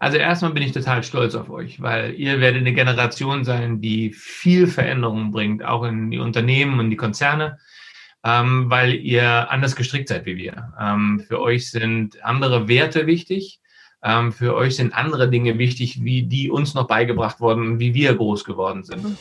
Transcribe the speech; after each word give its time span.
Also 0.00 0.16
erstmal 0.16 0.52
bin 0.52 0.62
ich 0.62 0.72
total 0.72 1.02
stolz 1.02 1.34
auf 1.34 1.50
euch, 1.50 1.82
weil 1.82 2.14
ihr 2.14 2.40
werdet 2.40 2.62
eine 2.62 2.72
Generation 2.72 3.44
sein, 3.44 3.82
die 3.82 4.14
viel 4.14 4.66
Veränderungen 4.66 5.30
bringt, 5.30 5.62
auch 5.62 5.84
in 5.84 6.10
die 6.10 6.18
Unternehmen 6.18 6.80
und 6.80 6.88
die 6.88 6.96
Konzerne, 6.96 7.58
ähm, 8.24 8.70
weil 8.70 8.94
ihr 8.94 9.50
anders 9.50 9.76
gestrickt 9.76 10.08
seid 10.08 10.24
wie 10.24 10.38
wir. 10.38 10.72
Ähm, 10.80 11.22
für 11.28 11.38
euch 11.38 11.70
sind 11.70 12.24
andere 12.24 12.66
Werte 12.66 13.06
wichtig. 13.06 13.60
Ähm, 14.02 14.32
für 14.32 14.54
euch 14.54 14.76
sind 14.76 14.94
andere 14.94 15.28
Dinge 15.28 15.58
wichtig, 15.58 16.02
wie 16.02 16.22
die 16.22 16.50
uns 16.50 16.72
noch 16.72 16.86
beigebracht 16.86 17.38
wurden, 17.40 17.78
wie 17.78 17.92
wir 17.92 18.14
groß 18.14 18.44
geworden 18.44 18.82
sind. 18.82 19.18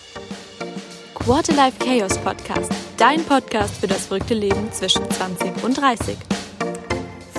Quarterlife 1.13 1.77
Chaos 1.79 2.17
Podcast, 2.19 2.71
dein 2.95 3.21
Podcast 3.25 3.81
für 3.81 3.87
das 3.87 4.07
verrückte 4.07 4.33
Leben 4.33 4.71
zwischen 4.71 5.11
20 5.11 5.61
und 5.61 5.77
30. 5.77 6.38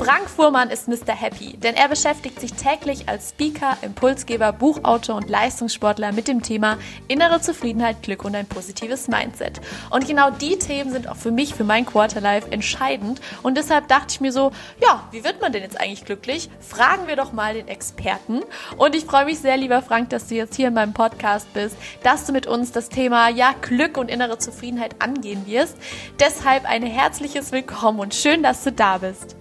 Frank 0.03 0.31
Fuhrmann 0.31 0.71
ist 0.71 0.89
Mr. 0.89 1.15
Happy, 1.15 1.59
denn 1.59 1.75
er 1.75 1.87
beschäftigt 1.87 2.41
sich 2.41 2.55
täglich 2.55 3.07
als 3.07 3.29
Speaker, 3.29 3.77
Impulsgeber, 3.83 4.51
Buchautor 4.51 5.17
und 5.17 5.29
Leistungssportler 5.29 6.13
mit 6.13 6.27
dem 6.27 6.41
Thema 6.41 6.79
innere 7.07 7.43
Zufriedenheit, 7.43 8.03
Glück 8.03 8.25
und 8.25 8.35
ein 8.35 8.47
positives 8.47 9.09
Mindset. 9.09 9.61
Und 9.91 10.07
genau 10.07 10.31
die 10.31 10.59
Themen 10.59 10.91
sind 10.91 11.07
auch 11.07 11.17
für 11.17 11.31
mich, 11.31 11.55
für 11.55 11.65
mein 11.65 11.85
Quarterlife 11.85 12.51
entscheidend. 12.51 13.21
Und 13.43 13.59
deshalb 13.59 13.89
dachte 13.89 14.07
ich 14.13 14.23
mir 14.23 14.33
so, 14.33 14.53
ja, 14.81 15.07
wie 15.11 15.23
wird 15.23 15.43
man 15.43 15.53
denn 15.53 15.63
jetzt 15.63 15.79
eigentlich 15.79 16.07
glücklich? 16.07 16.49
Fragen 16.61 17.07
wir 17.07 17.17
doch 17.17 17.35
mal 17.35 17.53
den 17.53 17.69
Experten. 17.69 18.41
Und 18.79 18.95
ich 18.95 19.05
freue 19.05 19.27
mich 19.27 19.41
sehr, 19.41 19.59
lieber 19.59 19.83
Frank, 19.83 20.09
dass 20.09 20.29
du 20.29 20.35
jetzt 20.35 20.57
hier 20.57 20.69
in 20.69 20.75
meinem 20.75 20.95
Podcast 20.95 21.53
bist, 21.53 21.77
dass 22.03 22.25
du 22.25 22.33
mit 22.33 22.47
uns 22.47 22.73
das 22.73 22.89
Thema, 22.89 23.29
ja, 23.29 23.55
Glück 23.61 23.99
und 23.99 24.11
innere 24.11 24.39
Zufriedenheit 24.39 24.95
angehen 24.99 25.47
wirst. 25.47 25.77
Deshalb 26.19 26.65
ein 26.65 26.85
herzliches 26.85 27.53
Willkommen 27.53 28.01
und 28.01 28.15
schön, 28.15 28.43
dass 28.43 28.65
du 28.65 28.73
da 28.73 28.97
bist. 28.97 29.37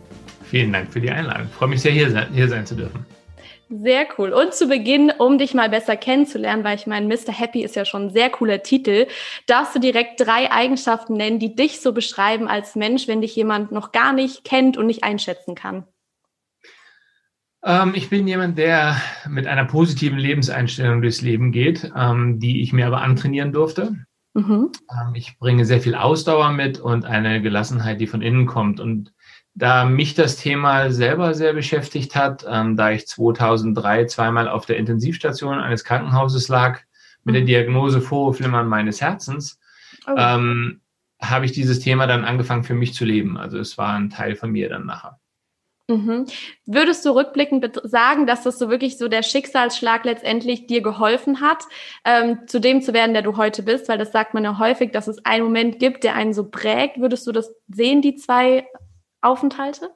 Vielen 0.50 0.74
Dank 0.74 0.92
für 0.92 1.00
die 1.00 1.12
Einladung. 1.12 1.46
Ich 1.48 1.54
freue 1.54 1.70
mich 1.70 1.82
sehr, 1.82 1.92
hier 1.92 2.10
sein, 2.10 2.28
hier 2.34 2.48
sein 2.48 2.66
zu 2.66 2.76
dürfen. 2.76 3.06
Sehr 3.70 4.08
cool. 4.18 4.34
Und 4.34 4.56
zu 4.56 4.68
Beginn, 4.68 5.12
um 5.16 5.38
dich 5.38 5.54
mal 5.54 5.70
besser 5.70 5.96
kennenzulernen, 5.96 6.64
weil 6.64 6.76
ich 6.76 6.88
meine, 6.88 7.06
Mr. 7.06 7.32
Happy 7.32 7.64
ist 7.64 7.76
ja 7.76 7.86
schon 7.86 8.08
ein 8.08 8.10
sehr 8.10 8.32
cooler 8.32 8.64
Titel, 8.64 9.06
darfst 9.46 9.76
du 9.76 9.80
direkt 9.80 10.20
drei 10.20 10.52
Eigenschaften 10.52 11.14
nennen, 11.14 11.38
die 11.38 11.56
dich 11.56 11.82
so 11.82 11.94
beschreiben 11.94 12.48
als 12.48 12.76
Mensch, 12.76 13.08
wenn 13.08 13.22
dich 13.22 13.36
jemand 13.36 13.72
noch 13.72 13.92
gar 13.92 14.12
nicht 14.12 14.44
kennt 14.44 14.76
und 14.76 14.88
nicht 14.88 15.04
einschätzen 15.04 15.54
kann. 15.54 15.84
Ähm, 17.64 17.94
ich 17.94 18.10
bin 18.10 18.28
jemand, 18.28 18.58
der 18.58 19.00
mit 19.30 19.46
einer 19.46 19.66
positiven 19.66 20.18
Lebenseinstellung 20.18 21.04
durchs 21.04 21.22
Leben 21.22 21.52
geht, 21.52 21.92
ähm, 21.96 22.40
die 22.40 22.64
ich 22.64 22.74
mir 22.74 22.88
aber 22.88 23.02
antrainieren 23.02 23.52
durfte. 23.52 23.96
Mhm. 24.34 24.72
Ähm, 24.90 25.14
ich 25.14 25.38
bringe 25.38 25.66
sehr 25.66 25.82
viel 25.82 25.94
Ausdauer 25.94 26.52
mit 26.52 26.80
und 26.80 27.06
eine 27.06 27.40
Gelassenheit, 27.40 28.02
die 28.02 28.08
von 28.08 28.24
innen 28.24 28.48
kommt. 28.48 28.80
Und 28.80 29.14
da 29.60 29.84
mich 29.84 30.16
das 30.16 30.38
Thema 30.38 30.90
selber 30.90 31.34
sehr 31.34 31.54
beschäftigt 31.54 32.16
hat, 32.16 32.46
ähm, 32.50 32.78
da 32.78 32.92
ich 32.92 33.08
2003 33.08 34.06
zweimal 34.06 34.48
auf 34.48 34.66
der 34.66 34.78
Intensivstation 34.78 35.60
eines 35.60 35.84
Krankenhauses 35.84 36.48
lag 36.48 36.80
mit 37.26 37.36
der 37.36 37.42
mhm. 37.42 37.48
Diagnose 37.48 38.00
Vorhofflimmern 38.00 38.68
meines 38.68 39.02
Herzens, 39.02 39.60
oh. 40.08 40.16
ähm, 40.18 40.80
habe 41.22 41.44
ich 41.44 41.52
dieses 41.52 41.82
Thema 41.82 42.08
dann 42.08 42.24
angefangen 42.24 42.64
für 42.64 42.74
mich 42.74 42.94
zu 42.94 43.04
leben. 43.04 43.38
Also 43.38 43.60
es 43.60 43.78
war 43.78 43.94
ein 43.94 44.10
Teil 44.10 44.38
von 44.38 44.50
mir 44.50 44.70
dann 44.70 44.86
nachher. 44.86 45.20
Mhm. 45.90 46.28
Würdest 46.66 47.04
du 47.04 47.10
rückblickend 47.10 47.82
sagen, 47.84 48.28
dass 48.28 48.44
das 48.44 48.60
so 48.60 48.70
wirklich 48.70 48.98
so 48.98 49.10
der 49.10 49.24
Schicksalsschlag 49.24 50.06
letztendlich 50.06 50.68
dir 50.68 50.82
geholfen 50.82 51.42
hat, 51.42 51.64
ähm, 52.06 52.48
zu 52.48 52.62
dem 52.62 52.82
zu 52.82 52.94
werden, 52.94 53.12
der 53.12 53.24
du 53.24 53.36
heute 53.36 53.64
bist? 53.64 53.90
Weil 53.90 53.98
das 53.98 54.14
sagt 54.14 54.34
man 54.34 54.46
ja 54.46 54.58
häufig, 54.58 54.92
dass 54.92 55.10
es 55.10 55.26
einen 55.26 55.44
Moment 55.44 55.80
gibt, 55.80 56.06
der 56.06 56.16
einen 56.16 56.34
so 56.34 56.46
prägt. 56.46 57.02
Würdest 57.02 57.28
du 57.28 57.34
das 57.34 57.52
sehen, 57.68 58.02
die 58.02 58.16
zwei 58.16 58.66
Aufenthalte? 59.22 59.92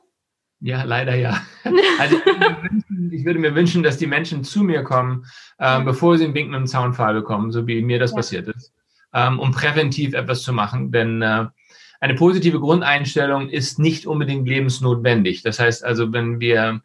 Ja, 0.60 0.84
leider 0.84 1.16
ja. 1.16 1.42
Also 2.00 2.16
ich 2.16 2.26
würde, 2.26 2.64
wünschen, 2.64 3.12
ich 3.12 3.26
würde 3.26 3.40
mir 3.40 3.56
wünschen, 3.56 3.84
dass 3.84 3.98
die 3.98 4.08
Menschen 4.08 4.44
zu 4.44 4.64
mir 4.64 4.84
kommen, 4.84 5.26
ähm, 5.60 5.86
bevor 5.86 6.18
sie 6.18 6.24
einen 6.24 6.34
Wink 6.34 6.50
mit 6.50 6.60
dem 6.60 6.68
Zaunpfahl 6.68 7.14
bekommen, 7.14 7.52
so 7.52 7.68
wie 7.68 7.82
mir 7.82 8.00
das 8.00 8.12
ja. 8.12 8.18
passiert 8.18 8.48
ist, 8.48 8.74
ähm, 9.14 9.40
um 9.40 9.52
präventiv 9.52 10.14
etwas 10.14 10.42
zu 10.42 10.54
machen. 10.54 10.92
Denn 10.92 11.22
äh, 11.22 11.48
eine 12.00 12.16
positive 12.16 12.60
Grundeinstellung 12.60 13.50
ist 13.50 13.80
nicht 13.80 14.08
unbedingt 14.08 14.48
lebensnotwendig. 14.48 15.42
Das 15.42 15.60
heißt 15.60 15.84
also, 15.84 16.12
wenn 16.14 16.40
wir 16.40 16.82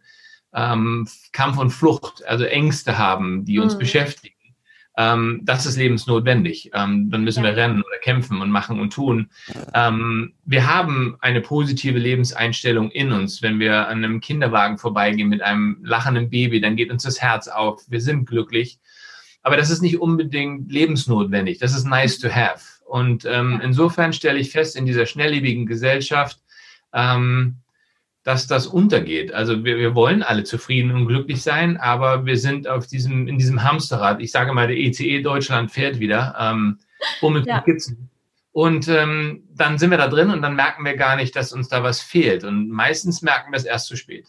ähm, 0.54 1.08
Kampf 1.32 1.58
und 1.58 1.70
Flucht, 1.70 2.24
also 2.26 2.44
Ängste 2.44 2.98
haben, 2.98 3.44
die 3.44 3.58
uns 3.58 3.74
mhm. 3.74 3.78
beschäftigen, 3.78 4.38
ähm, 4.98 5.41
das 5.44 5.64
ist 5.64 5.76
lebensnotwendig. 5.76 6.72
Ähm, 6.75 7.09
dann 7.10 7.22
müssen 7.22 7.44
ja. 7.44 7.50
wir 7.50 7.56
rennen 7.56 7.82
oder 7.82 7.98
kämpfen 8.03 8.42
und 8.42 8.50
machen 8.50 8.81
und 8.81 8.92
tun. 8.92 9.31
Ähm, 9.72 10.34
wir 10.44 10.66
haben 10.66 11.16
eine 11.20 11.41
positive 11.41 11.98
Lebenseinstellung 11.98 12.91
in 12.91 13.12
uns. 13.12 13.41
Wenn 13.41 13.60
wir 13.60 13.87
an 13.87 13.98
einem 13.98 14.20
Kinderwagen 14.20 14.76
vorbeigehen 14.76 15.28
mit 15.28 15.41
einem 15.41 15.78
lachenden 15.84 16.31
Baby, 16.31 16.60
dann 16.60 16.75
geht 16.75 16.91
uns 16.91 17.04
das 17.04 17.22
Herz 17.22 17.47
auf. 17.47 17.84
Wir 17.88 18.00
sind 18.00 18.26
glücklich. 18.26 18.81
Aber 19.44 19.56
das 19.56 19.70
ist 19.70 19.82
nicht 19.82 20.00
unbedingt 20.00 20.70
lebensnotwendig. 20.72 21.58
Das 21.58 21.76
ist 21.76 21.84
nice 21.84 22.19
to 22.19 22.28
have. 22.28 22.64
Und 22.84 23.25
ähm, 23.25 23.60
insofern 23.62 24.12
stelle 24.12 24.41
ich 24.41 24.50
fest, 24.50 24.75
in 24.75 24.84
dieser 24.84 25.06
schnelllebigen 25.06 25.66
Gesellschaft, 25.66 26.41
ähm, 26.92 27.58
dass 28.28 28.46
das 28.46 28.66
untergeht. 28.66 29.32
Also 29.32 29.64
wir, 29.64 29.78
wir 29.78 29.94
wollen 29.94 30.22
alle 30.22 30.44
zufrieden 30.44 30.90
und 30.90 31.06
glücklich 31.06 31.42
sein, 31.42 31.78
aber 31.78 32.26
wir 32.26 32.36
sind 32.36 32.68
auf 32.68 32.86
diesem, 32.86 33.26
in 33.26 33.38
diesem 33.38 33.62
Hamsterrad. 33.62 34.20
Ich 34.20 34.32
sage 34.32 34.52
mal, 34.52 34.66
der 34.66 34.76
ECE 34.76 35.06
e 35.06 35.22
Deutschland 35.22 35.72
fährt 35.72 35.98
wieder, 35.98 36.36
ähm, 36.38 36.78
ja. 37.46 37.64
Und 38.52 38.86
ähm, 38.88 39.44
dann 39.54 39.78
sind 39.78 39.90
wir 39.90 39.96
da 39.96 40.08
drin 40.08 40.28
und 40.28 40.42
dann 40.42 40.56
merken 40.56 40.84
wir 40.84 40.94
gar 40.94 41.16
nicht, 41.16 41.36
dass 41.36 41.54
uns 41.54 41.70
da 41.70 41.82
was 41.82 42.02
fehlt. 42.02 42.44
Und 42.44 42.68
meistens 42.68 43.22
merken 43.22 43.50
wir 43.50 43.56
es 43.56 43.64
erst 43.64 43.86
zu 43.86 43.96
spät. 43.96 44.26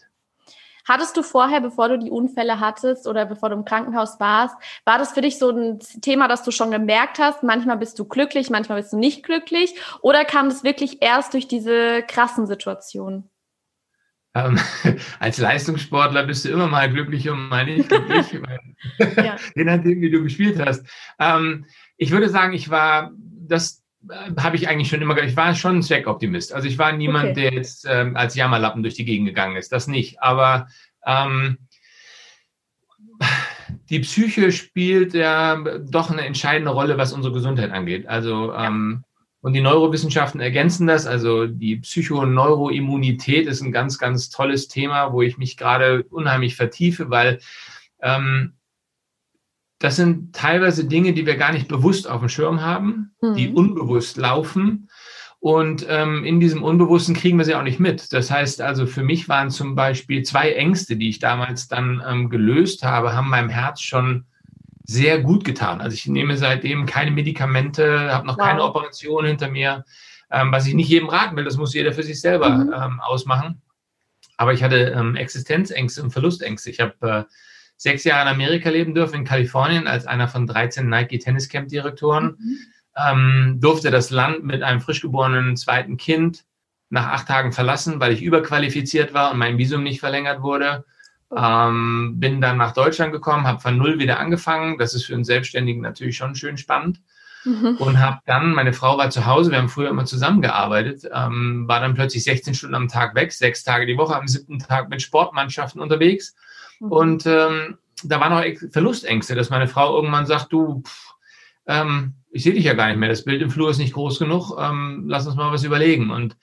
Hattest 0.88 1.14
du 1.18 1.22
vorher, 1.22 1.60
bevor 1.60 1.90
du 1.90 1.98
die 1.98 2.10
Unfälle 2.10 2.58
hattest 2.58 3.06
oder 3.06 3.26
bevor 3.26 3.50
du 3.50 3.56
im 3.56 3.66
Krankenhaus 3.66 4.18
warst, 4.18 4.56
war 4.86 4.96
das 4.96 5.12
für 5.12 5.20
dich 5.20 5.38
so 5.38 5.50
ein 5.50 5.80
Thema, 6.00 6.26
das 6.26 6.42
du 6.42 6.52
schon 6.52 6.70
gemerkt 6.70 7.18
hast? 7.18 7.42
Manchmal 7.42 7.76
bist 7.76 7.98
du 7.98 8.06
glücklich, 8.06 8.48
manchmal 8.48 8.80
bist 8.80 8.94
du 8.94 8.96
nicht 8.96 9.24
glücklich. 9.24 9.74
Oder 10.00 10.24
kam 10.24 10.48
das 10.48 10.64
wirklich 10.64 11.02
erst 11.02 11.34
durch 11.34 11.48
diese 11.48 12.02
krassen 12.02 12.46
Situationen? 12.46 13.28
Ähm, 14.34 14.58
als 15.18 15.38
Leistungssportler 15.38 16.24
bist 16.24 16.44
du 16.44 16.50
immer 16.50 16.68
mal 16.68 16.90
glücklich 16.90 17.28
und 17.28 17.48
mal 17.48 17.64
nicht 17.64 17.88
glücklich, 17.88 18.32
ja. 19.16 19.36
je 19.54 19.64
nachdem, 19.64 20.00
wie 20.00 20.10
du 20.10 20.22
gespielt 20.22 20.60
hast. 20.64 20.86
Ähm, 21.18 21.66
ich 21.96 22.10
würde 22.10 22.28
sagen, 22.28 22.52
ich 22.52 22.70
war, 22.70 23.12
das 23.16 23.82
äh, 24.08 24.40
habe 24.40 24.56
ich 24.56 24.68
eigentlich 24.68 24.88
schon 24.88 25.02
immer, 25.02 25.20
ich 25.22 25.36
war 25.36 25.54
schon 25.54 25.76
ein 25.76 25.82
Zweckoptimist. 25.82 26.52
Also 26.52 26.68
ich 26.68 26.78
war 26.78 26.92
niemand, 26.92 27.30
okay. 27.30 27.40
der 27.40 27.52
jetzt 27.54 27.86
ähm, 27.88 28.16
als 28.16 28.36
Jammerlappen 28.36 28.82
durch 28.82 28.94
die 28.94 29.04
Gegend 29.04 29.26
gegangen 29.26 29.56
ist, 29.56 29.72
das 29.72 29.88
nicht. 29.88 30.22
Aber 30.22 30.68
ähm, 31.04 31.58
die 33.88 34.00
Psyche 34.00 34.52
spielt 34.52 35.14
ja 35.14 35.56
doch 35.90 36.10
eine 36.10 36.22
entscheidende 36.22 36.70
Rolle, 36.70 36.98
was 36.98 37.12
unsere 37.12 37.34
Gesundheit 37.34 37.72
angeht. 37.72 38.06
Also 38.06 38.54
ähm, 38.54 39.04
und 39.42 39.54
die 39.54 39.60
Neurowissenschaften 39.60 40.40
ergänzen 40.40 40.86
das. 40.86 41.06
Also 41.06 41.46
die 41.46 41.76
Psychoneuroimmunität 41.76 43.46
ist 43.46 43.62
ein 43.62 43.72
ganz, 43.72 43.98
ganz 43.98 44.28
tolles 44.28 44.68
Thema, 44.68 45.12
wo 45.12 45.22
ich 45.22 45.38
mich 45.38 45.56
gerade 45.56 46.04
unheimlich 46.04 46.56
vertiefe, 46.56 47.10
weil 47.10 47.40
ähm, 48.02 48.54
das 49.78 49.96
sind 49.96 50.34
teilweise 50.34 50.84
Dinge, 50.84 51.14
die 51.14 51.24
wir 51.24 51.36
gar 51.36 51.52
nicht 51.52 51.68
bewusst 51.68 52.08
auf 52.08 52.20
dem 52.20 52.28
Schirm 52.28 52.60
haben, 52.60 53.12
mhm. 53.22 53.34
die 53.34 53.48
unbewusst 53.48 54.18
laufen. 54.18 54.90
Und 55.38 55.86
ähm, 55.88 56.22
in 56.26 56.38
diesem 56.38 56.62
Unbewussten 56.62 57.14
kriegen 57.14 57.38
wir 57.38 57.46
sie 57.46 57.54
auch 57.54 57.62
nicht 57.62 57.80
mit. 57.80 58.12
Das 58.12 58.30
heißt 58.30 58.60
also, 58.60 58.86
für 58.86 59.02
mich 59.02 59.26
waren 59.30 59.48
zum 59.48 59.74
Beispiel 59.74 60.22
zwei 60.22 60.52
Ängste, 60.52 60.96
die 60.96 61.08
ich 61.08 61.18
damals 61.18 61.66
dann 61.66 62.02
ähm, 62.06 62.28
gelöst 62.28 62.82
habe, 62.82 63.14
haben 63.14 63.30
meinem 63.30 63.48
Herz 63.48 63.80
schon 63.80 64.26
sehr 64.90 65.20
gut 65.20 65.44
getan. 65.44 65.80
Also 65.80 65.94
ich 65.94 66.06
nehme 66.06 66.36
seitdem 66.36 66.84
keine 66.84 67.12
Medikamente, 67.12 68.12
habe 68.12 68.26
noch 68.26 68.38
wow. 68.38 68.44
keine 68.44 68.64
Operation 68.64 69.24
hinter 69.24 69.48
mir, 69.48 69.84
ähm, 70.32 70.50
was 70.50 70.66
ich 70.66 70.74
nicht 70.74 70.88
jedem 70.88 71.08
raten 71.08 71.36
will. 71.36 71.44
Das 71.44 71.56
muss 71.56 71.74
jeder 71.74 71.92
für 71.92 72.02
sich 72.02 72.20
selber 72.20 72.50
mhm. 72.50 72.72
ähm, 72.74 73.00
ausmachen. 73.00 73.62
Aber 74.36 74.52
ich 74.52 74.64
hatte 74.64 74.92
ähm, 74.96 75.14
Existenzängste 75.14 76.02
und 76.02 76.10
Verlustängste. 76.10 76.70
Ich 76.70 76.80
habe 76.80 76.94
äh, 77.08 77.24
sechs 77.76 78.02
Jahre 78.02 78.22
in 78.22 78.34
Amerika 78.34 78.68
leben 78.68 78.92
dürfen, 78.92 79.16
in 79.16 79.24
Kalifornien, 79.24 79.86
als 79.86 80.06
einer 80.06 80.26
von 80.26 80.48
13 80.48 80.88
Nike 80.88 81.18
Tennis 81.20 81.48
Camp 81.48 81.68
Direktoren. 81.68 82.36
Mhm. 82.38 82.58
Ähm, 82.96 83.58
durfte 83.60 83.92
das 83.92 84.10
Land 84.10 84.42
mit 84.42 84.64
einem 84.64 84.80
frisch 84.80 85.02
geborenen 85.02 85.56
zweiten 85.56 85.98
Kind 85.98 86.44
nach 86.88 87.06
acht 87.06 87.28
Tagen 87.28 87.52
verlassen, 87.52 88.00
weil 88.00 88.12
ich 88.12 88.22
überqualifiziert 88.22 89.14
war 89.14 89.30
und 89.30 89.38
mein 89.38 89.56
Visum 89.56 89.84
nicht 89.84 90.00
verlängert 90.00 90.42
wurde. 90.42 90.84
Ähm, 91.36 92.14
bin 92.18 92.40
dann 92.40 92.56
nach 92.56 92.72
Deutschland 92.72 93.12
gekommen, 93.12 93.46
habe 93.46 93.60
von 93.60 93.76
null 93.76 93.98
wieder 93.98 94.18
angefangen. 94.18 94.78
Das 94.78 94.94
ist 94.94 95.04
für 95.04 95.14
einen 95.14 95.24
Selbstständigen 95.24 95.82
natürlich 95.82 96.16
schon 96.16 96.34
schön 96.34 96.56
spannend. 96.56 97.00
Mhm. 97.44 97.76
Und 97.78 97.98
habe 97.98 98.18
dann, 98.26 98.52
meine 98.52 98.72
Frau 98.72 98.98
war 98.98 99.10
zu 99.10 99.24
Hause, 99.24 99.50
wir 99.50 99.58
haben 99.58 99.68
früher 99.70 99.88
immer 99.88 100.04
zusammengearbeitet, 100.04 101.08
ähm, 101.12 101.66
war 101.66 101.80
dann 101.80 101.94
plötzlich 101.94 102.24
16 102.24 102.54
Stunden 102.54 102.74
am 102.74 102.88
Tag 102.88 103.14
weg, 103.14 103.32
sechs 103.32 103.64
Tage 103.64 103.86
die 103.86 103.96
Woche, 103.96 104.14
am 104.14 104.28
siebten 104.28 104.58
Tag 104.58 104.90
mit 104.90 105.00
Sportmannschaften 105.00 105.80
unterwegs. 105.80 106.34
Mhm. 106.80 106.92
Und 106.92 107.26
ähm, 107.26 107.78
da 108.04 108.20
waren 108.20 108.32
auch 108.32 108.70
Verlustängste, 108.70 109.34
dass 109.34 109.50
meine 109.50 109.68
Frau 109.68 109.94
irgendwann 109.96 110.26
sagt, 110.26 110.52
du, 110.52 110.82
pff, 110.82 111.14
ähm, 111.66 112.14
ich 112.30 112.42
sehe 112.42 112.54
dich 112.54 112.64
ja 112.64 112.74
gar 112.74 112.88
nicht 112.88 112.98
mehr, 112.98 113.08
das 113.08 113.24
Bild 113.24 113.42
im 113.42 113.50
Flur 113.50 113.70
ist 113.70 113.78
nicht 113.78 113.94
groß 113.94 114.18
genug, 114.18 114.56
ähm, 114.58 115.04
lass 115.06 115.26
uns 115.26 115.36
mal 115.36 115.52
was 115.52 115.64
überlegen. 115.64 116.10
Und 116.10 116.36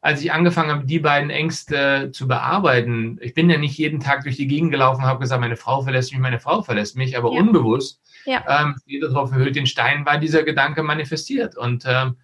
als 0.00 0.20
ich 0.22 0.32
angefangen 0.32 0.70
habe, 0.70 0.86
die 0.86 0.98
beiden 0.98 1.30
Ängste 1.30 2.10
zu 2.12 2.28
bearbeiten, 2.28 3.18
ich 3.20 3.34
bin 3.34 3.50
ja 3.50 3.58
nicht 3.58 3.76
jeden 3.76 4.00
Tag 4.00 4.22
durch 4.22 4.36
die 4.36 4.46
Gegend 4.46 4.70
gelaufen 4.70 5.02
und 5.02 5.08
habe 5.08 5.20
gesagt, 5.20 5.40
meine 5.40 5.56
Frau 5.56 5.82
verlässt 5.82 6.12
mich, 6.12 6.20
meine 6.20 6.38
Frau 6.38 6.62
verlässt 6.62 6.96
mich, 6.96 7.16
aber 7.16 7.32
ja. 7.32 7.40
unbewusst, 7.40 8.00
ja. 8.24 8.44
ähm, 8.48 8.76
jeder 8.86 9.08
drauf 9.08 9.32
erhöht 9.32 9.56
den 9.56 9.66
Stein, 9.66 10.06
war 10.06 10.18
dieser 10.18 10.42
Gedanke 10.42 10.82
manifestiert. 10.82 11.56
Und 11.56 11.84
ähm, 11.86 12.16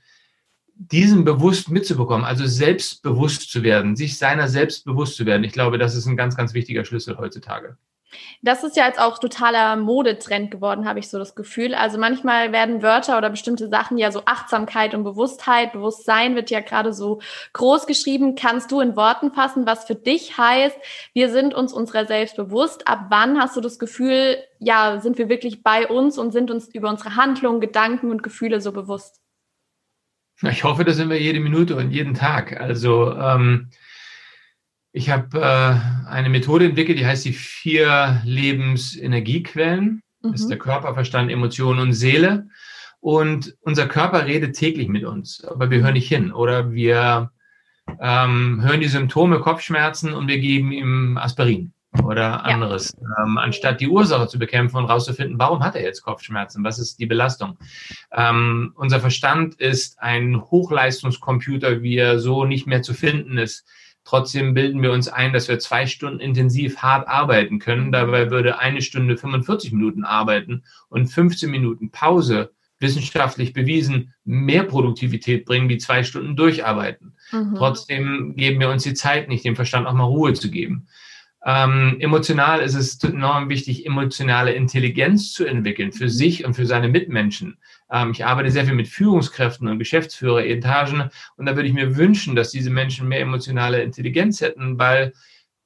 diesen 0.75 1.25
bewusst 1.25 1.71
mitzubekommen, 1.71 2.25
also 2.25 2.47
selbstbewusst 2.47 3.51
zu 3.51 3.63
werden, 3.63 3.97
sich 3.97 4.19
seiner 4.19 4.49
selbst 4.49 4.85
bewusst 4.85 5.17
zu 5.17 5.27
werden, 5.27 5.45
ich 5.45 5.53
glaube, 5.53 5.79
das 5.79 5.95
ist 5.95 6.07
ein 6.07 6.17
ganz, 6.17 6.37
ganz 6.37 6.55
wichtiger 6.55 6.85
Schlüssel 6.85 7.19
heutzutage. 7.19 7.77
Das 8.43 8.65
ist 8.65 8.77
ja 8.77 8.87
jetzt 8.87 9.01
auch 9.01 9.19
totaler 9.19 9.77
Modetrend 9.77 10.51
geworden, 10.51 10.87
habe 10.87 10.99
ich 10.99 11.09
so 11.09 11.19
das 11.19 11.35
Gefühl. 11.35 11.75
Also 11.75 11.99
manchmal 11.99 12.53
werden 12.53 12.83
Wörter 12.83 13.19
oder 13.19 13.31
bestimmte 13.31 13.69
Sachen 13.69 13.99
ja 13.99 14.13
so 14.13 14.23
Achtsamkeit 14.27 14.95
und 14.95 15.05
Bewusstheit, 15.05 15.73
Bewusstsein 15.73 16.35
wird 16.35 16.51
ja 16.51 16.61
gerade 16.61 16.93
so 16.93 17.21
groß 17.53 17.87
geschrieben. 17.87 18.35
Kannst 18.35 18.71
du 18.73 18.81
in 18.81 18.97
Worten 18.97 19.33
fassen, 19.33 19.67
was 19.67 19.85
für 19.85 19.95
dich 19.95 20.39
heißt, 20.39 20.77
wir 21.15 21.31
sind 21.31 21.55
uns 21.55 21.73
unserer 21.73 22.07
selbst 22.07 22.37
bewusst? 22.37 22.89
Ab 22.89 23.07
wann 23.11 23.41
hast 23.41 23.57
du 23.57 23.61
das 23.61 23.79
Gefühl, 23.79 24.39
ja, 24.59 25.01
sind 25.01 25.19
wir 25.19 25.29
wirklich 25.29 25.63
bei 25.63 25.89
uns 25.89 26.19
und 26.19 26.33
sind 26.33 26.51
uns 26.51 26.69
über 26.75 26.89
unsere 26.89 27.17
Handlungen, 27.17 27.61
Gedanken 27.61 28.11
und 28.11 28.23
Gefühle 28.23 28.61
so 28.61 28.73
bewusst? 28.73 29.21
Ich 30.51 30.65
hoffe, 30.65 30.85
das 30.85 30.97
sind 30.97 31.09
wir 31.09 31.21
jede 31.21 31.41
Minute 31.41 31.77
und 31.77 31.91
jeden 31.91 32.15
Tag. 32.15 32.61
Also 32.61 33.13
ähm, 33.13 33.71
ich 34.93 35.11
habe 35.11 35.41
äh, 35.41 36.09
eine 36.09 36.29
Methode 36.29 36.67
entwickelt, 36.67 36.99
die 36.99 37.07
heißt 37.07 37.25
die 37.25 37.33
vier 37.33 38.21
Lebensenergiequellen. 38.25 40.03
Mhm. 40.23 40.33
Das 40.33 40.43
ist 40.43 40.51
der 40.51 40.59
Körper, 40.59 40.95
Verstand, 40.95 41.31
Emotionen 41.31 41.81
und 41.81 41.93
Seele. 41.93 42.49
Und 43.01 43.57
unser 43.63 43.89
Körper 43.89 44.27
redet 44.27 44.55
täglich 44.55 44.89
mit 44.89 45.05
uns, 45.05 45.45
aber 45.45 45.71
wir 45.71 45.83
hören 45.83 45.95
nicht 45.95 46.09
hin. 46.09 46.33
Oder 46.33 46.73
wir 46.73 47.33
ähm, 48.01 48.61
hören 48.63 48.81
die 48.81 48.89
Symptome, 48.89 49.41
Kopfschmerzen 49.41 50.13
und 50.13 50.29
wir 50.29 50.39
geben 50.39 50.71
ihm 50.71 51.19
Aspirin 51.19 51.73
oder 52.05 52.45
anderes, 52.45 52.97
ja. 52.99 53.25
ähm, 53.25 53.37
anstatt 53.37 53.81
die 53.81 53.89
Ursache 53.89 54.27
zu 54.27 54.39
bekämpfen 54.39 54.79
und 54.79 54.87
rauszufinden, 54.87 55.39
warum 55.39 55.63
hat 55.63 55.75
er 55.75 55.83
jetzt 55.83 56.03
Kopfschmerzen, 56.03 56.65
was 56.65 56.79
ist 56.79 56.99
die 56.99 57.07
Belastung. 57.07 57.59
Ähm, 58.13 58.73
unser 58.77 59.01
Verstand 59.01 59.57
ist 59.57 60.01
ein 60.01 60.41
Hochleistungskomputer, 60.41 61.83
wie 61.83 61.97
er 61.97 62.19
so 62.19 62.45
nicht 62.45 62.67
mehr 62.67 62.83
zu 62.83 62.95
finden 62.95 63.37
ist. 63.37 63.67
Trotzdem 64.05 64.55
bilden 64.55 64.83
wir 64.83 64.93
uns 64.93 65.09
ein, 65.09 65.33
dass 65.33 65.49
wir 65.49 65.59
zwei 65.59 65.87
Stunden 65.87 66.21
intensiv 66.21 66.79
hart 66.79 67.07
arbeiten 67.09 67.59
können. 67.59 67.93
Dabei 67.93 68.31
würde 68.31 68.59
eine 68.59 68.83
Stunde 68.83 69.17
45 69.17 69.73
Minuten 69.73 70.05
arbeiten 70.05 70.65
und 70.89 71.07
15 71.07 71.51
Minuten 71.51 71.91
Pause 71.91 72.51
wissenschaftlich 72.81 73.53
bewiesen 73.53 74.13
mehr 74.25 74.65
Produktivität 74.65 75.45
bringen 75.45 75.69
wie 75.69 75.79
zwei 75.79 76.03
Stunden 76.03 76.37
durcharbeiten. 76.37 77.15
Mhm. 77.31 77.55
Trotzdem 77.57 78.35
geben 78.37 78.61
wir 78.61 78.71
uns 78.71 78.83
die 78.83 78.95
Zeit 78.95 79.29
nicht, 79.29 79.45
dem 79.45 79.57
Verstand 79.57 79.87
auch 79.87 79.95
mal 79.95 80.05
Ruhe 80.05 80.35
zu 80.35 80.51
geben. 80.51 80.89
Ähm, 81.45 81.97
emotional 81.99 82.61
ist 82.61 82.75
es 82.75 83.03
enorm 83.03 83.49
wichtig, 83.49 83.85
emotionale 83.85 84.53
Intelligenz 84.53 85.33
zu 85.33 85.45
entwickeln 85.45 85.93
für 85.93 86.09
sich 86.09 86.45
und 86.45 86.55
für 86.55 86.67
seine 86.67 86.89
Mitmenschen. 86.89 87.59
Ähm, 87.93 88.11
ich 88.13 88.25
arbeite 88.25 88.51
sehr 88.51 88.65
viel 88.65 88.75
mit 88.75 88.89
Führungskräften 88.89 89.69
und 89.69 89.79
Geschäftsführer, 89.79 90.45
Etagen 90.45 91.11
und 91.37 91.47
da 91.47 91.55
würde 91.55 91.69
ich 91.69 91.75
mir 91.75 91.97
wünschen, 91.97 92.35
dass 92.35 92.51
diese 92.51 92.71
Menschen 92.71 93.07
mehr 93.07 93.21
emotionale 93.21 93.83
Intelligenz 93.83 94.41
hätten, 94.41 94.79
weil 94.79 95.13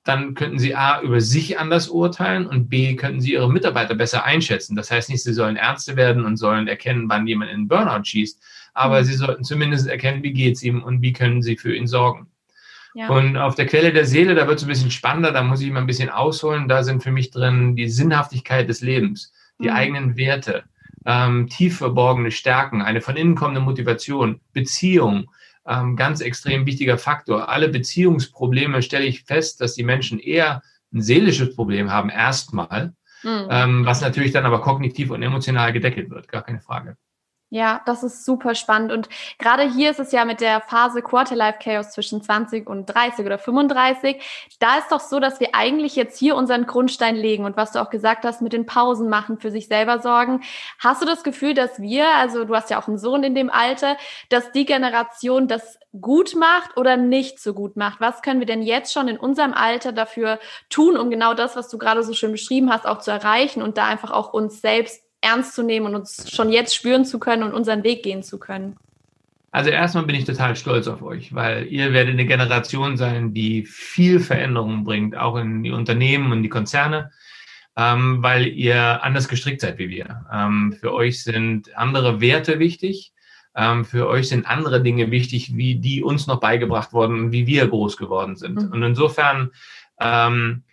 dann 0.03 0.35
könnten 0.35 0.59
sie 0.59 0.75
A 0.75 1.01
über 1.01 1.21
sich 1.21 1.59
anders 1.59 1.89
urteilen 1.89 2.47
und 2.47 2.69
B 2.69 2.95
könnten 2.95 3.21
sie 3.21 3.33
ihre 3.33 3.51
Mitarbeiter 3.51 3.95
besser 3.95 4.25
einschätzen. 4.25 4.77
Das 4.77 4.91
heißt 4.91 5.09
nicht, 5.11 5.23
sie 5.23 5.33
sollen 5.33 5.57
Ärzte 5.57 5.97
werden 5.97 6.25
und 6.25 6.37
sollen 6.37 6.69
erkennen, 6.69 7.09
wann 7.09 7.27
jemand 7.27 7.51
in 7.51 7.67
Burnout 7.67 8.05
schießt, 8.05 8.41
aber 8.75 9.01
mhm. 9.01 9.05
sie 9.05 9.15
sollten 9.15 9.45
zumindest 9.45 9.89
erkennen, 9.89 10.23
wie 10.23 10.33
geht 10.33 10.57
es 10.57 10.63
ihm 10.63 10.83
und 10.83 11.03
wie 11.03 11.13
können 11.13 11.43
sie 11.43 11.57
für 11.57 11.75
ihn 11.75 11.87
sorgen. 11.87 12.29
Ja. 12.95 13.09
Und 13.09 13.37
auf 13.37 13.57
der 13.57 13.67
Quelle 13.67 13.93
der 13.93 14.07
Seele, 14.07 14.35
da 14.35 14.49
wird 14.49 14.59
es 14.59 14.65
ein 14.65 14.69
bisschen 14.69 14.91
spannender, 14.91 15.31
da 15.31 15.43
muss 15.43 15.61
ich 15.61 15.71
mal 15.71 15.81
ein 15.81 15.87
bisschen 15.87 16.09
ausholen. 16.09 16.67
Da 16.67 16.83
sind 16.83 17.03
für 17.03 17.11
mich 17.11 17.31
drin 17.31 17.77
die 17.77 17.89
Sinnhaftigkeit 17.89 18.69
des 18.69 18.81
Lebens, 18.81 19.35
die 19.59 19.69
mhm. 19.69 19.75
eigenen 19.75 20.17
Werte, 20.17 20.65
ähm, 21.07 21.49
tief 21.49 21.79
verborgene 21.79 22.31
Stärken, 22.31 22.83
eine 22.83 23.01
von 23.01 23.17
innen 23.17 23.37
kommende 23.37 23.61
Motivation, 23.61 24.41
Beziehung, 24.53 25.31
ähm, 25.67 25.97
ganz 25.97 26.21
extrem 26.21 26.67
wichtiger 26.67 26.99
Faktor. 26.99 27.49
Alle 27.49 27.69
Beziehungsprobleme 27.69 28.83
stelle 28.83 29.07
ich 29.07 29.25
fest, 29.25 29.61
dass 29.61 29.75
die 29.75 29.85
Menschen 29.85 30.19
eher 30.19 30.63
ein 30.93 31.03
seelisches 31.03 31.55
Problem 31.55 31.91
haben, 31.91 32.11
erstmal, 32.11 32.93
mhm. 33.23 33.47
ähm, 33.51 33.87
was 33.87 34.01
natürlich 34.01 34.33
dann 34.33 34.47
aber 34.47 34.61
kognitiv 34.61 35.11
und 35.11 35.23
emotional 35.23 35.73
gedeckelt 35.73 36.11
wird, 36.11 36.29
gar 36.29 36.43
keine 36.43 36.61
Frage. 36.61 36.97
Ja, 37.57 37.81
das 37.87 38.03
ist 38.03 38.27
super 38.27 38.55
spannend. 38.55 38.93
Und 38.93 39.09
gerade 39.39 39.63
hier 39.63 39.91
ist 39.91 39.99
es 39.99 40.13
ja 40.13 40.27
mit 40.27 40.43
der 40.43 40.61
Phase 40.61 41.01
Quarterlife 41.01 41.59
Chaos 41.59 41.91
zwischen 41.91 42.21
20 42.21 42.69
und 42.69 42.85
30 42.85 43.25
oder 43.25 43.39
35. 43.39 44.23
Da 44.59 44.77
ist 44.77 44.93
doch 44.93 45.01
so, 45.01 45.21
dass 45.21 45.41
wir 45.41 45.55
eigentlich 45.55 45.97
jetzt 45.97 46.19
hier 46.19 46.37
unseren 46.37 46.67
Grundstein 46.67 47.17
legen 47.17 47.47
und 47.47 47.57
was 47.57 47.73
du 47.73 47.81
auch 47.81 47.89
gesagt 47.89 48.27
hast, 48.27 48.43
mit 48.43 48.53
den 48.53 48.67
Pausen 48.67 49.09
machen, 49.09 49.39
für 49.39 49.51
sich 49.51 49.69
selber 49.69 50.01
sorgen. 50.01 50.43
Hast 50.81 51.01
du 51.01 51.07
das 51.07 51.25
Gefühl, 51.25 51.55
dass 51.55 51.81
wir, 51.81 52.07
also 52.17 52.45
du 52.45 52.55
hast 52.55 52.69
ja 52.69 52.79
auch 52.79 52.89
einen 52.89 52.99
Sohn 52.99 53.25
in 53.25 53.35
dem 53.35 53.49
Alter, 53.49 53.97
dass 54.29 54.53
die 54.53 54.67
Generation 54.67 55.49
das 55.49 55.79
gut 55.99 56.35
macht 56.35 56.77
oder 56.77 56.99
nicht 56.99 57.41
so 57.41 57.55
gut 57.55 57.75
macht? 57.75 58.03
Was 58.03 58.21
können 58.21 58.41
wir 58.41 58.47
denn 58.47 58.61
jetzt 58.61 58.93
schon 58.93 59.09
in 59.09 59.17
unserem 59.17 59.55
Alter 59.55 59.93
dafür 59.93 60.41
tun, 60.69 60.99
um 60.99 61.09
genau 61.09 61.33
das, 61.33 61.57
was 61.57 61.71
du 61.71 61.79
gerade 61.79 62.03
so 62.03 62.13
schön 62.13 62.33
beschrieben 62.33 62.71
hast, 62.71 62.87
auch 62.87 62.99
zu 62.99 63.11
erreichen 63.11 63.63
und 63.63 63.79
da 63.79 63.87
einfach 63.87 64.11
auch 64.11 64.35
uns 64.35 64.61
selbst 64.61 65.06
ernst 65.27 65.55
zu 65.55 65.63
nehmen 65.63 65.87
und 65.87 65.95
uns 65.95 66.31
schon 66.31 66.51
jetzt 66.51 66.75
spüren 66.75 67.05
zu 67.05 67.19
können 67.19 67.43
und 67.43 67.53
unseren 67.53 67.83
Weg 67.83 68.03
gehen 68.03 68.23
zu 68.23 68.39
können? 68.39 68.77
Also 69.51 69.71
erstmal 69.71 70.05
bin 70.05 70.17
ich 70.17 70.27
total 70.27 70.55
stolz 70.55 70.87
auf 70.87 71.03
euch, 71.03 71.35
weil 71.35 71.67
ihr 71.69 71.93
werdet 71.93 72.13
eine 72.13 72.27
Generation 72.27 72.97
sein, 72.97 73.33
die 73.33 73.65
viel 73.65 74.21
Veränderungen 74.21 74.85
bringt, 74.85 75.17
auch 75.17 75.37
in 75.37 75.63
die 75.63 75.71
Unternehmen 75.71 76.31
und 76.31 76.43
die 76.43 76.51
Konzerne, 76.51 77.11
ähm, 77.75 78.23
weil 78.23 78.49
ihr 78.49 79.03
anders 79.03 79.29
gestrickt 79.29 79.63
seid 79.63 79.79
wie 79.79 79.89
wir. 79.89 80.27
Ähm, 80.31 80.77
für 80.79 80.93
euch 80.93 81.23
sind 81.23 81.75
andere 81.77 82.21
Werte 82.21 82.59
wichtig. 82.59 83.15
Ähm, 83.55 83.87
für 83.87 84.09
euch 84.09 84.29
sind 84.29 84.47
andere 84.47 84.83
Dinge 84.83 85.11
wichtig, 85.11 85.57
wie 85.57 85.77
die 85.77 86.03
uns 86.03 86.27
noch 86.27 86.41
beigebracht 86.41 86.93
wurden 86.93 87.19
und 87.19 87.33
wie 87.33 87.47
wir 87.47 87.67
groß 87.67 87.97
geworden 87.97 88.37
sind. 88.37 88.57
Mhm. 88.57 88.73
Und 88.73 88.83
insofern 88.83 89.53
ähm, 89.99 90.65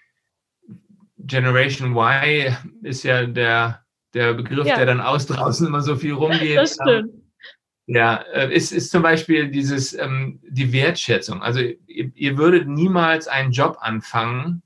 Generation 1.18 1.96
Y 1.96 2.58
ist 2.82 3.04
ja 3.04 3.26
der 3.26 3.83
der 4.14 4.34
Begriff, 4.34 4.68
ja. 4.68 4.76
der 4.78 4.86
dann 4.86 5.02
aus 5.02 5.26
draußen 5.26 5.68
immer 5.68 5.82
so 5.82 5.96
viel 5.96 6.14
rumgeht. 6.14 6.58
Das 6.58 6.78
stimmt. 6.82 7.12
Ja, 7.86 8.16
äh, 8.34 8.54
ist, 8.54 8.72
ist 8.72 8.92
zum 8.92 9.04
Beispiel 9.04 9.50
dieses, 9.50 9.98
ähm, 9.98 10.40
die 10.48 10.72
Wertschätzung. 10.72 11.42
Also 11.42 11.60
ihr, 11.60 12.12
ihr, 12.16 12.38
würdet 12.38 12.68
niemals 12.68 13.28
einen 13.28 13.52
Job 13.52 13.78
anfangen, 13.82 14.62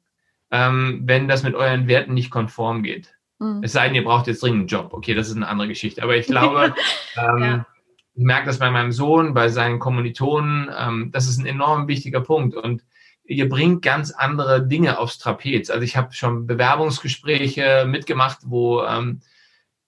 ähm, 0.51 1.01
wenn 1.05 1.27
das 1.27 1.41
mit 1.41 1.55
euren 1.55 1.87
Werten 1.87 2.13
nicht 2.13 2.29
konform 2.29 2.83
geht. 2.83 3.15
Mhm. 3.39 3.61
Es 3.63 3.71
sei 3.71 3.87
denn, 3.87 3.95
ihr 3.95 4.03
braucht 4.03 4.27
jetzt 4.27 4.43
dringend 4.43 4.59
einen 4.59 4.67
Job. 4.67 4.93
Okay, 4.93 5.15
das 5.15 5.29
ist 5.29 5.35
eine 5.35 5.47
andere 5.47 5.67
Geschichte. 5.67 6.03
Aber 6.03 6.15
ich 6.15 6.27
glaube, 6.27 6.75
ähm, 7.15 7.37
ja. 7.43 7.65
ich 8.13 8.23
merke 8.23 8.45
das 8.45 8.59
bei 8.59 8.69
meinem 8.69 8.91
Sohn, 8.91 9.33
bei 9.33 9.49
seinen 9.49 9.79
Kommilitonen, 9.79 10.69
ähm, 10.77 11.11
das 11.11 11.27
ist 11.27 11.39
ein 11.39 11.47
enorm 11.47 11.87
wichtiger 11.87 12.21
Punkt. 12.21 12.55
Und 12.55 12.83
ihr 13.25 13.49
bringt 13.49 13.81
ganz 13.81 14.11
andere 14.11 14.65
Dinge 14.65 14.99
aufs 14.99 15.17
Trapez. 15.17 15.71
Also 15.71 15.83
ich 15.83 15.97
habe 15.97 16.13
schon 16.13 16.45
Bewerbungsgespräche 16.45 17.85
mitgemacht, 17.87 18.39
wo 18.43 18.83
ähm, 18.83 19.21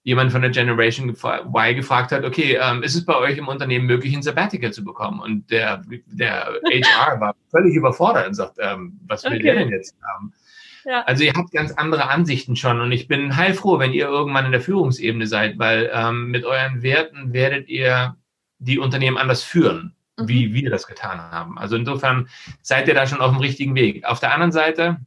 jemand 0.09 0.31
von 0.31 0.41
der 0.41 0.49
Generation 0.49 1.07
Y 1.09 1.75
gefragt 1.75 2.11
hat, 2.11 2.25
okay, 2.25 2.57
ähm, 2.59 2.81
ist 2.81 2.95
es 2.95 3.05
bei 3.05 3.15
euch 3.15 3.37
im 3.37 3.47
Unternehmen 3.47 3.85
möglich, 3.85 4.15
ein 4.15 4.23
Sabbatical 4.23 4.73
zu 4.73 4.83
bekommen? 4.83 5.21
Und 5.21 5.51
der, 5.51 5.83
der 6.07 6.51
HR 6.63 7.21
war 7.21 7.35
völlig 7.51 7.75
überfordert 7.75 8.27
und 8.27 8.33
sagt, 8.33 8.57
ähm, 8.59 8.99
was 9.05 9.23
will 9.23 9.33
okay. 9.33 9.43
der 9.43 9.55
denn 9.55 9.69
jetzt 9.69 9.95
haben? 10.01 10.33
Ja. 10.83 11.03
Also 11.03 11.23
ihr 11.23 11.33
habt 11.33 11.51
ganz 11.51 11.73
andere 11.73 12.09
Ansichten 12.09 12.55
schon 12.55 12.81
und 12.81 12.91
ich 12.91 13.07
bin 13.07 13.35
heilfroh, 13.35 13.77
wenn 13.77 13.93
ihr 13.93 14.07
irgendwann 14.07 14.45
in 14.45 14.51
der 14.51 14.61
Führungsebene 14.61 15.27
seid, 15.27 15.59
weil 15.59 15.91
ähm, 15.93 16.31
mit 16.31 16.43
euren 16.43 16.81
Werten 16.81 17.31
werdet 17.31 17.69
ihr 17.69 18.15
die 18.57 18.79
Unternehmen 18.79 19.17
anders 19.17 19.43
führen, 19.43 19.95
mhm. 20.17 20.27
wie 20.27 20.53
wir 20.55 20.71
das 20.71 20.87
getan 20.87 21.19
haben. 21.19 21.59
Also 21.59 21.75
insofern 21.75 22.29
seid 22.63 22.87
ihr 22.87 22.95
da 22.95 23.05
schon 23.05 23.21
auf 23.21 23.31
dem 23.31 23.39
richtigen 23.39 23.75
Weg. 23.75 24.05
Auf 24.05 24.19
der 24.19 24.33
anderen 24.33 24.51
Seite, 24.51 24.97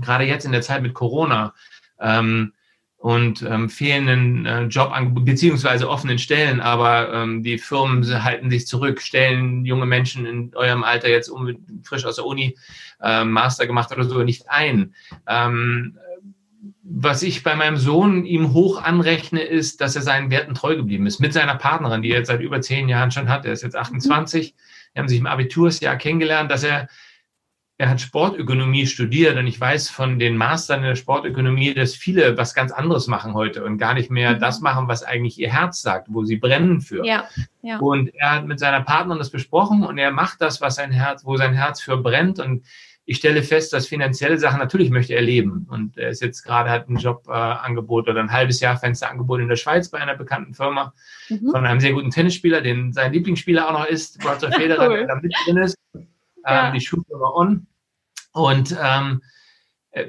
gerade 0.00 0.24
jetzt 0.24 0.44
in 0.44 0.52
der 0.52 0.62
Zeit 0.62 0.82
mit 0.82 0.94
Corona, 0.94 1.54
ähm, 1.98 2.52
und 2.98 3.42
ähm, 3.42 3.70
fehlenden 3.70 4.44
äh, 4.44 4.62
Jobangeboten 4.64 5.24
beziehungsweise 5.24 5.88
offenen 5.88 6.18
Stellen, 6.18 6.60
aber 6.60 7.12
ähm, 7.14 7.44
die 7.44 7.58
Firmen 7.58 8.04
halten 8.24 8.50
sich 8.50 8.66
zurück, 8.66 9.00
stellen 9.00 9.64
junge 9.64 9.86
Menschen 9.86 10.26
in 10.26 10.50
eurem 10.56 10.82
Alter 10.82 11.08
jetzt 11.08 11.28
um, 11.28 11.56
frisch 11.84 12.04
aus 12.04 12.16
der 12.16 12.26
Uni 12.26 12.56
äh, 13.00 13.24
Master 13.24 13.68
gemacht 13.68 13.92
oder 13.92 14.04
so 14.04 14.22
nicht 14.24 14.50
ein. 14.50 14.94
Ähm, 15.28 15.96
was 16.82 17.22
ich 17.22 17.44
bei 17.44 17.54
meinem 17.54 17.76
Sohn 17.76 18.24
ihm 18.24 18.52
hoch 18.52 18.82
anrechne, 18.82 19.42
ist, 19.42 19.80
dass 19.80 19.94
er 19.94 20.02
seinen 20.02 20.30
Werten 20.30 20.54
treu 20.54 20.74
geblieben 20.74 21.06
ist, 21.06 21.20
mit 21.20 21.32
seiner 21.32 21.54
Partnerin, 21.54 22.02
die 22.02 22.10
er 22.10 22.18
jetzt 22.18 22.28
seit 22.28 22.40
über 22.40 22.60
zehn 22.60 22.88
Jahren 22.88 23.10
schon 23.12 23.28
hat. 23.28 23.44
Er 23.44 23.52
ist 23.52 23.62
jetzt 23.62 23.76
28, 23.76 24.52
mhm. 24.52 24.56
die 24.94 24.98
haben 24.98 25.08
sich 25.08 25.18
im 25.18 25.26
Abitursjahr 25.26 25.96
kennengelernt, 25.96 26.50
dass 26.50 26.64
er 26.64 26.88
er 27.80 27.88
hat 27.88 28.00
Sportökonomie 28.00 28.88
studiert 28.88 29.36
und 29.36 29.46
ich 29.46 29.60
weiß 29.60 29.88
von 29.88 30.18
den 30.18 30.36
Mastern 30.36 30.80
in 30.80 30.86
der 30.86 30.96
Sportökonomie, 30.96 31.74
dass 31.74 31.94
viele 31.94 32.36
was 32.36 32.52
ganz 32.52 32.72
anderes 32.72 33.06
machen 33.06 33.34
heute 33.34 33.64
und 33.64 33.78
gar 33.78 33.94
nicht 33.94 34.10
mehr 34.10 34.34
mhm. 34.34 34.40
das 34.40 34.60
machen, 34.60 34.88
was 34.88 35.04
eigentlich 35.04 35.38
ihr 35.38 35.52
Herz 35.52 35.80
sagt, 35.80 36.08
wo 36.10 36.24
sie 36.24 36.36
brennen 36.36 36.80
für. 36.80 37.06
Ja, 37.06 37.28
ja. 37.62 37.78
Und 37.78 38.12
er 38.16 38.32
hat 38.32 38.46
mit 38.46 38.58
seiner 38.58 38.80
Partnerin 38.80 39.20
das 39.20 39.30
besprochen 39.30 39.84
und 39.84 39.96
er 39.96 40.10
macht 40.10 40.40
das, 40.40 40.60
was 40.60 40.74
sein 40.74 40.90
Herz, 40.90 41.24
wo 41.24 41.36
sein 41.36 41.54
Herz 41.54 41.80
für 41.80 41.96
brennt 41.96 42.40
und 42.40 42.66
ich 43.04 43.18
stelle 43.18 43.42
fest, 43.42 43.72
dass 43.72 43.86
finanzielle 43.86 44.38
Sachen 44.38 44.58
natürlich 44.58 44.90
möchte 44.90 45.14
er 45.14 45.22
leben. 45.22 45.66
Und 45.70 45.96
er 45.96 46.10
ist 46.10 46.20
jetzt 46.20 46.42
gerade, 46.42 46.68
hat 46.68 46.90
ein 46.90 46.98
Jobangebot 46.98 48.06
äh, 48.06 48.10
oder 48.10 48.20
ein 48.20 48.30
halbes 48.30 48.60
Jahr 48.60 48.76
Fensterangebot 48.76 49.40
in 49.40 49.48
der 49.48 49.56
Schweiz 49.56 49.88
bei 49.88 49.98
einer 49.98 50.14
bekannten 50.14 50.52
Firma 50.52 50.92
mhm. 51.30 51.50
von 51.50 51.64
einem 51.64 51.80
sehr 51.80 51.94
guten 51.94 52.10
Tennisspieler, 52.10 52.60
den 52.60 52.92
sein 52.92 53.14
Lieblingsspieler 53.14 53.66
auch 53.66 53.72
noch 53.72 53.86
ist, 53.86 54.22
Roger 54.22 54.52
Federer, 54.52 54.88
cool. 54.90 54.96
der 54.98 55.06
da 55.06 55.14
mit 55.14 55.32
drin 55.46 55.56
ist. 55.56 55.78
Ja. 56.44 56.68
Ähm, 56.68 56.74
die 56.74 56.80
Schulfirma 56.80 57.30
On. 57.30 57.66
Und 58.32 58.76
ähm, 58.80 59.22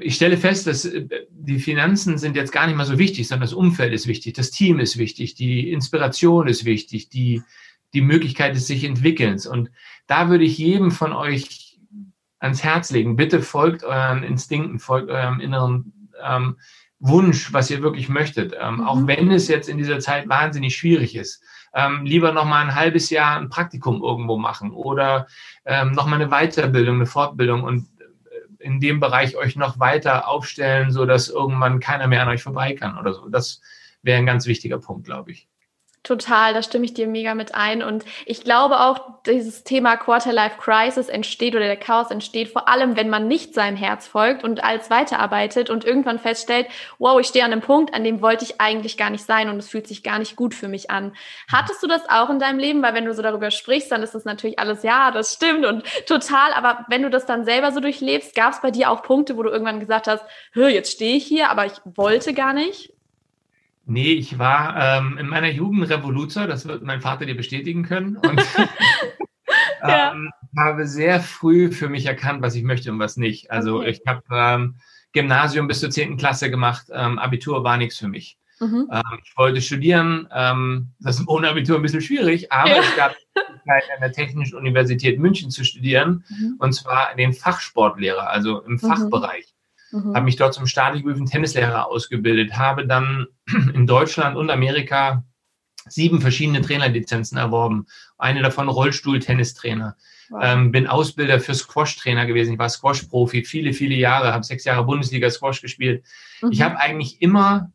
ich 0.00 0.14
stelle 0.14 0.36
fest, 0.36 0.66
dass 0.66 0.84
äh, 0.84 1.06
die 1.30 1.58
Finanzen 1.58 2.18
sind 2.18 2.36
jetzt 2.36 2.52
gar 2.52 2.66
nicht 2.66 2.76
mal 2.76 2.84
so 2.84 2.98
wichtig, 2.98 3.28
sondern 3.28 3.46
das 3.46 3.54
Umfeld 3.54 3.92
ist 3.92 4.06
wichtig, 4.06 4.34
das 4.34 4.50
Team 4.50 4.78
ist 4.78 4.98
wichtig, 4.98 5.34
die 5.34 5.70
Inspiration 5.70 6.48
ist 6.48 6.64
wichtig, 6.64 7.08
die, 7.08 7.42
die 7.94 8.02
Möglichkeit 8.02 8.54
des 8.54 8.66
sich 8.66 8.84
Entwickelns. 8.84 9.46
Und 9.46 9.70
da 10.06 10.28
würde 10.28 10.44
ich 10.44 10.58
jedem 10.58 10.90
von 10.90 11.12
euch 11.12 11.80
ans 12.38 12.62
Herz 12.62 12.90
legen. 12.90 13.16
Bitte 13.16 13.42
folgt 13.42 13.84
euren 13.84 14.22
Instinkten, 14.22 14.78
folgt 14.78 15.10
eurem 15.10 15.40
inneren 15.40 16.10
ähm, 16.22 16.56
Wunsch, 17.00 17.52
was 17.52 17.70
ihr 17.70 17.82
wirklich 17.82 18.08
möchtet. 18.08 18.54
Ähm, 18.58 18.76
mhm. 18.76 18.86
Auch 18.86 19.06
wenn 19.06 19.30
es 19.30 19.48
jetzt 19.48 19.68
in 19.68 19.78
dieser 19.78 19.98
Zeit 19.98 20.28
wahnsinnig 20.28 20.76
schwierig 20.76 21.16
ist. 21.16 21.42
Ähm, 21.74 22.04
lieber 22.04 22.32
noch 22.32 22.44
mal 22.44 22.62
ein 22.62 22.74
halbes 22.74 23.10
Jahr 23.10 23.38
ein 23.38 23.48
Praktikum 23.48 24.02
irgendwo 24.02 24.36
machen 24.36 24.72
oder 24.72 25.26
ähm, 25.64 25.92
noch 25.92 26.06
mal 26.06 26.20
eine 26.20 26.28
Weiterbildung, 26.28 26.96
eine 26.96 27.06
Fortbildung 27.06 27.62
und 27.62 27.88
äh, 28.00 28.64
in 28.64 28.80
dem 28.80 29.00
Bereich 29.00 29.36
euch 29.36 29.56
noch 29.56 29.78
weiter 29.78 30.28
aufstellen, 30.28 30.90
so 30.90 31.06
dass 31.06 31.28
irgendwann 31.28 31.80
keiner 31.80 32.06
mehr 32.08 32.22
an 32.22 32.28
euch 32.28 32.42
vorbei 32.42 32.74
kann 32.74 32.98
oder 32.98 33.14
so. 33.14 33.28
Das 33.28 33.60
wäre 34.02 34.18
ein 34.18 34.26
ganz 34.26 34.46
wichtiger 34.46 34.78
Punkt, 34.78 35.04
glaube 35.04 35.30
ich. 35.30 35.49
Total, 36.02 36.54
da 36.54 36.62
stimme 36.62 36.86
ich 36.86 36.94
dir 36.94 37.06
mega 37.06 37.34
mit 37.34 37.54
ein. 37.54 37.82
Und 37.82 38.06
ich 38.24 38.42
glaube 38.42 38.80
auch, 38.80 39.22
dieses 39.26 39.64
Thema 39.64 39.98
Quarter-Life 39.98 40.56
Crisis 40.58 41.10
entsteht 41.10 41.54
oder 41.54 41.66
der 41.66 41.76
Chaos 41.76 42.10
entsteht 42.10 42.48
vor 42.48 42.68
allem, 42.68 42.96
wenn 42.96 43.10
man 43.10 43.28
nicht 43.28 43.52
seinem 43.52 43.76
Herz 43.76 44.06
folgt 44.06 44.42
und 44.42 44.64
als 44.64 44.88
weiterarbeitet 44.88 45.68
und 45.68 45.84
irgendwann 45.84 46.18
feststellt, 46.18 46.68
wow, 46.98 47.20
ich 47.20 47.26
stehe 47.26 47.44
an 47.44 47.52
einem 47.52 47.60
Punkt, 47.60 47.92
an 47.92 48.02
dem 48.02 48.22
wollte 48.22 48.46
ich 48.46 48.62
eigentlich 48.62 48.96
gar 48.96 49.10
nicht 49.10 49.26
sein 49.26 49.50
und 49.50 49.58
es 49.58 49.68
fühlt 49.68 49.86
sich 49.86 50.02
gar 50.02 50.18
nicht 50.18 50.36
gut 50.36 50.54
für 50.54 50.68
mich 50.68 50.90
an. 50.90 51.12
Hattest 51.52 51.82
du 51.82 51.86
das 51.86 52.08
auch 52.08 52.30
in 52.30 52.38
deinem 52.38 52.58
Leben? 52.58 52.80
Weil 52.82 52.94
wenn 52.94 53.04
du 53.04 53.12
so 53.12 53.20
darüber 53.20 53.50
sprichst, 53.50 53.92
dann 53.92 54.02
ist 54.02 54.14
das 54.14 54.24
natürlich 54.24 54.58
alles, 54.58 54.82
ja, 54.82 55.10
das 55.10 55.34
stimmt 55.34 55.66
und 55.66 55.84
total. 56.06 56.54
Aber 56.54 56.86
wenn 56.88 57.02
du 57.02 57.10
das 57.10 57.26
dann 57.26 57.44
selber 57.44 57.72
so 57.72 57.80
durchlebst, 57.80 58.34
gab 58.34 58.54
es 58.54 58.62
bei 58.62 58.70
dir 58.70 58.90
auch 58.90 59.02
Punkte, 59.02 59.36
wo 59.36 59.42
du 59.42 59.50
irgendwann 59.50 59.80
gesagt 59.80 60.08
hast, 60.08 60.24
jetzt 60.54 60.92
stehe 60.92 61.16
ich 61.16 61.26
hier, 61.26 61.50
aber 61.50 61.66
ich 61.66 61.74
wollte 61.84 62.32
gar 62.32 62.54
nicht? 62.54 62.94
Nee, 63.90 64.12
ich 64.12 64.38
war 64.38 64.76
ähm, 64.76 65.18
in 65.18 65.26
meiner 65.26 65.50
Jugend 65.50 65.90
Revoluzer, 65.90 66.46
das 66.46 66.64
wird 66.64 66.84
mein 66.84 67.00
Vater 67.00 67.26
dir 67.26 67.34
bestätigen 67.34 67.82
können. 67.82 68.16
Und 68.16 68.40
ja. 69.82 70.12
ähm, 70.12 70.30
habe 70.56 70.86
sehr 70.86 71.20
früh 71.20 71.72
für 71.72 71.88
mich 71.88 72.06
erkannt, 72.06 72.40
was 72.40 72.54
ich 72.54 72.62
möchte 72.62 72.92
und 72.92 73.00
was 73.00 73.16
nicht. 73.16 73.50
Also 73.50 73.80
okay. 73.80 73.90
ich 73.90 74.02
habe 74.06 74.22
ähm, 74.32 74.76
Gymnasium 75.12 75.66
bis 75.66 75.80
zur 75.80 75.90
10. 75.90 76.18
Klasse 76.18 76.50
gemacht, 76.50 76.86
ähm, 76.92 77.18
Abitur 77.18 77.64
war 77.64 77.76
nichts 77.76 77.98
für 77.98 78.06
mich. 78.06 78.38
Mhm. 78.60 78.88
Ähm, 78.92 79.18
ich 79.24 79.36
wollte 79.36 79.60
studieren, 79.60 80.28
ähm, 80.32 80.90
das 81.00 81.18
ist 81.18 81.26
ohne 81.26 81.48
Abitur 81.48 81.74
ein 81.76 81.82
bisschen 81.82 82.00
schwierig, 82.00 82.52
aber 82.52 82.70
ja. 82.70 82.82
es 82.82 82.96
gab 82.96 83.16
die 83.16 83.40
Möglichkeit, 83.40 83.84
an 83.92 84.00
der 84.02 84.12
Technischen 84.12 84.56
Universität 84.56 85.18
München 85.18 85.50
zu 85.50 85.64
studieren, 85.64 86.24
mhm. 86.28 86.56
und 86.58 86.74
zwar 86.74 87.16
den 87.16 87.32
Fachsportlehrer, 87.32 88.30
also 88.30 88.60
im 88.62 88.74
mhm. 88.74 88.78
Fachbereich. 88.78 89.46
Mhm. 89.46 89.59
Habe 89.92 90.22
mich 90.22 90.36
dort 90.36 90.54
zum 90.54 90.66
staatlich 90.66 91.02
geprüften 91.02 91.26
Tennislehrer 91.26 91.86
ausgebildet, 91.86 92.56
habe 92.56 92.86
dann 92.86 93.26
in 93.74 93.86
Deutschland 93.86 94.36
und 94.36 94.50
Amerika 94.50 95.24
sieben 95.88 96.20
verschiedene 96.20 96.60
Trainerlizenzen 96.60 97.38
erworben. 97.38 97.86
Eine 98.18 98.42
davon 98.42 98.68
Rollstuhl-Tennistrainer. 98.68 99.96
Wow. 100.28 100.40
Ähm, 100.44 100.70
bin 100.70 100.86
Ausbilder 100.86 101.40
für 101.40 101.54
Squash-Trainer 101.54 102.26
gewesen. 102.26 102.52
Ich 102.52 102.58
war 102.58 102.68
Squash-Profi 102.68 103.44
viele, 103.44 103.72
viele 103.72 103.96
Jahre, 103.96 104.32
habe 104.32 104.44
sechs 104.44 104.64
Jahre 104.64 104.84
Bundesliga-Squash 104.84 105.60
gespielt. 105.60 106.04
Mhm. 106.42 106.52
Ich 106.52 106.62
habe 106.62 106.78
eigentlich 106.78 107.20
immer 107.20 107.72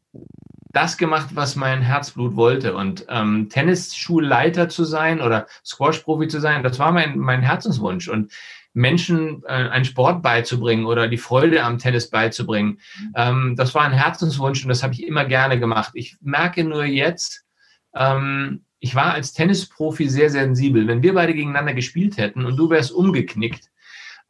das 0.71 0.97
gemacht, 0.97 1.29
was 1.33 1.55
mein 1.55 1.81
Herzblut 1.81 2.35
wollte. 2.35 2.75
Und 2.75 3.05
ähm, 3.09 3.49
Tennisschulleiter 3.49 4.69
zu 4.69 4.83
sein 4.83 5.21
oder 5.21 5.47
Squash-Profi 5.65 6.27
zu 6.27 6.39
sein, 6.39 6.63
das 6.63 6.79
war 6.79 6.91
mein, 6.91 7.17
mein 7.17 7.41
Herzenswunsch. 7.41 8.07
Und 8.07 8.31
Menschen 8.75 9.41
äh, 9.47 9.53
einen 9.53 9.85
Sport 9.85 10.21
beizubringen 10.21 10.85
oder 10.85 11.07
die 11.07 11.17
Freude 11.17 11.63
am 11.63 11.79
Tennis 11.79 12.09
beizubringen. 12.09 12.79
Ähm, 13.15 13.55
das 13.57 13.73
war 13.73 13.83
ein 13.83 13.93
Herzenswunsch 13.93 14.63
und 14.63 14.69
das 14.69 14.83
habe 14.83 14.93
ich 14.93 15.07
immer 15.07 15.25
gerne 15.25 15.59
gemacht. 15.59 15.91
Ich 15.95 16.17
merke 16.21 16.63
nur 16.63 16.83
jetzt, 16.83 17.45
ähm, 17.95 18.65
ich 18.79 18.93
war 18.93 19.13
als 19.13 19.33
Tennisprofi 19.33 20.09
sehr 20.09 20.29
sensibel. 20.29 20.87
Wenn 20.87 21.01
wir 21.01 21.13
beide 21.13 21.33
gegeneinander 21.33 21.73
gespielt 21.73 22.17
hätten 22.17 22.45
und 22.45 22.57
du 22.57 22.69
wärst 22.69 22.91
umgeknickt, 22.91 23.69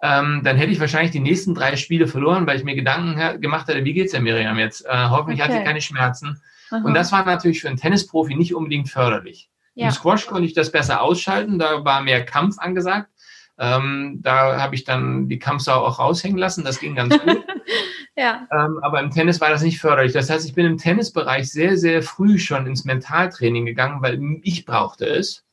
ähm, 0.04 0.42
dann 0.44 0.58
hätte 0.58 0.72
ich 0.72 0.80
wahrscheinlich 0.80 1.12
die 1.12 1.20
nächsten 1.20 1.56
drei 1.56 1.76
Spiele 1.76 2.08
verloren, 2.08 2.46
weil 2.46 2.58
ich 2.58 2.64
mir 2.64 2.76
Gedanken 2.76 3.42
gemacht 3.42 3.68
hätte, 3.68 3.84
wie 3.84 3.94
geht's 3.94 4.12
der 4.12 4.22
Miriam 4.22 4.60
jetzt? 4.60 4.86
Äh, 4.86 5.10
hoffentlich 5.10 5.42
okay. 5.42 5.52
hat 5.52 5.60
sie 5.60 5.66
keine 5.66 5.82
Schmerzen. 5.82 6.40
Aha. 6.70 6.84
Und 6.86 6.94
das 6.94 7.12
war 7.12 7.26
natürlich 7.26 7.62
für 7.62 7.68
einen 7.68 7.78
Tennisprofi 7.78 8.36
nicht 8.36 8.54
unbedingt 8.54 8.90
förderlich. 8.90 9.50
Ja. 9.74 9.88
Im 9.88 9.92
Squash 9.92 10.28
konnte 10.28 10.46
ich 10.46 10.54
das 10.54 10.72
besser 10.72 11.02
ausschalten, 11.02 11.60
da 11.60 11.84
war 11.84 12.02
mehr 12.02 12.24
Kampf 12.24 12.60
angesagt. 12.60 13.10
Ähm, 13.58 14.20
da 14.22 14.60
habe 14.60 14.76
ich 14.76 14.84
dann 14.84 15.30
die 15.30 15.40
Kampfsau 15.40 15.86
auch 15.86 16.00
raushängen 16.00 16.38
lassen. 16.38 16.64
Das 16.64 16.80
ging 16.80 16.96
ganz 16.96 17.18
gut. 17.18 17.44
ja. 18.18 18.48
Ähm, 18.52 18.80
aber 18.82 19.00
im 19.00 19.12
Tennis 19.12 19.40
war 19.40 19.50
das 19.50 19.62
nicht 19.62 19.80
förderlich. 19.80 20.14
Das 20.14 20.30
heißt, 20.30 20.46
ich 20.46 20.54
bin 20.54 20.66
im 20.66 20.78
Tennisbereich 20.78 21.52
sehr, 21.52 21.78
sehr 21.78 22.04
früh 22.04 22.38
schon 22.38 22.68
ins 22.68 22.86
Mentaltraining 22.86 23.66
gegangen, 23.66 24.02
weil 24.02 24.20
ich 24.42 24.66
brauchte 24.66 25.06
es. 25.06 25.44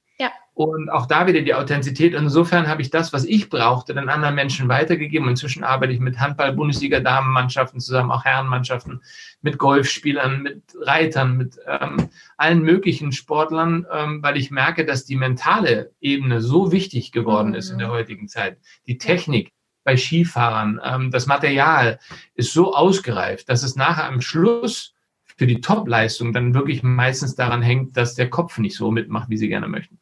Und 0.54 0.90
auch 0.90 1.06
da 1.06 1.26
wieder 1.26 1.40
die 1.40 1.54
Authentizität. 1.54 2.12
Insofern 2.12 2.68
habe 2.68 2.82
ich 2.82 2.90
das, 2.90 3.14
was 3.14 3.24
ich 3.24 3.48
brauchte, 3.48 3.94
den 3.94 4.10
anderen 4.10 4.34
Menschen 4.34 4.68
weitergegeben. 4.68 5.28
Inzwischen 5.28 5.64
arbeite 5.64 5.94
ich 5.94 6.00
mit 6.00 6.20
Handball-Bundesliga-Damenmannschaften 6.20 7.80
zusammen, 7.80 8.10
auch 8.10 8.26
Herrenmannschaften, 8.26 9.00
mit 9.40 9.56
Golfspielern, 9.56 10.42
mit 10.42 10.62
Reitern, 10.82 11.38
mit 11.38 11.58
ähm, 11.66 12.10
allen 12.36 12.62
möglichen 12.62 13.12
Sportlern, 13.12 13.86
ähm, 13.90 14.22
weil 14.22 14.36
ich 14.36 14.50
merke, 14.50 14.84
dass 14.84 15.06
die 15.06 15.16
mentale 15.16 15.92
Ebene 16.02 16.42
so 16.42 16.70
wichtig 16.70 17.12
geworden 17.12 17.54
ist 17.54 17.70
in 17.70 17.78
der 17.78 17.88
mhm. 17.88 17.92
heutigen 17.92 18.28
Zeit. 18.28 18.58
Die 18.86 18.98
Technik 18.98 19.52
bei 19.84 19.96
Skifahrern, 19.96 20.80
ähm, 20.84 21.10
das 21.10 21.26
Material 21.26 21.98
ist 22.34 22.52
so 22.52 22.74
ausgereift, 22.74 23.48
dass 23.48 23.62
es 23.62 23.74
nachher 23.74 24.04
am 24.04 24.20
Schluss 24.20 24.94
für 25.38 25.46
die 25.46 25.62
Topleistung 25.62 26.34
dann 26.34 26.52
wirklich 26.52 26.82
meistens 26.82 27.34
daran 27.34 27.62
hängt, 27.62 27.96
dass 27.96 28.14
der 28.14 28.28
Kopf 28.28 28.58
nicht 28.58 28.76
so 28.76 28.90
mitmacht, 28.90 29.30
wie 29.30 29.38
sie 29.38 29.48
gerne 29.48 29.66
möchten. 29.66 29.98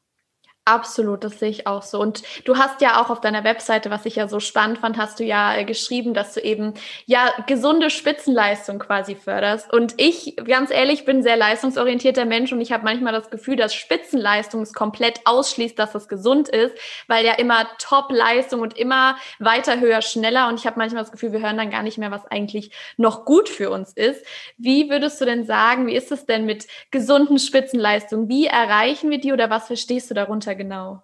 Absolut, 0.67 1.25
das 1.25 1.39
sehe 1.39 1.49
ich 1.49 1.67
auch 1.67 1.83
so. 1.83 1.99
Und 1.99 2.23
du 2.45 2.59
hast 2.59 2.83
ja 2.83 3.01
auch 3.01 3.09
auf 3.09 3.23
deiner 3.23 3.45
Webseite, 3.45 3.91
was 3.91 4.05
ich 4.05 4.17
ja 4.17 4.29
so 4.29 4.41
spannend 4.41 4.79
fand, 4.79 4.99
hast 4.99 5.19
du 5.19 5.25
ja 5.25 5.57
äh, 5.57 5.65
geschrieben, 5.65 6.13
dass 6.13 6.35
du 6.35 6.41
eben 6.41 6.75
ja 7.07 7.33
gesunde 7.47 7.89
Spitzenleistung 7.89 8.79
quasi 8.79 9.17
förderst. 9.17 9.73
Und 9.73 9.95
ich, 9.97 10.37
ganz 10.37 10.71
ehrlich, 10.71 11.07
bin 11.07 11.23
sehr 11.23 11.37
leistungsorientierter 11.37 12.27
Mensch 12.27 12.53
und 12.53 12.61
ich 12.61 12.73
habe 12.73 12.85
manchmal 12.85 13.15
das 13.15 13.31
Gefühl, 13.31 13.57
dass 13.57 13.75
Spitzenleistung 13.75 14.61
es 14.61 14.75
komplett 14.75 15.23
ausschließt, 15.25 15.79
dass 15.79 15.95
es 15.95 16.09
gesund 16.09 16.51
ist, 16.51 16.75
weil 17.09 17.25
ja 17.25 17.33
immer 17.33 17.67
Top-Leistung 17.79 18.61
und 18.61 18.77
immer 18.77 19.17
weiter, 19.39 19.81
höher, 19.81 20.03
schneller. 20.03 20.47
Und 20.49 20.61
ich 20.61 20.67
habe 20.67 20.79
manchmal 20.79 21.03
das 21.03 21.11
Gefühl, 21.11 21.33
wir 21.33 21.41
hören 21.41 21.57
dann 21.57 21.71
gar 21.71 21.83
nicht 21.83 21.97
mehr, 21.97 22.11
was 22.11 22.27
eigentlich 22.27 22.71
noch 22.99 23.25
gut 23.25 23.49
für 23.49 23.71
uns 23.71 23.95
ist. 23.95 24.25
Wie 24.59 24.91
würdest 24.91 25.23
du 25.23 25.25
denn 25.25 25.47
sagen, 25.47 25.87
wie 25.87 25.97
ist 25.97 26.13
es 26.13 26.27
denn 26.27 26.45
mit 26.45 26.67
gesunden 26.91 27.39
Spitzenleistungen? 27.39 28.29
Wie 28.29 28.47
erreichen 28.47 29.09
wir 29.09 29.19
die 29.19 29.33
oder 29.33 29.49
was 29.49 29.67
verstehst 29.67 30.11
du 30.11 30.15
darunter? 30.15 30.50
Mutter 30.51 30.55
genau? 30.55 31.03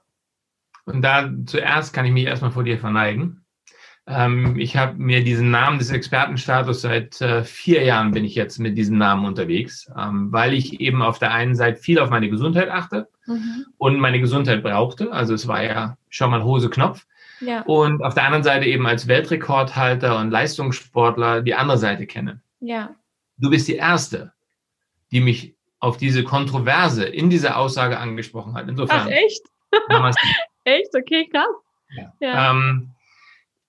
Und 0.84 1.02
da 1.02 1.30
zuerst 1.46 1.92
kann 1.92 2.06
ich 2.06 2.12
mich 2.12 2.26
erstmal 2.26 2.52
vor 2.52 2.64
dir 2.64 2.78
verneigen. 2.78 3.44
Ähm, 4.06 4.56
ich 4.56 4.76
habe 4.76 4.96
mir 4.96 5.24
diesen 5.24 5.50
Namen 5.50 5.78
des 5.78 5.90
Expertenstatus 5.90 6.82
seit 6.82 7.20
äh, 7.20 7.42
vier 7.42 7.82
Jahren 7.82 8.12
bin 8.12 8.24
ich 8.24 8.36
jetzt 8.36 8.58
mit 8.58 8.78
diesem 8.78 8.98
Namen 8.98 9.24
unterwegs, 9.24 9.90
ähm, 9.98 10.30
weil 10.30 10.54
ich 10.54 10.80
eben 10.80 11.02
auf 11.02 11.18
der 11.18 11.32
einen 11.32 11.56
Seite 11.56 11.80
viel 11.80 11.98
auf 11.98 12.10
meine 12.10 12.30
Gesundheit 12.30 12.70
achte 12.70 13.08
mhm. 13.26 13.66
und 13.78 13.98
meine 13.98 14.20
Gesundheit 14.20 14.62
brauchte. 14.62 15.10
Also 15.12 15.34
es 15.34 15.48
war 15.48 15.64
ja 15.64 15.96
schon 16.08 16.30
mal 16.30 16.44
Hose 16.44 16.70
Knopf. 16.70 17.04
Ja. 17.40 17.62
Und 17.62 18.02
auf 18.02 18.14
der 18.14 18.24
anderen 18.24 18.44
Seite 18.44 18.66
eben 18.66 18.86
als 18.86 19.08
Weltrekordhalter 19.08 20.18
und 20.18 20.30
Leistungssportler 20.30 21.42
die 21.42 21.54
andere 21.54 21.78
Seite 21.78 22.06
kenne. 22.06 22.40
Ja. 22.60 22.94
Du 23.38 23.50
bist 23.50 23.66
die 23.66 23.74
Erste, 23.74 24.32
die 25.10 25.20
mich 25.20 25.55
auf 25.80 25.96
diese 25.96 26.24
Kontroverse 26.24 27.04
in 27.04 27.30
dieser 27.30 27.56
Aussage 27.56 27.98
angesprochen 27.98 28.54
hat. 28.54 28.68
Insofern. 28.68 29.02
Ach, 29.02 29.08
echt? 29.08 29.42
echt? 30.64 30.94
Okay, 30.94 31.28
krass. 31.30 31.46
Ja. 31.96 32.12
ja. 32.20 32.50
Ähm, 32.50 32.90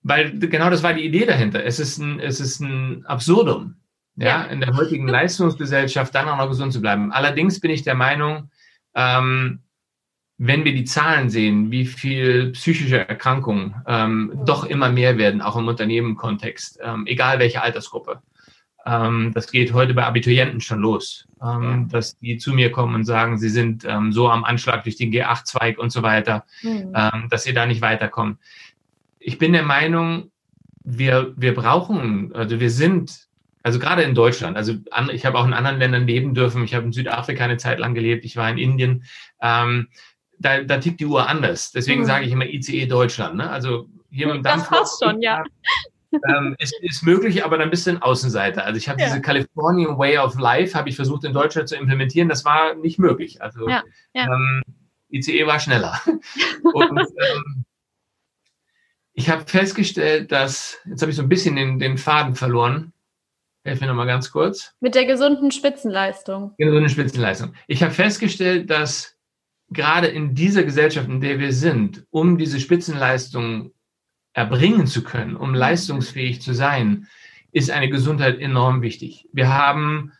weil 0.02 0.38
genau 0.38 0.70
das 0.70 0.82
war 0.82 0.94
die 0.94 1.04
Idee 1.04 1.26
dahinter. 1.26 1.64
Es 1.64 1.78
ist 1.78 1.98
ein, 1.98 2.20
es 2.20 2.40
ist 2.40 2.60
ein 2.60 3.04
Absurdum, 3.06 3.76
ja, 4.16 4.26
ja. 4.26 4.42
in 4.44 4.60
der 4.60 4.76
heutigen 4.76 5.08
Leistungsgesellschaft 5.08 6.14
dann 6.14 6.28
auch 6.28 6.38
noch 6.38 6.48
gesund 6.48 6.72
zu 6.72 6.80
bleiben. 6.80 7.12
Allerdings 7.12 7.60
bin 7.60 7.70
ich 7.70 7.82
der 7.82 7.94
Meinung, 7.94 8.50
ähm, 8.94 9.60
wenn 10.38 10.64
wir 10.64 10.72
die 10.72 10.84
Zahlen 10.84 11.30
sehen, 11.30 11.72
wie 11.72 11.84
viel 11.84 12.52
psychische 12.52 13.08
Erkrankungen 13.08 13.74
ähm, 13.86 14.40
doch 14.44 14.64
immer 14.64 14.88
mehr 14.88 15.18
werden, 15.18 15.42
auch 15.42 15.56
im 15.56 15.66
Unternehmenkontext, 15.66 16.78
ähm, 16.82 17.06
egal 17.06 17.40
welche 17.40 17.60
Altersgruppe. 17.60 18.22
Ähm, 18.88 19.32
das 19.34 19.50
geht 19.50 19.72
heute 19.72 19.92
bei 19.92 20.04
Abiturienten 20.04 20.60
schon 20.60 20.80
los, 20.80 21.26
ähm, 21.42 21.88
dass 21.90 22.18
die 22.18 22.38
zu 22.38 22.54
mir 22.54 22.72
kommen 22.72 22.94
und 22.94 23.04
sagen, 23.04 23.36
sie 23.38 23.50
sind 23.50 23.84
ähm, 23.84 24.12
so 24.12 24.30
am 24.30 24.44
Anschlag 24.44 24.84
durch 24.84 24.96
den 24.96 25.12
G8-Zweig 25.12 25.78
und 25.78 25.90
so 25.90 26.02
weiter, 26.02 26.44
mhm. 26.62 26.92
Ähm, 26.94 27.28
dass 27.30 27.44
sie 27.44 27.52
da 27.52 27.66
nicht 27.66 27.82
weiterkommen. 27.82 28.38
Ich 29.18 29.36
bin 29.36 29.52
der 29.52 29.64
Meinung, 29.64 30.30
wir, 30.82 31.34
wir 31.36 31.54
brauchen, 31.54 32.34
also 32.34 32.60
wir 32.60 32.70
sind 32.70 33.28
also 33.62 33.78
gerade 33.78 34.02
in 34.02 34.14
Deutschland, 34.14 34.56
also 34.56 34.74
an, 34.90 35.10
ich 35.10 35.26
habe 35.26 35.36
auch 35.36 35.44
in 35.44 35.52
anderen 35.52 35.78
Ländern 35.78 36.06
leben 36.06 36.32
dürfen. 36.32 36.64
Ich 36.64 36.74
habe 36.74 36.86
in 36.86 36.92
Südafrika 36.92 37.44
eine 37.44 37.58
Zeit 37.58 37.78
lang 37.78 37.92
gelebt, 37.94 38.24
ich 38.24 38.36
war 38.36 38.48
in 38.48 38.56
Indien. 38.56 39.04
Ähm, 39.42 39.88
da, 40.38 40.62
da 40.62 40.78
tickt 40.78 41.00
die 41.00 41.06
Uhr 41.06 41.28
anders. 41.28 41.72
Deswegen 41.72 42.02
mhm. 42.02 42.06
sage 42.06 42.24
ich 42.24 42.32
immer 42.32 42.46
ICE 42.46 42.86
Deutschland. 42.86 43.36
Ne? 43.36 43.50
Also 43.50 43.88
hier 44.10 44.28
mit 44.28 44.36
dem 44.36 44.42
Dampf. 44.42 44.68
Das 44.70 44.78
passt 44.78 45.04
schon, 45.04 45.20
ja. 45.20 45.42
Ähm, 46.28 46.56
ist, 46.58 46.74
ist 46.80 47.02
möglich, 47.02 47.44
aber 47.44 47.58
dann 47.58 47.70
bist 47.70 47.86
du 47.86 47.90
ein 47.90 48.02
Außenseiter. 48.02 48.64
Also 48.64 48.78
ich 48.78 48.88
habe 48.88 49.00
ja. 49.00 49.06
diese 49.06 49.20
Californian 49.20 49.98
Way 49.98 50.18
of 50.18 50.38
Life, 50.38 50.76
habe 50.76 50.88
ich 50.88 50.96
versucht 50.96 51.24
in 51.24 51.32
Deutschland 51.32 51.68
zu 51.68 51.76
implementieren. 51.76 52.28
Das 52.28 52.44
war 52.44 52.74
nicht 52.74 52.98
möglich. 52.98 53.42
Also 53.42 53.68
ja, 53.68 53.82
ja. 54.14 54.24
Ähm, 54.24 54.62
ICE 55.10 55.46
war 55.46 55.58
schneller. 55.58 56.00
Und 56.62 56.98
ähm, 56.98 57.64
ich 59.12 59.30
habe 59.30 59.44
festgestellt, 59.46 60.30
dass, 60.30 60.78
jetzt 60.86 61.02
habe 61.02 61.10
ich 61.10 61.16
so 61.16 61.22
ein 61.22 61.28
bisschen 61.28 61.56
den, 61.56 61.78
den 61.78 61.98
Faden 61.98 62.34
verloren. 62.34 62.92
Helf 63.64 63.80
mir 63.80 63.88
nochmal 63.88 64.06
ganz 64.06 64.30
kurz. 64.30 64.74
Mit 64.80 64.94
der 64.94 65.06
gesunden 65.06 65.50
Spitzenleistung. 65.50 66.54
Gesunde 66.56 66.88
Spitzenleistung. 66.88 67.54
Ich 67.66 67.82
habe 67.82 67.92
festgestellt, 67.92 68.70
dass 68.70 69.16
gerade 69.70 70.06
in 70.06 70.34
dieser 70.34 70.62
Gesellschaft, 70.62 71.08
in 71.08 71.20
der 71.20 71.38
wir 71.38 71.52
sind, 71.52 72.06
um 72.10 72.38
diese 72.38 72.60
Spitzenleistung 72.60 73.72
erbringen 74.38 74.86
zu 74.86 75.02
können, 75.02 75.34
um 75.34 75.52
leistungsfähig 75.52 76.40
zu 76.40 76.54
sein, 76.54 77.08
ist 77.50 77.72
eine 77.72 77.88
Gesundheit 77.88 78.38
enorm 78.38 78.82
wichtig. 78.82 79.26
Wir 79.32 79.52
haben 79.52 80.12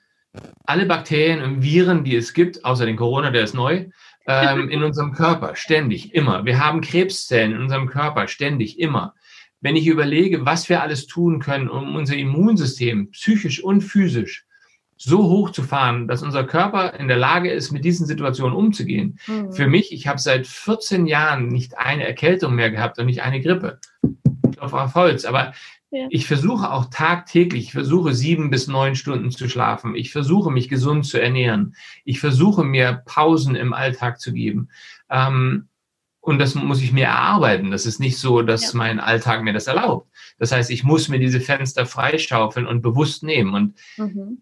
alle 0.67 0.87
Bakterien 0.87 1.41
und 1.41 1.63
Viren, 1.63 2.03
die 2.03 2.17
es 2.17 2.35
gibt, 2.35 2.65
außer 2.65 2.85
den 2.85 2.97
Corona, 2.97 3.31
der 3.31 3.45
ist 3.45 3.55
neu, 3.55 3.87
ähm, 4.27 4.69
in 4.71 4.83
unserem 4.83 5.13
Körper, 5.13 5.55
ständig, 5.55 6.15
immer. 6.15 6.45
Wir 6.45 6.59
haben 6.59 6.81
Krebszellen 6.81 7.53
in 7.53 7.63
unserem 7.63 7.87
Körper, 7.87 8.27
ständig, 8.27 8.81
immer. 8.81 9.15
Wenn 9.61 9.77
ich 9.77 9.87
überlege, 9.87 10.45
was 10.45 10.69
wir 10.69 10.83
alles 10.83 11.07
tun 11.07 11.39
können, 11.39 11.69
um 11.69 11.95
unser 11.95 12.17
Immunsystem 12.17 13.13
psychisch 13.13 13.63
und 13.63 13.83
physisch 13.83 14.48
so 14.99 15.23
hoch 15.23 15.51
zu 15.51 15.63
fahren, 15.63 16.09
dass 16.09 16.23
unser 16.23 16.45
Körper 16.45 16.95
in 16.95 17.09
der 17.09 17.17
Lage 17.17 17.51
ist, 17.51 17.71
mit 17.71 17.85
diesen 17.85 18.07
Situationen 18.07 18.57
umzugehen. 18.57 19.19
Mhm. 19.27 19.53
Für 19.53 19.69
mich, 19.69 19.93
ich 19.93 20.09
habe 20.09 20.19
seit 20.19 20.47
14 20.47 21.07
Jahren 21.07 21.49
nicht 21.49 21.79
eine 21.79 22.07
Erkältung 22.07 22.55
mehr 22.55 22.71
gehabt 22.71 22.99
und 22.99 23.07
nicht 23.07 23.23
eine 23.23 23.41
Grippe. 23.41 23.79
Auf 24.59 24.95
Holz. 24.97 25.25
Aber 25.25 25.53
ja. 25.93 26.07
ich 26.11 26.27
versuche 26.27 26.73
auch 26.73 26.87
tagtäglich, 26.91 27.67
ich 27.67 27.73
versuche 27.73 28.13
sieben 28.13 28.51
bis 28.51 28.67
neun 28.67 28.97
Stunden 28.97 29.31
zu 29.31 29.49
schlafen. 29.49 29.95
Ich 29.95 30.11
versuche 30.11 30.51
mich 30.51 30.69
gesund 30.69 31.07
zu 31.07 31.21
ernähren. 31.21 31.77
Ich 32.05 32.19
versuche 32.19 32.65
mir 32.65 33.03
Pausen 33.07 33.55
im 33.55 33.73
Alltag 33.73 34.21
zu 34.21 34.33
geben. 34.33 34.69
Ähm, 35.09 35.69
und 36.21 36.41
das 36.41 36.57
muss 36.57 36.83
ich 36.83 36.93
mir 36.93 37.07
erarbeiten. 37.07 37.71
Das 37.71 37.87
ist 37.87 38.01
nicht 38.01 38.19
so, 38.19 38.43
dass 38.43 38.73
ja. 38.73 38.79
mein 38.79 38.99
Alltag 38.99 39.45
mir 39.45 39.53
das 39.53 39.69
erlaubt. 39.69 40.11
Das 40.39 40.51
heißt, 40.51 40.71
ich 40.71 40.83
muss 40.83 41.09
mir 41.09 41.21
diese 41.21 41.41
Fenster 41.41 41.87
freischaufeln 41.87 42.67
und 42.67 42.83
bewusst 42.83 43.23
nehmen. 43.23 43.55
Und 43.55 43.75
mhm 43.97 44.39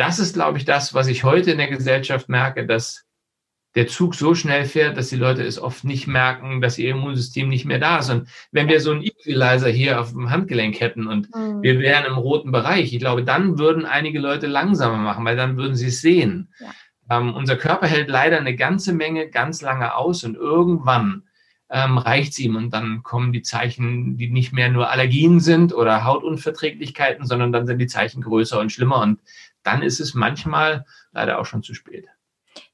das 0.00 0.18
ist, 0.18 0.34
glaube 0.34 0.58
ich, 0.58 0.64
das, 0.64 0.94
was 0.94 1.08
ich 1.08 1.24
heute 1.24 1.50
in 1.50 1.58
der 1.58 1.68
Gesellschaft 1.68 2.28
merke, 2.28 2.66
dass 2.66 3.04
der 3.74 3.86
Zug 3.86 4.14
so 4.14 4.34
schnell 4.34 4.64
fährt, 4.64 4.96
dass 4.96 5.10
die 5.10 5.16
Leute 5.16 5.44
es 5.44 5.60
oft 5.60 5.84
nicht 5.84 6.06
merken, 6.08 6.60
dass 6.60 6.78
ihr 6.78 6.90
Immunsystem 6.90 7.48
nicht 7.48 7.66
mehr 7.66 7.78
da 7.78 7.98
ist. 7.98 8.10
Und 8.10 8.28
wenn 8.50 8.68
wir 8.68 8.80
so 8.80 8.90
einen 8.90 9.02
Equalizer 9.02 9.68
hier 9.68 10.00
auf 10.00 10.10
dem 10.10 10.30
Handgelenk 10.30 10.80
hätten 10.80 11.06
und 11.06 11.32
mhm. 11.34 11.62
wir 11.62 11.78
wären 11.78 12.06
im 12.06 12.18
roten 12.18 12.50
Bereich, 12.50 12.92
ich 12.92 12.98
glaube, 12.98 13.22
dann 13.22 13.58
würden 13.58 13.84
einige 13.84 14.18
Leute 14.18 14.48
langsamer 14.48 14.96
machen, 14.96 15.24
weil 15.24 15.36
dann 15.36 15.56
würden 15.56 15.76
sie 15.76 15.88
es 15.88 16.00
sehen. 16.00 16.48
Ja. 16.58 17.18
Ähm, 17.18 17.34
unser 17.34 17.56
Körper 17.56 17.86
hält 17.86 18.08
leider 18.08 18.38
eine 18.38 18.56
ganze 18.56 18.92
Menge 18.92 19.28
ganz 19.28 19.60
lange 19.62 19.94
aus 19.94 20.24
und 20.24 20.34
irgendwann 20.34 21.24
ähm, 21.68 21.98
reicht 21.98 22.32
es 22.32 22.38
ihm 22.40 22.56
und 22.56 22.70
dann 22.70 23.04
kommen 23.04 23.32
die 23.32 23.42
Zeichen, 23.42 24.16
die 24.16 24.30
nicht 24.30 24.52
mehr 24.52 24.70
nur 24.70 24.90
Allergien 24.90 25.38
sind 25.38 25.72
oder 25.72 26.04
Hautunverträglichkeiten, 26.04 27.26
sondern 27.26 27.52
dann 27.52 27.66
sind 27.66 27.78
die 27.78 27.86
Zeichen 27.86 28.22
größer 28.22 28.58
und 28.58 28.72
schlimmer 28.72 29.00
und 29.00 29.20
dann 29.62 29.82
ist 29.82 30.00
es 30.00 30.14
manchmal 30.14 30.86
leider 31.12 31.38
auch 31.38 31.46
schon 31.46 31.62
zu 31.62 31.74
spät. 31.74 32.08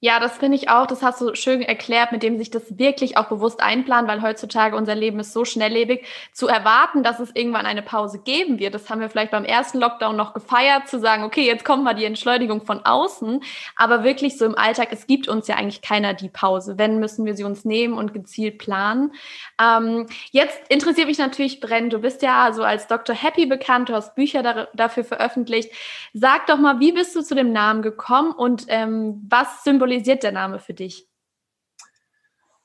Ja, 0.00 0.20
das 0.20 0.36
finde 0.36 0.56
ich 0.56 0.68
auch. 0.68 0.86
Das 0.86 1.02
hast 1.02 1.23
du 1.23 1.34
schön 1.34 1.62
erklärt, 1.62 2.12
mit 2.12 2.23
dem 2.23 2.36
sich 2.36 2.50
das 2.50 2.78
wirklich 2.78 3.16
auch 3.16 3.28
bewusst 3.28 3.62
einplanen, 3.62 4.10
weil 4.10 4.21
heutzutage 4.21 4.76
unser 4.76 4.94
Leben 4.94 5.18
ist 5.21 5.32
so 5.32 5.47
schnelllebig. 5.47 6.04
Zu 6.34 6.49
erwarten, 6.49 7.02
dass 7.02 7.18
es 7.18 7.30
irgendwann 7.34 7.64
eine 7.64 7.80
Pause 7.80 8.18
geben 8.18 8.58
wird, 8.58 8.75
das 8.75 8.90
haben 8.90 9.00
wir 9.00 9.08
vielleicht 9.08 9.30
beim 9.30 9.47
ersten 9.47 9.78
Lockdown 9.78 10.14
noch 10.14 10.34
gefeiert, 10.34 10.86
zu 10.86 11.00
sagen, 11.00 11.25
okay, 11.25 11.47
jetzt 11.47 11.64
kommt 11.64 11.82
mal 11.82 11.94
die 11.94 12.04
Entschleunigung 12.04 12.66
von 12.66 12.84
außen. 12.84 13.42
Aber 13.75 14.04
wirklich 14.04 14.36
so 14.36 14.44
im 14.44 14.54
Alltag, 14.54 14.88
es 14.90 15.06
gibt 15.06 15.28
uns 15.28 15.49
ja 15.49 15.56
eigentlich 15.56 15.80
keiner 15.80 16.12
die 16.12 16.28
Pause. 16.28 16.76
Wenn, 16.76 17.00
müssen 17.00 17.25
wir 17.25 17.34
sie 17.34 17.44
uns 17.44 17.64
nehmen 17.64 17.94
und 17.94 18.12
gezielt 18.12 18.58
planen. 18.58 19.14
Ähm, 19.58 20.08
jetzt 20.30 20.58
interessiert 20.68 21.06
mich 21.06 21.18
natürlich 21.18 21.58
brennend. 21.58 21.94
Du 21.94 22.00
bist 22.00 22.21
ja 22.21 22.52
so 22.52 22.64
als 22.64 22.86
Dr. 22.86 23.16
Happy 23.16 23.47
bekannt, 23.47 23.88
du 23.88 23.94
hast 23.94 24.14
Bücher 24.14 24.42
da, 24.42 24.68
dafür 24.75 25.04
veröffentlicht. 25.04 25.73
Sag 26.12 26.47
doch 26.49 26.58
mal, 26.58 26.80
wie 26.80 26.92
bist 26.92 27.16
du 27.16 27.23
zu 27.23 27.34
dem 27.34 27.50
Namen 27.52 27.80
gekommen 27.80 28.32
und 28.32 28.66
ähm, 28.68 29.25
was 29.26 29.64
symbolisiert 29.64 29.85
der 30.22 30.32
Name 30.32 30.58
für 30.58 30.75
dich? 30.75 31.06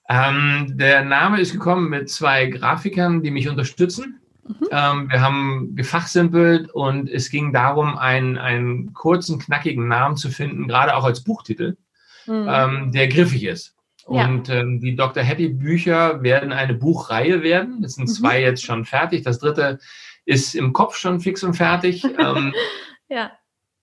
Ähm, 0.09 0.73
der 0.77 1.05
Name 1.05 1.39
ist 1.39 1.53
gekommen 1.53 1.89
mit 1.89 2.09
zwei 2.09 2.47
Grafikern, 2.47 3.23
die 3.23 3.31
mich 3.31 3.47
unterstützen. 3.47 4.19
Mhm. 4.45 4.67
Ähm, 4.71 5.09
wir 5.09 5.21
haben 5.21 5.75
gefachsimpelt 5.75 6.69
und 6.71 7.09
es 7.09 7.29
ging 7.29 7.53
darum, 7.53 7.97
einen, 7.97 8.37
einen 8.37 8.93
kurzen, 8.93 9.39
knackigen 9.39 9.87
Namen 9.87 10.17
zu 10.17 10.29
finden, 10.29 10.67
gerade 10.67 10.95
auch 10.95 11.05
als 11.05 11.23
Buchtitel, 11.23 11.77
mhm. 12.25 12.47
ähm, 12.49 12.91
der 12.91 13.07
griffig 13.07 13.45
ist. 13.45 13.75
Ja. 14.09 14.25
Und 14.25 14.49
ähm, 14.49 14.79
die 14.79 14.95
Dr. 14.95 15.23
Happy 15.23 15.47
Bücher 15.47 16.21
werden 16.23 16.51
eine 16.51 16.73
Buchreihe 16.73 17.43
werden. 17.43 17.83
Es 17.83 17.95
sind 17.95 18.09
mhm. 18.09 18.13
zwei 18.13 18.41
jetzt 18.41 18.65
schon 18.65 18.83
fertig. 18.83 19.23
Das 19.23 19.39
dritte 19.39 19.79
ist 20.25 20.55
im 20.55 20.73
Kopf 20.73 20.95
schon 20.97 21.19
fix 21.19 21.43
und 21.43 21.53
fertig. 21.53 22.03
Ähm, 22.19 22.53
ja. 23.07 23.31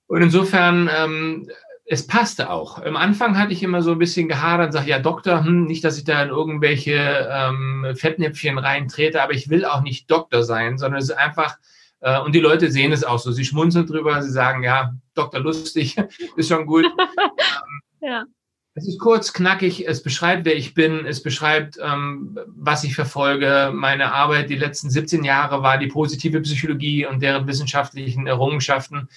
Und 0.07 0.23
insofern 0.23 0.91
ähm, 0.95 1.49
es 1.91 2.07
passte 2.07 2.51
auch. 2.51 2.83
Am 2.85 2.97
Anfang 2.97 3.39
hatte 3.39 3.55
ich 3.55 3.63
immer 3.63 3.81
so 3.81 3.93
ein 3.93 3.99
bisschen 3.99 4.29
gehadert 4.29 4.67
und 4.67 4.73
sage, 4.73 4.91
ja, 4.91 4.99
Doktor, 4.99 5.43
hm, 5.45 5.65
nicht, 5.65 5.83
dass 5.85 5.97
ich 5.97 6.05
da 6.05 6.23
in 6.23 6.29
irgendwelche 6.29 7.29
ähm, 7.33 7.87
Fettnäpfchen 7.95 8.59
reintrete, 8.59 9.23
aber 9.23 9.33
ich 9.33 9.49
will 9.49 9.65
auch 9.65 9.81
nicht 9.81 10.11
Doktor 10.11 10.43
sein, 10.43 10.77
sondern 10.77 10.99
es 10.99 11.09
ist 11.09 11.17
einfach, 11.17 11.57
äh, 12.01 12.21
und 12.21 12.35
die 12.35 12.41
Leute 12.41 12.71
sehen 12.71 12.93
es 12.93 13.05
auch 13.05 13.19
so. 13.19 13.33
Sie 13.33 13.45
schmunzeln 13.45 13.87
drüber, 13.87 14.23
sie 14.23 14.31
sagen, 14.31 14.63
ja, 14.63 14.93
Doktor 15.15 15.41
lustig, 15.41 15.97
ist 16.37 16.49
schon 16.49 16.67
gut. 16.67 16.85
ja. 18.03 18.25
Es 18.75 18.87
ist 18.87 19.01
kurz, 19.01 19.33
knackig, 19.33 19.89
es 19.89 20.03
beschreibt, 20.03 20.45
wer 20.45 20.55
ich 20.55 20.75
bin, 20.75 21.05
es 21.05 21.23
beschreibt, 21.23 21.79
ähm, 21.83 22.39
was 22.47 22.85
ich 22.85 22.95
verfolge. 22.95 23.73
Meine 23.75 24.13
Arbeit 24.13 24.51
die 24.51 24.57
letzten 24.57 24.91
17 24.91 25.25
Jahre 25.25 25.63
war 25.63 25.79
die 25.79 25.89
positive 25.89 26.41
Psychologie 26.43 27.07
und 27.07 27.21
deren 27.21 27.47
wissenschaftlichen 27.49 28.27
Errungenschaften 28.29 29.09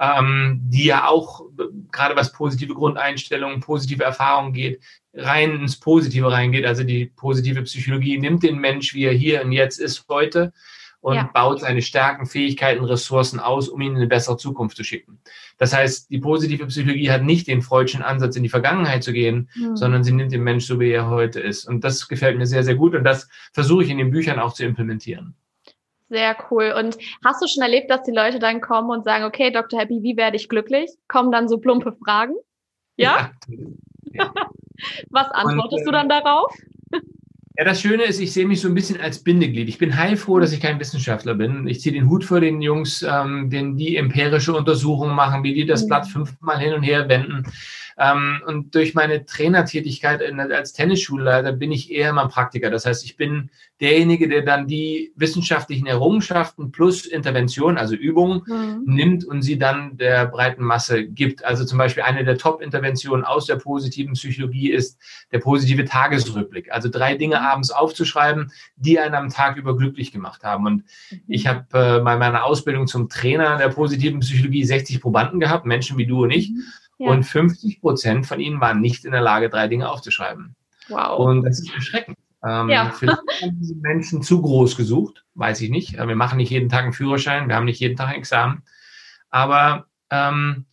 ähm, 0.00 0.60
die 0.64 0.86
ja 0.86 1.06
auch, 1.06 1.42
gerade 1.92 2.16
was 2.16 2.32
positive 2.32 2.74
Grundeinstellungen, 2.74 3.60
positive 3.60 4.02
Erfahrungen 4.02 4.54
geht, 4.54 4.82
rein 5.12 5.60
ins 5.60 5.78
Positive 5.78 6.32
reingeht. 6.32 6.64
Also 6.64 6.84
die 6.84 7.06
positive 7.06 7.62
Psychologie 7.62 8.18
nimmt 8.18 8.42
den 8.42 8.58
Mensch, 8.58 8.94
wie 8.94 9.04
er 9.04 9.12
hier 9.12 9.44
und 9.44 9.52
jetzt 9.52 9.78
ist 9.78 10.06
heute 10.08 10.52
und 11.02 11.16
ja. 11.16 11.30
baut 11.32 11.60
seine 11.60 11.82
Stärken, 11.82 12.26
Fähigkeiten, 12.26 12.84
Ressourcen 12.84 13.40
aus, 13.40 13.68
um 13.68 13.80
ihn 13.80 13.92
in 13.92 13.96
eine 13.96 14.06
bessere 14.06 14.36
Zukunft 14.36 14.76
zu 14.76 14.84
schicken. 14.84 15.20
Das 15.58 15.74
heißt, 15.74 16.10
die 16.10 16.18
positive 16.18 16.66
Psychologie 16.66 17.10
hat 17.10 17.22
nicht 17.22 17.46
den 17.46 17.62
freudschen 17.62 18.02
Ansatz, 18.02 18.36
in 18.36 18.42
die 18.42 18.48
Vergangenheit 18.48 19.02
zu 19.02 19.12
gehen, 19.12 19.50
mhm. 19.54 19.76
sondern 19.76 20.04
sie 20.04 20.12
nimmt 20.12 20.32
den 20.32 20.42
Mensch 20.42 20.64
so, 20.66 20.80
wie 20.80 20.90
er 20.90 21.08
heute 21.08 21.40
ist. 21.40 21.66
Und 21.66 21.84
das 21.84 22.08
gefällt 22.08 22.38
mir 22.38 22.46
sehr, 22.46 22.64
sehr 22.64 22.74
gut 22.74 22.94
und 22.94 23.04
das 23.04 23.28
versuche 23.52 23.84
ich 23.84 23.90
in 23.90 23.98
den 23.98 24.10
Büchern 24.10 24.38
auch 24.38 24.52
zu 24.52 24.64
implementieren. 24.64 25.34
Sehr 26.10 26.36
cool. 26.50 26.74
Und 26.76 26.98
hast 27.24 27.40
du 27.40 27.46
schon 27.46 27.62
erlebt, 27.62 27.88
dass 27.88 28.02
die 28.02 28.10
Leute 28.10 28.40
dann 28.40 28.60
kommen 28.60 28.90
und 28.90 29.04
sagen, 29.04 29.24
okay, 29.24 29.52
Dr. 29.52 29.78
Happy, 29.78 30.02
wie 30.02 30.16
werde 30.16 30.36
ich 30.36 30.48
glücklich? 30.48 30.90
Kommen 31.06 31.30
dann 31.30 31.48
so 31.48 31.58
plumpe 31.58 31.92
Fragen? 32.04 32.34
Ja? 32.96 33.30
ja. 34.12 34.32
Was 35.10 35.30
antwortest 35.30 35.80
und, 35.80 35.86
du 35.86 35.92
dann 35.92 36.10
ähm, 36.10 36.22
darauf? 36.22 36.52
Ja, 37.56 37.64
das 37.64 37.80
Schöne 37.80 38.04
ist, 38.04 38.18
ich 38.18 38.32
sehe 38.32 38.46
mich 38.46 38.60
so 38.60 38.68
ein 38.68 38.74
bisschen 38.74 39.00
als 39.00 39.22
Bindeglied. 39.22 39.68
Ich 39.68 39.78
bin 39.78 39.96
heilfroh, 39.96 40.40
dass 40.40 40.52
ich 40.52 40.60
kein 40.60 40.80
Wissenschaftler 40.80 41.34
bin. 41.34 41.68
Ich 41.68 41.80
ziehe 41.80 41.92
den 41.92 42.08
Hut 42.08 42.24
vor 42.24 42.40
den 42.40 42.60
Jungs, 42.60 43.02
ähm, 43.02 43.48
den 43.50 43.76
die 43.76 43.96
empirische 43.96 44.54
Untersuchungen 44.54 45.14
machen, 45.14 45.44
wie 45.44 45.54
die 45.54 45.66
das 45.66 45.84
mhm. 45.84 45.88
Blatt 45.88 46.08
fünfmal 46.08 46.58
hin 46.58 46.74
und 46.74 46.82
her 46.82 47.08
wenden. 47.08 47.44
Ähm, 48.00 48.40
und 48.46 48.74
durch 48.74 48.94
meine 48.94 49.26
Trainertätigkeit 49.26 50.22
als 50.50 50.72
Tennisschulleiter 50.72 51.52
bin 51.52 51.70
ich 51.70 51.92
eher 51.92 52.14
mal 52.14 52.28
Praktiker. 52.28 52.70
Das 52.70 52.86
heißt, 52.86 53.04
ich 53.04 53.18
bin 53.18 53.50
derjenige, 53.78 54.26
der 54.26 54.40
dann 54.40 54.66
die 54.66 55.12
wissenschaftlichen 55.16 55.86
Errungenschaften 55.86 56.72
plus 56.72 57.04
Intervention, 57.04 57.76
also 57.76 57.94
Übungen, 57.94 58.42
mhm. 58.46 58.82
nimmt 58.86 59.24
und 59.26 59.42
sie 59.42 59.58
dann 59.58 59.98
der 59.98 60.26
breiten 60.26 60.64
Masse 60.64 61.04
gibt. 61.04 61.44
Also 61.44 61.66
zum 61.66 61.76
Beispiel 61.76 62.02
eine 62.02 62.24
der 62.24 62.38
Top-Interventionen 62.38 63.24
aus 63.24 63.44
der 63.44 63.56
positiven 63.56 64.14
Psychologie 64.14 64.70
ist 64.70 64.98
der 65.30 65.40
positive 65.40 65.84
Tagesrückblick. 65.84 66.72
Also 66.72 66.88
drei 66.88 67.16
Dinge 67.16 67.36
mhm. 67.36 67.44
abends 67.44 67.70
aufzuschreiben, 67.70 68.50
die 68.76 68.98
einen 68.98 69.14
am 69.14 69.28
Tag 69.28 69.58
über 69.58 69.76
glücklich 69.76 70.10
gemacht 70.10 70.42
haben. 70.42 70.66
Und 70.66 70.84
mhm. 71.10 71.20
ich 71.28 71.46
habe 71.46 71.66
äh, 71.72 72.00
bei 72.00 72.16
meiner 72.16 72.44
Ausbildung 72.44 72.86
zum 72.86 73.10
Trainer 73.10 73.58
der 73.58 73.68
positiven 73.68 74.20
Psychologie 74.20 74.64
60 74.64 75.02
Probanden 75.02 75.38
gehabt, 75.38 75.66
Menschen 75.66 75.98
wie 75.98 76.06
du 76.06 76.22
und 76.22 76.30
ich. 76.30 76.50
Ja. 77.00 77.10
Und 77.10 77.24
50 77.24 77.80
Prozent 77.80 78.26
von 78.26 78.40
ihnen 78.40 78.60
waren 78.60 78.82
nicht 78.82 79.06
in 79.06 79.12
der 79.12 79.22
Lage, 79.22 79.48
drei 79.48 79.68
Dinge 79.68 79.88
aufzuschreiben. 79.88 80.54
Wow. 80.88 81.18
Und 81.18 81.44
das 81.44 81.60
ist 81.60 81.74
erschreckend. 81.74 82.18
Ähm, 82.46 82.68
ja. 82.68 82.90
Vielleicht 82.90 83.18
haben 83.42 83.58
diese 83.58 83.74
Menschen 83.76 84.22
zu 84.22 84.42
groß 84.42 84.76
gesucht, 84.76 85.24
weiß 85.34 85.62
ich 85.62 85.70
nicht. 85.70 85.94
Wir 85.94 86.14
machen 86.14 86.36
nicht 86.36 86.50
jeden 86.50 86.68
Tag 86.68 86.84
einen 86.84 86.92
Führerschein, 86.92 87.48
wir 87.48 87.56
haben 87.56 87.64
nicht 87.64 87.80
jeden 87.80 87.96
Tag 87.96 88.08
ein 88.08 88.16
Examen. 88.16 88.62
Aber 89.30 89.86
ähm, 90.10 90.66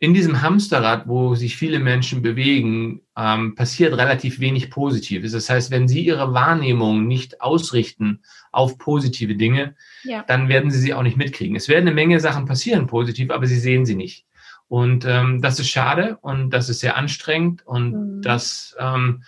in 0.00 0.14
diesem 0.14 0.42
Hamsterrad, 0.42 1.08
wo 1.08 1.34
sich 1.34 1.56
viele 1.56 1.80
Menschen 1.80 2.22
bewegen, 2.22 3.00
ähm, 3.16 3.56
passiert 3.56 3.96
relativ 3.96 4.38
wenig 4.38 4.70
Positives. 4.70 5.32
Das 5.32 5.50
heißt, 5.50 5.72
wenn 5.72 5.88
Sie 5.88 6.04
Ihre 6.04 6.32
Wahrnehmung 6.34 7.08
nicht 7.08 7.40
ausrichten 7.40 8.22
auf 8.52 8.78
positive 8.78 9.34
Dinge, 9.34 9.74
ja. 10.04 10.22
dann 10.22 10.48
werden 10.48 10.70
Sie 10.70 10.78
sie 10.78 10.94
auch 10.94 11.02
nicht 11.02 11.16
mitkriegen. 11.16 11.56
Es 11.56 11.68
werden 11.68 11.88
eine 11.88 11.94
Menge 11.96 12.20
Sachen 12.20 12.44
passieren 12.44 12.86
positiv, 12.86 13.32
aber 13.32 13.46
Sie 13.46 13.58
sehen 13.58 13.86
sie 13.86 13.96
nicht. 13.96 14.24
Und 14.68 15.04
ähm, 15.06 15.40
das 15.40 15.58
ist 15.58 15.70
schade 15.70 16.18
und 16.20 16.50
das 16.50 16.68
ist 16.68 16.80
sehr 16.80 16.96
anstrengend 16.96 17.66
und 17.66 17.92
mhm. 17.92 18.22
das 18.22 18.76
ähm, 18.78 19.22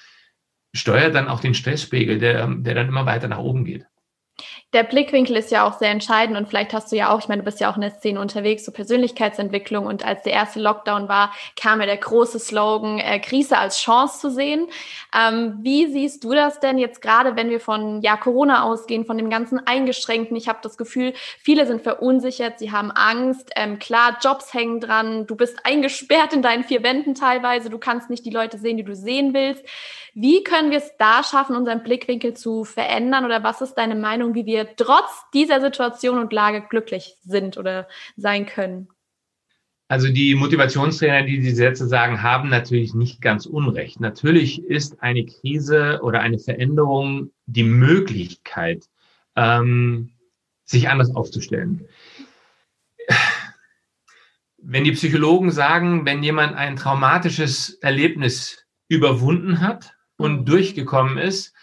steuert 0.74 1.14
dann 1.14 1.28
auch 1.28 1.40
den 1.40 1.54
Stresspegel, 1.54 2.18
der, 2.18 2.46
der 2.46 2.74
dann 2.74 2.88
immer 2.88 3.06
weiter 3.06 3.28
nach 3.28 3.38
oben 3.38 3.64
geht 3.64 3.86
der 4.72 4.84
Blickwinkel 4.84 5.36
ist 5.36 5.50
ja 5.50 5.66
auch 5.66 5.78
sehr 5.78 5.90
entscheidend 5.90 6.38
und 6.38 6.48
vielleicht 6.48 6.72
hast 6.72 6.92
du 6.92 6.96
ja 6.96 7.12
auch, 7.12 7.18
ich 7.18 7.26
meine, 7.26 7.42
du 7.42 7.44
bist 7.44 7.58
ja 7.58 7.70
auch 7.70 7.74
in 7.74 7.80
der 7.80 7.90
Szene 7.90 8.20
unterwegs, 8.20 8.64
so 8.64 8.70
Persönlichkeitsentwicklung 8.70 9.86
und 9.86 10.04
als 10.04 10.22
der 10.22 10.32
erste 10.32 10.60
Lockdown 10.60 11.08
war, 11.08 11.32
kam 11.56 11.80
ja 11.80 11.86
der 11.86 11.96
große 11.96 12.38
Slogan, 12.38 13.00
äh, 13.00 13.18
Krise 13.18 13.58
als 13.58 13.80
Chance 13.80 14.20
zu 14.20 14.30
sehen. 14.30 14.68
Ähm, 15.12 15.58
wie 15.62 15.86
siehst 15.86 16.22
du 16.22 16.34
das 16.34 16.60
denn 16.60 16.78
jetzt 16.78 17.02
gerade, 17.02 17.34
wenn 17.34 17.50
wir 17.50 17.58
von 17.58 18.00
ja, 18.02 18.16
Corona 18.16 18.62
ausgehen, 18.62 19.06
von 19.06 19.18
dem 19.18 19.28
ganzen 19.28 19.66
Eingeschränkten? 19.66 20.36
Ich 20.36 20.48
habe 20.48 20.60
das 20.62 20.76
Gefühl, 20.76 21.14
viele 21.40 21.66
sind 21.66 21.82
verunsichert, 21.82 22.60
sie 22.60 22.70
haben 22.70 22.92
Angst. 22.92 23.50
Ähm, 23.56 23.80
klar, 23.80 24.18
Jobs 24.22 24.54
hängen 24.54 24.78
dran, 24.78 25.26
du 25.26 25.34
bist 25.34 25.66
eingesperrt 25.66 26.32
in 26.32 26.42
deinen 26.42 26.62
vier 26.62 26.84
Wänden 26.84 27.16
teilweise, 27.16 27.70
du 27.70 27.78
kannst 27.78 28.08
nicht 28.08 28.24
die 28.24 28.30
Leute 28.30 28.56
sehen, 28.56 28.76
die 28.76 28.84
du 28.84 28.94
sehen 28.94 29.34
willst. 29.34 29.64
Wie 30.14 30.42
können 30.42 30.70
wir 30.70 30.78
es 30.78 30.90
da 30.98 31.22
schaffen, 31.22 31.56
unseren 31.56 31.82
Blickwinkel 31.82 32.34
zu 32.34 32.64
verändern 32.64 33.24
oder 33.24 33.42
was 33.42 33.60
ist 33.60 33.74
deine 33.74 33.94
Meinung, 33.94 34.34
wie 34.34 34.46
wir 34.46 34.76
trotz 34.76 35.24
dieser 35.34 35.60
Situation 35.60 36.18
und 36.18 36.32
Lage 36.32 36.64
glücklich 36.68 37.16
sind 37.22 37.56
oder 37.58 37.88
sein 38.16 38.46
können? 38.46 38.88
Also 39.88 40.08
die 40.08 40.36
Motivationstrainer, 40.36 41.26
die 41.26 41.40
die 41.40 41.50
Sätze 41.50 41.88
sagen, 41.88 42.22
haben 42.22 42.48
natürlich 42.48 42.94
nicht 42.94 43.20
ganz 43.20 43.44
unrecht. 43.44 43.98
Natürlich 44.00 44.62
ist 44.64 45.02
eine 45.02 45.26
Krise 45.26 46.00
oder 46.02 46.20
eine 46.20 46.38
Veränderung 46.38 47.32
die 47.46 47.64
Möglichkeit, 47.64 48.84
ähm, 49.34 50.10
sich 50.64 50.88
anders 50.88 51.14
aufzustellen. 51.14 51.88
Wenn 54.58 54.84
die 54.84 54.92
Psychologen 54.92 55.50
sagen, 55.50 56.06
wenn 56.06 56.22
jemand 56.22 56.54
ein 56.54 56.76
traumatisches 56.76 57.74
Erlebnis 57.80 58.64
überwunden 58.86 59.60
hat 59.60 59.94
und 60.20 60.40
mhm. 60.40 60.44
durchgekommen 60.44 61.18
ist, 61.18 61.54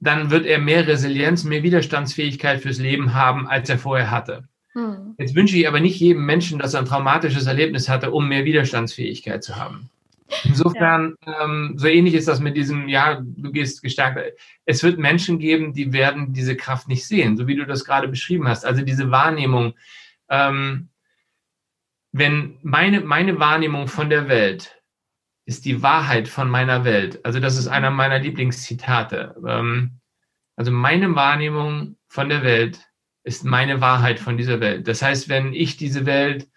dann 0.00 0.30
wird 0.30 0.46
er 0.46 0.58
mehr 0.58 0.86
Resilienz, 0.86 1.44
mehr 1.44 1.62
Widerstandsfähigkeit 1.62 2.60
fürs 2.60 2.78
Leben 2.78 3.14
haben, 3.14 3.46
als 3.46 3.68
er 3.68 3.78
vorher 3.78 4.10
hatte. 4.10 4.48
Hm. 4.72 5.14
Jetzt 5.18 5.34
wünsche 5.34 5.56
ich 5.56 5.68
aber 5.68 5.80
nicht 5.80 6.00
jedem 6.00 6.24
Menschen, 6.24 6.58
dass 6.58 6.74
er 6.74 6.80
ein 6.80 6.86
traumatisches 6.86 7.46
Erlebnis 7.46 7.88
hatte, 7.88 8.10
um 8.10 8.28
mehr 8.28 8.44
Widerstandsfähigkeit 8.44 9.44
zu 9.44 9.56
haben. 9.56 9.90
Insofern, 10.44 11.16
ja. 11.26 11.44
ähm, 11.44 11.74
so 11.76 11.88
ähnlich 11.88 12.14
ist 12.14 12.28
das 12.28 12.40
mit 12.40 12.56
diesem, 12.56 12.88
ja, 12.88 13.20
du 13.20 13.50
gehst 13.50 13.82
gestärkt. 13.82 14.18
Es 14.64 14.82
wird 14.82 14.98
Menschen 14.98 15.38
geben, 15.38 15.74
die 15.74 15.92
werden 15.92 16.32
diese 16.32 16.56
Kraft 16.56 16.88
nicht 16.88 17.06
sehen, 17.06 17.36
so 17.36 17.46
wie 17.46 17.56
du 17.56 17.66
das 17.66 17.84
gerade 17.84 18.08
beschrieben 18.08 18.48
hast. 18.48 18.64
Also 18.64 18.82
diese 18.82 19.10
Wahrnehmung. 19.10 19.74
Ähm, 20.28 20.88
wenn 22.12 22.56
meine, 22.62 23.00
meine 23.00 23.38
Wahrnehmung 23.38 23.86
von 23.88 24.08
der 24.08 24.28
Welt 24.28 24.79
ist 25.44 25.64
die 25.64 25.82
Wahrheit 25.82 26.28
von 26.28 26.48
meiner 26.48 26.84
Welt. 26.84 27.24
Also 27.24 27.40
das 27.40 27.56
ist 27.56 27.66
einer 27.66 27.90
meiner 27.90 28.18
Lieblingszitate. 28.18 29.34
Ähm, 29.46 30.00
also 30.56 30.70
meine 30.70 31.14
Wahrnehmung 31.14 31.96
von 32.08 32.28
der 32.28 32.42
Welt 32.42 32.80
ist 33.24 33.44
meine 33.44 33.80
Wahrheit 33.80 34.18
von 34.20 34.36
dieser 34.36 34.60
Welt. 34.60 34.88
Das 34.88 35.02
heißt, 35.02 35.28
wenn 35.28 35.52
ich 35.52 35.76
diese 35.76 36.06
Welt 36.06 36.48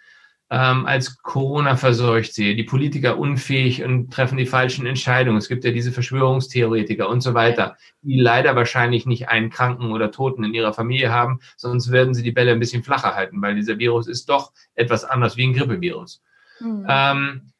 ähm, 0.53 0.85
als 0.85 1.17
Corona 1.17 1.77
verseucht 1.77 2.33
sehe, 2.33 2.55
die 2.55 2.63
Politiker 2.63 3.17
unfähig 3.17 3.83
und 3.83 4.13
treffen 4.13 4.37
die 4.37 4.45
falschen 4.45 4.85
Entscheidungen. 4.85 5.37
Es 5.37 5.47
gibt 5.47 5.63
ja 5.63 5.71
diese 5.71 5.91
Verschwörungstheoretiker 5.91 7.09
und 7.09 7.21
so 7.21 7.33
weiter, 7.33 7.75
die 8.03 8.19
leider 8.19 8.55
wahrscheinlich 8.55 9.07
nicht 9.07 9.29
einen 9.29 9.49
Kranken 9.49 9.91
oder 9.91 10.11
Toten 10.11 10.43
in 10.43 10.53
ihrer 10.53 10.73
Familie 10.73 11.11
haben, 11.11 11.39
sonst 11.57 11.91
werden 11.91 12.13
sie 12.13 12.21
die 12.21 12.31
Bälle 12.31 12.51
ein 12.51 12.59
bisschen 12.59 12.83
flacher 12.83 13.15
halten, 13.15 13.41
weil 13.41 13.55
dieser 13.55 13.79
Virus 13.79 14.07
ist 14.07 14.29
doch 14.29 14.51
etwas 14.75 15.05
anders 15.05 15.37
wie 15.37 15.47
ein 15.47 15.53
Grippevirus. 15.53 16.21
Mhm. 16.59 16.85
Ähm, 16.87 17.52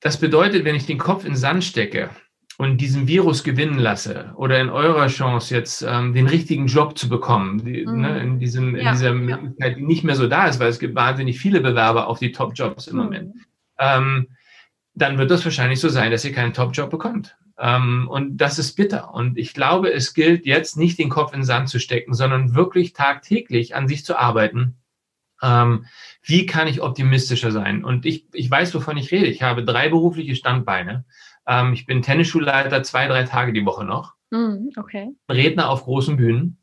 das 0.00 0.18
bedeutet, 0.18 0.64
wenn 0.64 0.74
ich 0.74 0.86
den 0.86 0.98
Kopf 0.98 1.24
in 1.24 1.36
Sand 1.36 1.64
stecke 1.64 2.10
und 2.56 2.80
diesen 2.80 3.06
Virus 3.06 3.44
gewinnen 3.44 3.78
lasse 3.78 4.32
oder 4.36 4.60
in 4.60 4.68
eurer 4.68 5.06
Chance 5.06 5.54
jetzt 5.54 5.82
ähm, 5.82 6.12
den 6.12 6.26
richtigen 6.26 6.66
Job 6.66 6.98
zu 6.98 7.08
bekommen, 7.08 7.64
die, 7.64 7.86
mhm. 7.86 8.00
ne, 8.00 8.20
in, 8.20 8.38
diesem, 8.38 8.76
ja, 8.76 8.90
in 8.90 8.96
dieser 8.96 9.14
Möglichkeit, 9.14 9.76
die 9.76 9.82
nicht 9.82 10.04
mehr 10.04 10.16
so 10.16 10.28
da 10.28 10.46
ist, 10.46 10.60
weil 10.60 10.68
es 10.68 10.78
gibt 10.78 10.94
wahnsinnig 10.94 11.38
viele 11.38 11.60
Bewerber 11.60 12.08
auf 12.08 12.18
die 12.18 12.32
Top-Jobs 12.32 12.88
im 12.88 12.96
mhm. 12.96 13.02
Moment, 13.02 13.34
ähm, 13.78 14.28
dann 14.94 15.18
wird 15.18 15.30
das 15.30 15.44
wahrscheinlich 15.44 15.80
so 15.80 15.88
sein, 15.88 16.10
dass 16.10 16.24
ihr 16.24 16.32
keinen 16.32 16.52
Top-Job 16.52 16.90
bekommt. 16.90 17.36
Ähm, 17.58 18.08
und 18.08 18.38
das 18.38 18.58
ist 18.58 18.74
bitter. 18.74 19.14
Und 19.14 19.38
ich 19.38 19.54
glaube, 19.54 19.92
es 19.92 20.14
gilt 20.14 20.46
jetzt 20.46 20.76
nicht 20.76 20.98
den 20.98 21.08
Kopf 21.08 21.32
in 21.32 21.40
den 21.40 21.44
Sand 21.44 21.68
zu 21.68 21.78
stecken, 21.78 22.14
sondern 22.14 22.54
wirklich 22.54 22.92
tagtäglich 22.92 23.74
an 23.74 23.88
sich 23.88 24.04
zu 24.04 24.16
arbeiten 24.16 24.76
ähm, 25.42 25.86
wie 26.22 26.46
kann 26.46 26.68
ich 26.68 26.80
optimistischer 26.80 27.52
sein? 27.52 27.84
Und 27.84 28.06
ich, 28.06 28.26
ich 28.32 28.50
weiß, 28.50 28.74
wovon 28.74 28.96
ich 28.96 29.10
rede. 29.12 29.26
Ich 29.26 29.42
habe 29.42 29.64
drei 29.64 29.88
berufliche 29.88 30.34
Standbeine. 30.34 31.04
Ähm, 31.46 31.72
ich 31.72 31.86
bin 31.86 32.02
Tennisschulleiter 32.02 32.82
zwei, 32.82 33.06
drei 33.06 33.24
Tage 33.24 33.52
die 33.52 33.64
Woche 33.64 33.84
noch. 33.84 34.14
Mm, 34.30 34.68
okay. 34.76 35.10
Redner 35.30 35.70
auf 35.70 35.84
großen 35.84 36.16
Bühnen. 36.16 36.58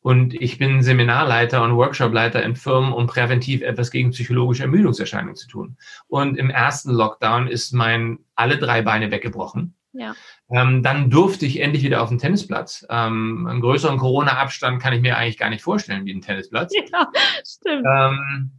Und 0.00 0.34
ich 0.34 0.58
bin 0.58 0.82
Seminarleiter 0.82 1.62
und 1.62 1.76
Workshopleiter 1.76 2.42
in 2.42 2.56
Firmen, 2.56 2.92
um 2.92 3.06
präventiv 3.06 3.62
etwas 3.62 3.90
gegen 3.90 4.10
psychologische 4.10 4.64
Ermüdungserscheinungen 4.64 5.34
zu 5.34 5.48
tun. 5.48 5.78
Und 6.08 6.36
im 6.36 6.50
ersten 6.50 6.90
Lockdown 6.90 7.48
ist 7.48 7.72
mein 7.72 8.18
alle 8.34 8.58
drei 8.58 8.82
Beine 8.82 9.10
weggebrochen. 9.10 9.74
Ja. 9.94 10.14
Ähm, 10.50 10.82
dann 10.82 11.10
durfte 11.10 11.46
ich 11.46 11.60
endlich 11.60 11.82
wieder 11.82 12.02
auf 12.02 12.10
den 12.10 12.18
Tennisplatz. 12.18 12.86
Ähm, 12.90 13.46
einen 13.46 13.60
größeren 13.60 13.98
Corona-Abstand 13.98 14.80
kann 14.80 14.92
ich 14.92 15.00
mir 15.00 15.16
eigentlich 15.16 15.38
gar 15.38 15.50
nicht 15.50 15.62
vorstellen 15.62 16.04
wie 16.04 16.12
ein 16.12 16.20
Tennisplatz. 16.20 16.72
Ja, 16.92 17.10
stimmt. 17.44 17.84
Ähm, 17.90 18.50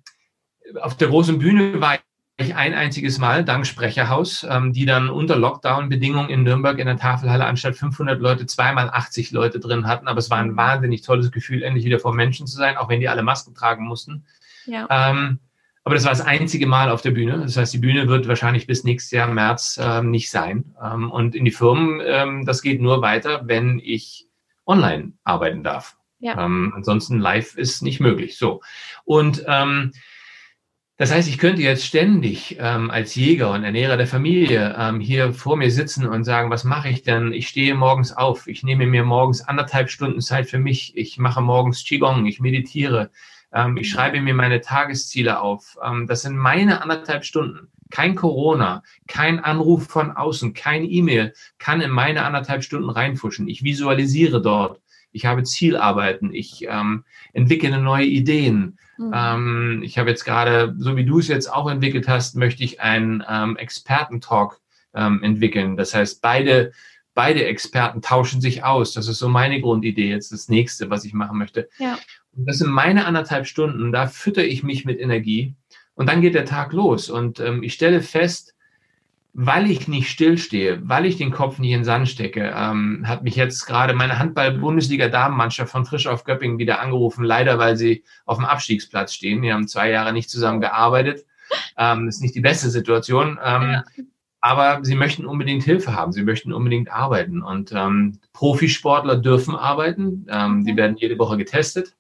auf 0.82 0.98
der 0.98 1.10
großen 1.10 1.38
Bühne 1.38 1.80
war 1.80 2.00
ich 2.38 2.56
ein 2.56 2.74
einziges 2.74 3.18
Mal 3.18 3.46
dank 3.46 3.66
Sprecherhaus, 3.66 4.46
ähm, 4.50 4.74
die 4.74 4.86
dann 4.86 5.10
unter 5.10 5.38
Lockdown-Bedingungen 5.38 6.30
in 6.30 6.44
Nürnberg 6.44 6.80
in 6.80 6.88
der 6.88 6.98
Tafelhalle 6.98 7.46
anstatt 7.46 7.76
500 7.76 8.20
Leute 8.20 8.46
zweimal 8.46 8.90
80 8.90 9.32
Leute 9.32 9.60
drin 9.60 9.88
hatten. 9.88 10.08
Aber 10.08 10.20
es 10.20 10.30
war 10.30 10.40
ein 10.40 10.52
mhm. 10.52 10.58
wahnsinnig 10.58 11.04
tolles 11.04 11.32
Gefühl, 11.32 11.64
endlich 11.64 11.86
wieder 11.86 12.00
vor 12.00 12.14
Menschen 12.14 12.48
zu 12.48 12.58
sein, 12.58 12.78
auch 12.78 12.90
wenn 12.90 13.00
die 13.00 13.10
alle 13.10 13.24
Masken 13.24 13.54
tragen 13.54 13.86
mussten. 13.86 14.26
Ja. 14.66 14.88
Aber 15.86 15.94
das 15.94 16.04
war 16.04 16.12
das 16.12 16.22
einzige 16.22 16.66
Mal 16.66 16.90
auf 16.90 17.04
der 17.04 17.12
Bühne. 17.12 17.40
Das 17.42 17.58
heißt, 17.58 17.72
die 17.72 17.78
Bühne 17.78 18.08
wird 18.08 18.28
wahrscheinlich 18.28 18.66
bis 18.66 18.84
nächstes 18.84 19.12
Jahr 19.12 19.28
März 19.28 19.80
ähm, 19.80 20.10
nicht 20.10 20.32
sein. 20.32 20.76
Ähm, 20.84 21.12
und 21.12 21.36
in 21.36 21.46
die 21.46 21.52
Firmen, 21.52 22.02
ähm, 22.04 22.44
das 22.44 22.64
geht 22.64 22.82
nur 22.82 23.04
weiter, 23.04 23.44
wenn 23.46 23.80
ich 23.84 24.28
online 24.66 25.14
arbeiten 25.24 25.64
darf. 25.64 25.96
Ja. 26.18 26.44
Ähm, 26.44 26.74
ansonsten 26.76 27.20
live 27.20 27.56
ist 27.56 27.84
nicht 27.84 28.00
möglich. 28.00 28.40
So. 28.40 28.62
Und 29.04 29.44
ähm, 29.48 29.92
das 30.98 31.12
heißt, 31.14 31.30
ich 31.30 31.38
könnte 31.38 31.62
jetzt 31.62 31.86
ständig 31.86 32.58
ähm, 32.60 32.90
als 32.90 33.14
Jäger 33.14 33.52
und 33.52 33.64
Ernährer 33.64 33.98
der 33.98 34.08
Familie 34.08 34.76
ähm, 34.80 35.00
hier 35.00 35.34
vor 35.34 35.56
mir 35.56 35.70
sitzen 35.70 36.08
und 36.08 36.24
sagen, 36.24 36.50
was 36.50 36.64
mache 36.64 36.90
ich 36.90 37.04
denn? 37.04 37.32
Ich 37.32 37.48
stehe 37.48 37.76
morgens 37.76 38.12
auf, 38.12 38.48
ich 38.48 38.64
nehme 38.64 38.88
mir 38.88 39.04
morgens 39.04 39.42
anderthalb 39.42 39.92
Stunden 39.92 40.22
Zeit 40.22 40.50
für 40.50 40.58
mich, 40.58 40.98
ich 40.98 41.20
mache 41.20 41.42
morgens 41.42 41.84
Qigong, 41.84 42.26
ich 42.26 42.40
meditiere, 42.40 43.12
ähm, 43.56 43.78
ich 43.78 43.90
schreibe 43.90 44.20
mir 44.22 44.34
meine 44.34 44.62
Tagesziele 44.62 45.40
auf. 45.40 45.78
Ähm, 45.84 46.08
das 46.08 46.22
sind 46.22 46.36
meine 46.36 46.82
anderthalb 46.82 47.24
Stunden. 47.24 47.70
Kein 47.90 48.16
Corona, 48.16 48.84
kein 49.08 49.40
Anruf 49.40 49.88
von 49.88 50.12
außen, 50.12 50.54
kein 50.54 50.84
E-Mail 50.84 51.34
kann 51.58 51.82
in 51.82 51.92
meine 51.92 52.26
anderthalb 52.26 52.64
Stunden 52.64 52.90
reinfuschen. 52.90 53.48
Ich 53.48 53.64
visualisiere 53.64 54.42
dort. 54.42 54.82
Ich 55.12 55.26
habe 55.26 55.44
Zielarbeiten. 55.44 56.34
Ich 56.34 56.66
ähm, 56.68 57.06
entwickle 57.32 57.80
neue 57.80 58.06
Ideen. 58.06 58.78
Mhm. 58.98 59.12
Ähm, 59.14 59.82
ich 59.84 59.98
habe 59.98 60.10
jetzt 60.10 60.26
gerade, 60.26 60.76
so 60.78 60.98
wie 60.98 61.06
du 61.06 61.20
es 61.20 61.30
jetzt 61.30 61.48
auch 61.48 61.70
entwickelt 61.70 62.10
hast, 62.10 62.36
möchte 62.36 62.64
ich 62.64 62.82
einen 62.82 63.24
ähm, 63.30 63.56
Experten-Talk 63.56 64.60
ähm, 64.94 65.24
entwickeln. 65.24 65.78
Das 65.78 65.94
heißt, 65.94 66.22
beide, 66.22 66.74
beide 67.14 67.46
Experten 67.46 68.02
tauschen 68.02 68.42
sich 68.42 68.66
aus. 68.66 68.94
Das 68.94 69.08
ist 69.08 69.20
so 69.20 69.30
meine 69.30 69.62
Grundidee 69.62 70.10
jetzt, 70.10 70.34
das 70.34 70.50
nächste, 70.50 70.90
was 70.90 71.06
ich 71.06 71.14
machen 71.14 71.38
möchte. 71.38 71.70
Ja. 71.78 71.98
Das 72.36 72.58
sind 72.58 72.70
meine 72.70 73.06
anderthalb 73.06 73.48
Stunden, 73.48 73.92
da 73.92 74.08
fütter 74.08 74.44
ich 74.44 74.64
mich 74.64 74.86
mit 74.86 75.00
Energie 75.00 75.56
und 75.96 76.10
dann 76.10 76.22
geht 76.22 76.36
der 76.36 76.46
Tag 76.46 76.74
los. 76.74 77.10
Und 77.10 77.40
ähm, 77.40 77.64
ich 77.64 77.74
stelle 77.74 78.02
fest, 78.02 78.56
weil 79.38 79.70
ich 79.70 79.88
nicht 79.88 80.10
stillstehe, 80.10 80.80
weil 80.84 81.06
ich 81.06 81.18
den 81.18 81.32
Kopf 81.32 81.60
nicht 81.60 81.72
in 81.72 81.80
den 81.80 81.86
Sand 81.86 82.08
stecke, 82.08 82.54
ähm, 82.56 83.04
hat 83.06 83.24
mich 83.24 83.36
jetzt 83.36 83.66
gerade 83.66 83.94
meine 83.94 84.18
Handball-Bundesliga-Damenmannschaft 84.18 85.70
von 85.70 85.86
Frisch 85.86 86.08
auf 86.08 86.24
Göppingen 86.24 86.58
wieder 86.58 86.80
angerufen, 86.80 87.24
leider 87.26 87.60
weil 87.60 87.76
sie 87.76 88.04
auf 88.26 88.38
dem 88.38 88.46
Abstiegsplatz 88.46 89.14
stehen. 89.14 89.42
Wir 89.42 89.54
haben 89.54 89.68
zwei 89.68 89.90
Jahre 89.90 90.14
nicht 90.14 90.30
zusammen 90.30 90.62
gearbeitet. 90.62 91.26
Ähm, 91.78 92.08
ist 92.08 92.22
nicht 92.22 92.36
die 92.36 92.42
beste 92.42 92.70
Situation. 92.70 93.38
Ähm, 93.44 93.72
ja. 93.72 93.84
Aber 94.40 94.80
sie 94.84 94.96
möchten 94.96 95.26
unbedingt 95.26 95.64
Hilfe 95.64 95.94
haben, 95.96 96.12
sie 96.14 96.24
möchten 96.24 96.54
unbedingt 96.54 96.92
arbeiten. 96.92 97.42
Und 97.42 97.74
ähm, 97.74 98.20
Profisportler 98.32 99.18
dürfen 99.18 99.56
arbeiten. 99.56 100.28
Ähm, 100.30 100.64
die 100.64 100.78
werden 100.78 100.98
jede 100.98 101.18
Woche 101.20 101.36
getestet. 101.36 101.96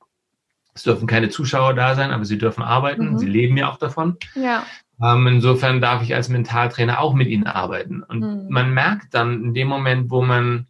Es 0.75 0.83
dürfen 0.83 1.07
keine 1.07 1.29
Zuschauer 1.29 1.73
da 1.73 1.95
sein, 1.95 2.11
aber 2.11 2.25
sie 2.25 2.37
dürfen 2.37 2.61
arbeiten. 2.61 3.13
Mhm. 3.13 3.17
Sie 3.17 3.27
leben 3.27 3.57
ja 3.57 3.71
auch 3.71 3.77
davon. 3.77 4.17
Ja. 4.35 4.65
Ähm, 5.01 5.25
insofern 5.27 5.81
darf 5.81 6.03
ich 6.03 6.13
als 6.13 6.29
Mentaltrainer 6.29 6.99
auch 6.99 7.13
mit 7.13 7.29
ihnen 7.29 7.47
arbeiten. 7.47 8.03
Und 8.03 8.19
mhm. 8.19 8.47
man 8.49 8.73
merkt 8.73 9.13
dann 9.13 9.43
in 9.43 9.53
dem 9.53 9.67
Moment, 9.69 10.11
wo 10.11 10.21
man 10.21 10.67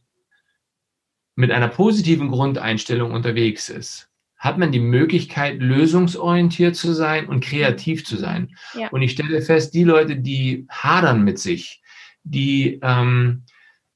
mit 1.36 1.52
einer 1.52 1.68
positiven 1.68 2.30
Grundeinstellung 2.30 3.12
unterwegs 3.12 3.70
ist, 3.70 4.10
hat 4.38 4.58
man 4.60 4.72
die 4.72 4.80
Möglichkeit, 4.80 5.60
lösungsorientiert 5.60 6.76
zu 6.76 6.94
sein 6.94 7.28
und 7.28 7.44
kreativ 7.44 8.06
zu 8.06 8.16
sein. 8.16 8.56
Ja. 8.74 8.90
Und 8.90 9.02
ich 9.02 9.12
stelle 9.12 9.42
fest, 9.42 9.74
die 9.74 9.84
Leute, 9.84 10.18
die 10.18 10.68
hadern 10.70 11.24
mit 11.24 11.40
sich, 11.40 11.82
die 12.24 12.80
ähm, 12.84 13.44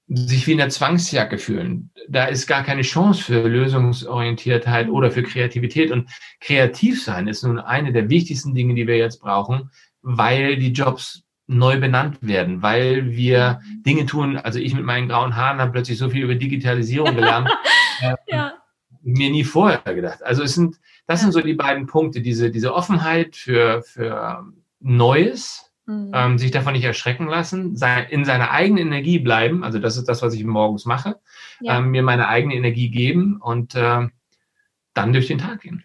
sich 0.09 0.47
wie 0.47 0.53
in 0.53 0.57
der 0.57 0.69
Zwangsjacke 0.69 1.37
fühlen, 1.37 1.91
da 2.07 2.25
ist 2.25 2.47
gar 2.47 2.63
keine 2.63 2.81
Chance 2.81 3.21
für 3.21 3.47
Lösungsorientiertheit 3.47 4.89
oder 4.89 5.11
für 5.11 5.23
Kreativität. 5.23 5.91
Und 5.91 6.09
kreativ 6.39 7.03
sein 7.03 7.27
ist 7.27 7.43
nun 7.43 7.59
eine 7.59 7.93
der 7.93 8.09
wichtigsten 8.09 8.55
Dinge, 8.55 8.73
die 8.73 8.87
wir 8.87 8.97
jetzt 8.97 9.21
brauchen, 9.21 9.69
weil 10.01 10.57
die 10.57 10.71
Jobs 10.71 11.23
neu 11.45 11.79
benannt 11.79 12.17
werden, 12.21 12.61
weil 12.61 13.11
wir 13.11 13.59
mhm. 13.63 13.83
Dinge 13.83 14.05
tun. 14.05 14.37
Also 14.37 14.59
ich 14.59 14.73
mit 14.73 14.85
meinen 14.85 15.09
grauen 15.09 15.35
Haaren 15.35 15.59
habe 15.59 15.71
plötzlich 15.71 15.97
so 15.97 16.09
viel 16.09 16.23
über 16.23 16.35
Digitalisierung 16.35 17.15
gelernt. 17.15 17.49
ja. 18.27 18.53
Mir 19.01 19.29
nie 19.29 19.43
vorher 19.43 19.81
gedacht. 19.93 20.23
Also 20.23 20.43
es 20.43 20.53
sind, 20.53 20.79
das 21.07 21.21
ja. 21.21 21.25
sind 21.25 21.31
so 21.31 21.41
die 21.41 21.53
beiden 21.53 21.85
Punkte, 21.87 22.21
diese, 22.21 22.51
diese 22.51 22.73
Offenheit 22.73 23.35
für, 23.35 23.81
für 23.83 24.43
Neues, 24.79 25.68
mhm. 25.89 26.11
ähm, 26.13 26.37
sich 26.37 26.51
davon 26.51 26.73
nicht 26.73 26.83
erschrecken 26.83 27.27
lassen, 27.27 27.75
sein, 27.75 28.07
in 28.09 28.23
seiner 28.23 28.51
eigenen 28.51 28.87
Energie 28.87 29.19
bleiben. 29.19 29.63
Also 29.63 29.79
das 29.79 29.97
ist 29.97 30.07
das, 30.07 30.21
was 30.21 30.33
ich 30.33 30.43
morgens 30.43 30.85
mache. 30.85 31.19
Ja. 31.59 31.79
Ähm, 31.79 31.89
mir 31.89 32.03
meine 32.03 32.27
eigene 32.27 32.55
Energie 32.55 32.89
geben 32.89 33.37
und 33.41 33.75
äh, 33.75 34.07
dann 34.93 35.13
durch 35.13 35.27
den 35.27 35.39
Tag 35.39 35.61
gehen. 35.61 35.83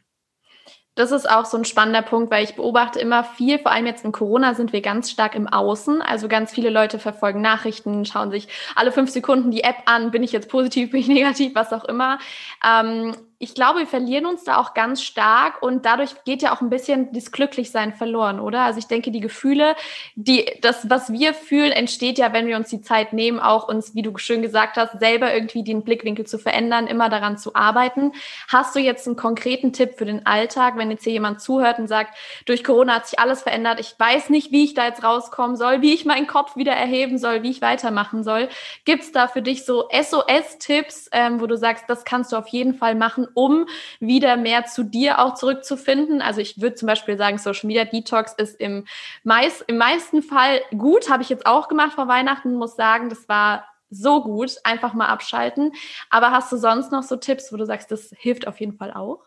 Das 0.97 1.11
ist 1.11 1.29
auch 1.29 1.45
so 1.45 1.57
ein 1.57 1.65
spannender 1.65 2.03
Punkt, 2.03 2.31
weil 2.31 2.45
ich 2.45 2.55
beobachte 2.55 3.01
immer 3.01 3.25
viel, 3.25 3.59
vor 3.59 3.73
allem 3.73 3.87
jetzt 3.87 4.05
in 4.05 4.13
Corona 4.13 4.55
sind 4.55 4.73
wir 4.73 4.81
ganz 4.81 5.11
stark 5.11 5.35
im 5.35 5.49
Außen. 5.49 6.01
Also 6.01 6.29
ganz 6.29 6.53
viele 6.53 6.71
Leute 6.71 7.01
verfolgen 7.01 7.41
Nachrichten, 7.41 8.05
schauen 8.05 8.31
sich 8.31 8.47
alle 8.77 8.93
fünf 8.93 9.11
Sekunden 9.11 9.51
die 9.51 9.65
App 9.65 9.79
an, 9.87 10.13
bin 10.13 10.23
ich 10.23 10.31
jetzt 10.31 10.49
positiv, 10.49 10.93
bin 10.93 11.01
ich 11.01 11.09
negativ, 11.09 11.57
was 11.57 11.73
auch 11.73 11.85
immer. 11.85 12.21
Ähm, 12.65 13.17
ich 13.39 13.55
glaube, 13.55 13.81
wir 13.81 13.87
verlieren 13.87 14.27
uns 14.27 14.45
da 14.45 14.59
auch 14.59 14.75
ganz 14.75 15.03
stark 15.03 15.63
und 15.63 15.85
dadurch 15.85 16.25
geht 16.25 16.43
ja 16.43 16.55
auch 16.55 16.61
ein 16.61 16.71
bisschen 16.71 17.13
das 17.13 17.33
Glücklichsein 17.33 17.93
verloren, 17.93 18.41
oder? 18.41 18.63
Also 18.63 18.79
ich 18.79 18.87
denke, 18.87 19.11
die 19.11 19.21
Gefühle, 19.21 19.77
die, 20.15 20.47
das, 20.63 20.89
was 20.89 21.13
wir 21.13 21.35
fühlen, 21.35 21.73
entsteht 21.73 22.19
ja, 22.19 22.33
wenn 22.33 22.47
wir 22.47 22.57
uns 22.57 22.69
die 22.69 22.81
Zeit 22.81 23.13
nehmen, 23.13 23.41
auch 23.41 23.69
uns, 23.69 23.95
wie 23.95 24.03
du 24.03 24.17
schön 24.19 24.43
gesagt 24.43 24.77
hast, 24.77 24.99
selber 25.01 25.35
irgendwie 25.35 25.65
den 25.65 25.83
Blickwinkel 25.83 26.27
zu 26.27 26.39
verändern, 26.39 26.87
immer 26.87 27.09
daran 27.09 27.37
zu 27.37 27.55
arbeiten. 27.55 28.13
Hast 28.49 28.75
du 28.75 28.81
jetzt 28.81 29.07
einen 29.07 29.17
konkreten 29.17 29.73
Tipp 29.73 29.95
für 29.99 30.05
den 30.05 30.27
Alltag, 30.27 30.77
wenn 30.77 30.91
jetzt 30.91 31.05
hier 31.05 31.13
jemand 31.13 31.41
zuhört 31.41 31.79
und 31.79 31.89
sagt, 31.89 32.17
durch 32.47 32.65
Corona 32.65 32.97
hat 32.97 33.09
sich 33.09 33.19
alles 33.19 33.43
verändert, 33.43 33.81
ich 33.81 33.95
weiß 33.99 34.31
nicht, 34.31 34.53
wie 34.53 34.65
ich 34.65 34.75
da 34.75 34.87
jetzt 34.87 35.03
rauskommen 35.03 35.57
soll, 35.57 35.83
wie 35.83 35.93
ich 35.93 36.05
meinen 36.05 36.27
Kopf 36.27 36.57
wieder 36.57 36.73
erheben 36.73 37.19
soll, 37.19 37.43
wie 37.43 37.51
ich 37.51 37.63
weitermachen 37.63 38.25
soll. 38.25 38.49
Gibt 38.85 39.03
es 39.03 39.13
da 39.13 39.29
für 39.29 39.43
dich 39.43 39.65
so 39.65 39.89
SOS-Tipps, 39.91 41.09
ähm, 41.13 41.41
wo 41.41 41.47
du 41.47 41.57
sagst, 41.57 41.85
das 41.89 42.05
kannst 42.05 42.33
du 42.33 42.37
auf 42.37 42.49
jeden 42.49 42.75
Fall 42.75 42.95
machen, 42.95 43.29
um 43.35 43.67
wieder 44.01 44.37
mehr 44.37 44.65
zu 44.65 44.85
dir 44.85 45.19
auch 45.19 45.35
zurückzufinden. 45.35 46.23
Also 46.23 46.41
ich 46.41 46.61
würde 46.61 46.77
zum 46.77 46.87
Beispiel 46.87 47.17
sagen, 47.17 47.39
Social 47.39 47.67
Media 47.67 47.85
Detox 47.85 48.33
ist 48.35 48.61
im, 48.61 48.87
meist, 49.23 49.65
im 49.67 49.77
meisten 49.77 50.23
Fall 50.23 50.61
gut, 50.77 51.11
habe 51.11 51.23
ich 51.23 51.29
jetzt 51.29 51.47
auch 51.47 51.69
gemacht 51.69 51.93
vor 51.93 52.09
Weihnachten, 52.09 52.55
muss 52.55 52.77
sagen, 52.77 53.09
das 53.09 53.29
war 53.29 53.65
so 53.91 54.23
gut, 54.23 54.57
einfach 54.65 54.95
mal 54.95 55.07
abschalten. 55.07 55.73
Aber 56.11 56.31
hast 56.31 56.51
du 56.51 56.57
sonst 56.57 56.93
noch 56.93 57.03
so 57.03 57.17
Tipps, 57.17 57.53
wo 57.53 57.57
du 57.57 57.67
sagst, 57.67 57.91
das 57.91 58.13
hilft 58.17 58.47
auf 58.47 58.61
jeden 58.61 58.77
Fall 58.77 58.93
auch? 58.93 59.21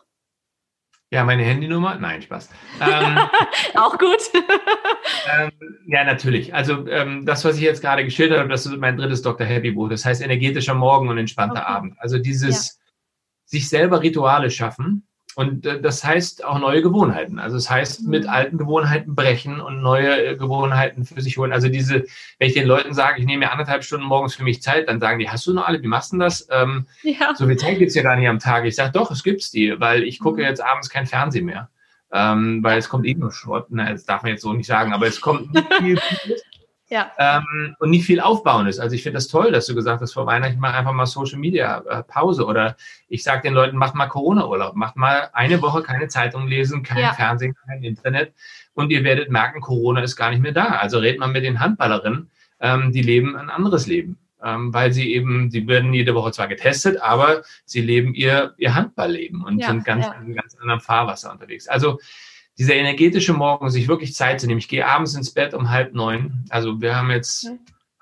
Ja, 1.10 1.24
meine 1.24 1.42
Handynummer? 1.42 1.94
Nein, 1.94 2.20
Spaß. 2.20 2.50
Ähm, 2.82 3.18
auch 3.76 3.96
gut. 3.96 4.20
ähm, 5.38 5.50
ja, 5.86 6.04
natürlich. 6.04 6.52
Also 6.52 6.86
ähm, 6.86 7.24
das, 7.24 7.46
was 7.46 7.56
ich 7.56 7.62
jetzt 7.62 7.80
gerade 7.80 8.04
geschildert 8.04 8.38
habe, 8.38 8.50
das 8.50 8.66
ist 8.66 8.76
mein 8.76 8.98
drittes 8.98 9.22
Dr. 9.22 9.46
Happy 9.46 9.70
Buch. 9.70 9.88
Das 9.88 10.04
heißt 10.04 10.20
energetischer 10.20 10.74
Morgen 10.74 11.08
und 11.08 11.16
entspannter 11.16 11.62
okay. 11.62 11.72
Abend. 11.72 11.94
Also 11.98 12.18
dieses 12.18 12.77
sich 13.48 13.68
selber 13.68 14.02
Rituale 14.02 14.50
schaffen. 14.50 15.04
Und 15.34 15.66
äh, 15.66 15.80
das 15.80 16.04
heißt 16.04 16.44
auch 16.44 16.58
neue 16.58 16.82
Gewohnheiten. 16.82 17.38
Also 17.38 17.56
das 17.56 17.70
heißt 17.70 18.06
mit 18.06 18.24
mhm. 18.24 18.28
alten 18.28 18.58
Gewohnheiten 18.58 19.14
brechen 19.14 19.60
und 19.60 19.80
neue 19.80 20.26
äh, 20.26 20.36
Gewohnheiten 20.36 21.04
für 21.04 21.20
sich 21.20 21.38
holen. 21.38 21.52
Also 21.52 21.68
diese, 21.68 22.04
wenn 22.38 22.48
ich 22.48 22.54
den 22.54 22.66
Leuten 22.66 22.92
sage, 22.92 23.20
ich 23.20 23.26
nehme 23.26 23.46
mir 23.46 23.52
anderthalb 23.52 23.84
Stunden 23.84 24.06
morgens 24.06 24.34
für 24.34 24.42
mich 24.42 24.62
Zeit, 24.62 24.88
dann 24.88 25.00
sagen 25.00 25.18
die, 25.18 25.30
hast 25.30 25.46
du 25.46 25.54
noch 25.54 25.66
alle, 25.66 25.82
wie 25.82 25.86
machst 25.86 26.12
du 26.12 26.18
das? 26.18 26.48
Ähm, 26.50 26.86
ja. 27.02 27.34
So 27.36 27.46
viel 27.46 27.56
Zeit 27.56 27.78
gibt's 27.78 27.94
ja 27.94 28.02
gar 28.02 28.16
nicht 28.16 28.28
am 28.28 28.40
Tag. 28.40 28.64
Ich 28.64 28.74
sage, 28.74 28.92
doch, 28.92 29.10
es 29.10 29.22
gibt's 29.22 29.50
die, 29.50 29.78
weil 29.78 30.02
ich 30.02 30.18
gucke 30.18 30.40
mhm. 30.40 30.48
jetzt 30.48 30.62
abends 30.62 30.90
kein 30.90 31.06
Fernsehen 31.06 31.46
mehr. 31.46 31.70
Ähm, 32.10 32.64
weil 32.64 32.78
es 32.78 32.88
kommt 32.88 33.06
eh 33.06 33.14
nur 33.14 33.32
Short. 33.32 33.66
Na, 33.70 33.92
das 33.92 34.06
darf 34.06 34.22
man 34.22 34.32
jetzt 34.32 34.42
so 34.42 34.52
nicht 34.52 34.66
sagen, 34.66 34.92
aber 34.92 35.06
es 35.06 35.20
kommt 35.20 35.52
nicht 35.52 35.72
viel. 35.78 36.00
Ja. 36.90 37.12
Ähm, 37.18 37.76
und 37.78 37.90
nicht 37.90 38.06
viel 38.06 38.20
Aufbauendes. 38.20 38.78
Also 38.78 38.94
ich 38.94 39.02
finde 39.02 39.18
das 39.18 39.28
toll, 39.28 39.52
dass 39.52 39.66
du 39.66 39.74
gesagt 39.74 40.00
hast, 40.00 40.14
vor 40.14 40.26
Weihnachten 40.26 40.58
mal 40.58 40.72
einfach 40.72 40.92
mal 40.92 41.06
Social 41.06 41.38
Media 41.38 41.82
äh, 41.88 42.02
Pause 42.02 42.46
oder 42.46 42.76
ich 43.08 43.22
sage 43.22 43.42
den 43.42 43.54
Leuten, 43.54 43.76
macht 43.76 43.94
mal 43.94 44.06
Corona-Urlaub, 44.06 44.74
macht 44.74 44.96
mal 44.96 45.28
eine 45.34 45.60
Woche 45.60 45.82
keine 45.82 46.08
Zeitung 46.08 46.46
lesen, 46.46 46.82
kein 46.82 46.98
ja. 46.98 47.12
Fernsehen, 47.12 47.54
kein 47.66 47.82
Internet 47.82 48.32
und 48.72 48.90
ihr 48.90 49.04
werdet 49.04 49.30
merken, 49.30 49.60
Corona 49.60 50.00
ist 50.00 50.16
gar 50.16 50.30
nicht 50.30 50.40
mehr 50.40 50.52
da. 50.52 50.66
Also 50.66 50.98
redet 50.98 51.20
man 51.20 51.32
mit 51.32 51.44
den 51.44 51.60
Handballerinnen, 51.60 52.30
ähm, 52.60 52.92
die 52.92 53.02
leben 53.02 53.36
ein 53.36 53.50
anderes 53.50 53.86
Leben. 53.86 54.18
Ähm, 54.40 54.72
weil 54.72 54.92
sie 54.92 55.12
eben, 55.12 55.50
sie 55.50 55.66
werden 55.66 55.92
jede 55.92 56.14
Woche 56.14 56.30
zwar 56.30 56.46
getestet, 56.46 57.02
aber 57.02 57.42
sie 57.64 57.80
leben 57.80 58.14
ihr, 58.14 58.54
ihr 58.56 58.72
Handballleben 58.72 59.42
und 59.42 59.58
ja, 59.58 59.66
sind 59.66 59.84
ganz, 59.84 60.06
ja. 60.06 60.12
in 60.12 60.32
ganz 60.32 60.54
anderem 60.54 60.78
Fahrwasser 60.78 61.32
unterwegs. 61.32 61.66
Also 61.66 61.98
dieser 62.58 62.74
energetische 62.74 63.32
Morgen, 63.32 63.70
sich 63.70 63.88
wirklich 63.88 64.14
Zeit 64.14 64.40
zu 64.40 64.46
nehmen. 64.46 64.58
Ich 64.58 64.68
gehe 64.68 64.86
abends 64.86 65.14
ins 65.14 65.32
Bett 65.32 65.54
um 65.54 65.70
halb 65.70 65.94
neun. 65.94 66.44
Also 66.50 66.80
wir 66.80 66.96
haben 66.96 67.10
jetzt. 67.10 67.50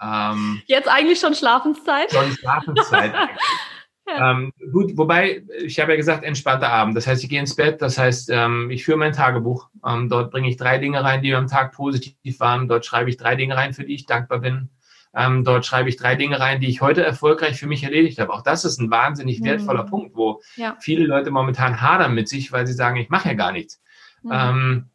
Ähm, 0.03 0.62
jetzt 0.66 0.88
eigentlich 0.88 1.21
schon 1.21 1.35
Schlafenszeit. 1.35 2.11
Schon 2.11 2.33
Schlafenszeit 2.33 3.14
ja. 4.07 4.31
ähm, 4.31 4.53
gut, 4.73 4.97
wobei, 4.97 5.42
ich 5.62 5.81
habe 5.81 5.92
ja 5.92 5.97
gesagt, 5.97 6.25
entspannter 6.25 6.71
Abend. 6.71 6.97
Das 6.97 7.07
heißt, 7.07 7.23
ich 7.23 7.31
gehe 7.31 7.40
ins 7.40 7.57
Bett, 7.57 7.83
das 7.83 7.99
heißt, 7.99 8.31
ähm, 8.31 8.71
ich 8.71 8.85
führe 8.85 8.99
mein 8.99 9.12
Tagebuch. 9.12 9.69
Ähm, 9.87 10.09
dort 10.09 10.31
bringe 10.31 10.49
ich 10.49 10.57
drei 10.57 10.79
Dinge 10.79 11.03
rein, 11.03 11.23
die 11.23 11.35
am 11.35 11.49
Tag 11.49 11.73
positiv 11.73 12.40
waren. 12.40 12.69
Dort 12.69 12.85
schreibe 12.87 13.11
ich 13.11 13.16
drei 13.16 13.37
Dinge 13.37 13.57
rein, 13.57 13.75
für 13.75 13.85
die 13.85 13.95
ich 13.95 14.07
dankbar 14.07 14.40
bin. 14.40 14.71
Ähm, 15.14 15.45
dort 15.45 15.64
schreibe 15.64 15.88
ich 15.88 15.97
drei 15.97 16.14
Dinge 16.14 16.38
rein, 16.40 16.61
die 16.61 16.69
ich 16.69 16.83
heute 16.83 17.03
erfolgreich 17.03 17.59
für 17.59 17.66
mich 17.66 17.83
erledigt 17.83 18.19
habe. 18.19 18.33
Auch 18.35 18.42
das 18.42 18.66
ist 18.66 18.79
ein 18.79 18.90
wahnsinnig 18.90 19.42
wertvoller 19.42 19.85
mhm. 19.85 19.88
Punkt, 19.88 20.16
wo 20.16 20.42
ja. 20.57 20.77
viele 20.79 21.07
Leute 21.07 21.31
momentan 21.31 21.81
hadern 21.81 22.14
mit 22.14 22.29
sich, 22.29 22.53
weil 22.53 22.66
sie 22.66 22.75
sagen, 22.75 22.97
ich 22.97 23.09
mache 23.09 23.29
ja 23.29 23.35
gar 23.35 23.51
nichts. 23.51 23.81
Mhm. 24.27 24.33
Ähm, 24.33 24.91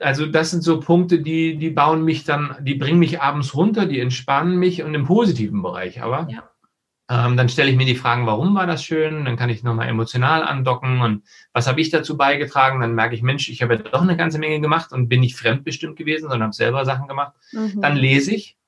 also 0.00 0.26
das 0.26 0.50
sind 0.50 0.62
so 0.62 0.80
Punkte, 0.80 1.20
die, 1.20 1.56
die 1.56 1.70
bauen 1.70 2.04
mich 2.04 2.24
dann, 2.24 2.56
die 2.60 2.74
bringen 2.74 2.98
mich 2.98 3.20
abends 3.20 3.54
runter, 3.54 3.86
die 3.86 4.00
entspannen 4.00 4.56
mich 4.56 4.82
und 4.82 4.94
im 4.94 5.04
positiven 5.04 5.62
Bereich 5.62 6.02
aber. 6.02 6.28
Ja. 6.30 6.48
Ähm, 7.10 7.38
dann 7.38 7.48
stelle 7.48 7.70
ich 7.70 7.76
mir 7.76 7.86
die 7.86 7.94
Fragen, 7.94 8.26
warum 8.26 8.54
war 8.54 8.66
das 8.66 8.84
schön? 8.84 9.24
Dann 9.24 9.36
kann 9.36 9.48
ich 9.48 9.62
nochmal 9.62 9.88
emotional 9.88 10.42
andocken 10.42 11.00
und 11.00 11.22
was 11.54 11.66
habe 11.66 11.80
ich 11.80 11.88
dazu 11.88 12.18
beigetragen? 12.18 12.80
Dann 12.80 12.94
merke 12.94 13.14
ich, 13.14 13.22
Mensch, 13.22 13.48
ich 13.48 13.62
habe 13.62 13.76
ja 13.76 13.80
doch 13.80 14.02
eine 14.02 14.16
ganze 14.16 14.38
Menge 14.38 14.60
gemacht 14.60 14.92
und 14.92 15.08
bin 15.08 15.20
nicht 15.20 15.34
fremdbestimmt 15.34 15.96
gewesen, 15.96 16.28
sondern 16.28 16.42
habe 16.42 16.52
selber 16.52 16.84
Sachen 16.84 17.08
gemacht. 17.08 17.32
Mhm. 17.52 17.80
Dann 17.80 17.96
lese 17.96 18.34
ich, 18.34 18.58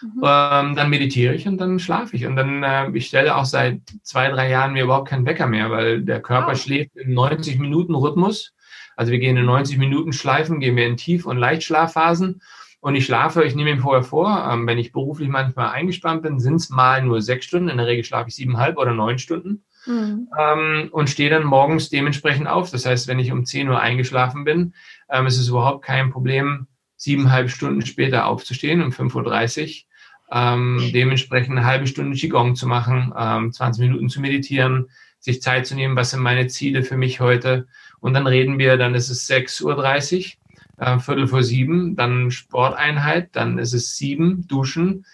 mhm. 0.00 0.22
ähm, 0.24 0.76
dann 0.76 0.88
meditiere 0.88 1.34
ich 1.34 1.46
und 1.46 1.58
dann 1.58 1.78
schlafe 1.78 2.16
ich. 2.16 2.24
Und 2.24 2.36
dann, 2.36 2.62
äh, 2.62 2.90
ich 2.94 3.06
stelle 3.06 3.36
auch 3.36 3.44
seit 3.44 3.82
zwei, 4.02 4.30
drei 4.30 4.48
Jahren 4.48 4.72
mir 4.72 4.84
überhaupt 4.84 5.08
keinen 5.08 5.26
Wecker 5.26 5.46
mehr, 5.46 5.70
weil 5.70 6.00
der 6.02 6.22
Körper 6.22 6.52
wow. 6.52 6.60
schläft 6.60 6.96
im 6.96 7.12
90 7.12 7.58
Minuten 7.58 7.94
Rhythmus. 7.94 8.54
Also 8.96 9.12
wir 9.12 9.18
gehen 9.18 9.36
in 9.36 9.46
90 9.46 9.78
Minuten 9.78 10.12
Schleifen, 10.12 10.60
gehen 10.60 10.76
wir 10.76 10.86
in 10.86 10.96
Tief- 10.96 11.26
und 11.26 11.38
Leichtschlafphasen. 11.38 12.42
Und 12.80 12.94
ich 12.94 13.04
schlafe, 13.04 13.44
ich 13.44 13.54
nehme 13.54 13.74
mir 13.74 13.80
vorher 13.80 14.02
vor, 14.02 14.48
ähm, 14.50 14.66
wenn 14.66 14.78
ich 14.78 14.92
beruflich 14.92 15.28
manchmal 15.28 15.70
eingespannt 15.70 16.22
bin, 16.22 16.40
sind 16.40 16.56
es 16.56 16.70
mal 16.70 17.02
nur 17.02 17.20
sechs 17.20 17.44
Stunden. 17.44 17.68
In 17.68 17.76
der 17.76 17.86
Regel 17.86 18.04
schlafe 18.04 18.28
ich 18.28 18.34
siebeneinhalb 18.34 18.78
oder 18.78 18.94
neun 18.94 19.18
Stunden. 19.18 19.64
mhm. 19.86 20.28
ähm, 20.38 20.88
und 20.92 21.08
stehe 21.08 21.30
dann 21.30 21.44
morgens 21.44 21.90
dementsprechend 21.90 22.48
auf. 22.48 22.70
Das 22.70 22.86
heißt, 22.86 23.08
wenn 23.08 23.18
ich 23.18 23.32
um 23.32 23.44
10 23.44 23.68
Uhr 23.68 23.80
eingeschlafen 23.80 24.44
bin, 24.44 24.74
ähm, 25.10 25.26
ist 25.26 25.38
es 25.38 25.48
überhaupt 25.48 25.84
kein 25.84 26.10
Problem, 26.10 26.66
siebeneinhalb 26.96 27.50
Stunden 27.50 27.84
später 27.84 28.26
aufzustehen, 28.26 28.82
um 28.82 28.90
5.30 28.90 29.84
Uhr. 29.84 29.90
Ähm, 30.32 30.90
dementsprechend 30.94 31.56
eine 31.56 31.66
halbe 31.66 31.86
Stunde 31.86 32.16
Qigong 32.16 32.54
zu 32.54 32.66
machen, 32.66 33.12
ähm, 33.18 33.52
20 33.52 33.82
Minuten 33.82 34.08
zu 34.08 34.20
meditieren, 34.20 34.88
sich 35.18 35.42
Zeit 35.42 35.66
zu 35.66 35.74
nehmen, 35.74 35.96
was 35.96 36.10
sind 36.10 36.20
meine 36.20 36.46
Ziele 36.46 36.82
für 36.82 36.96
mich 36.96 37.20
heute. 37.20 37.66
Und 38.00 38.14
dann 38.14 38.26
reden 38.26 38.58
wir, 38.58 38.76
dann 38.76 38.94
ist 38.94 39.10
es 39.10 39.28
6.30 39.28 40.36
Uhr, 40.78 40.86
äh, 40.86 40.98
Viertel 40.98 41.28
vor 41.28 41.42
sieben, 41.42 41.96
dann 41.96 42.30
Sporteinheit, 42.30 43.30
dann 43.32 43.58
ist 43.58 43.74
es 43.74 43.96
sieben, 43.96 44.46
duschen, 44.48 45.04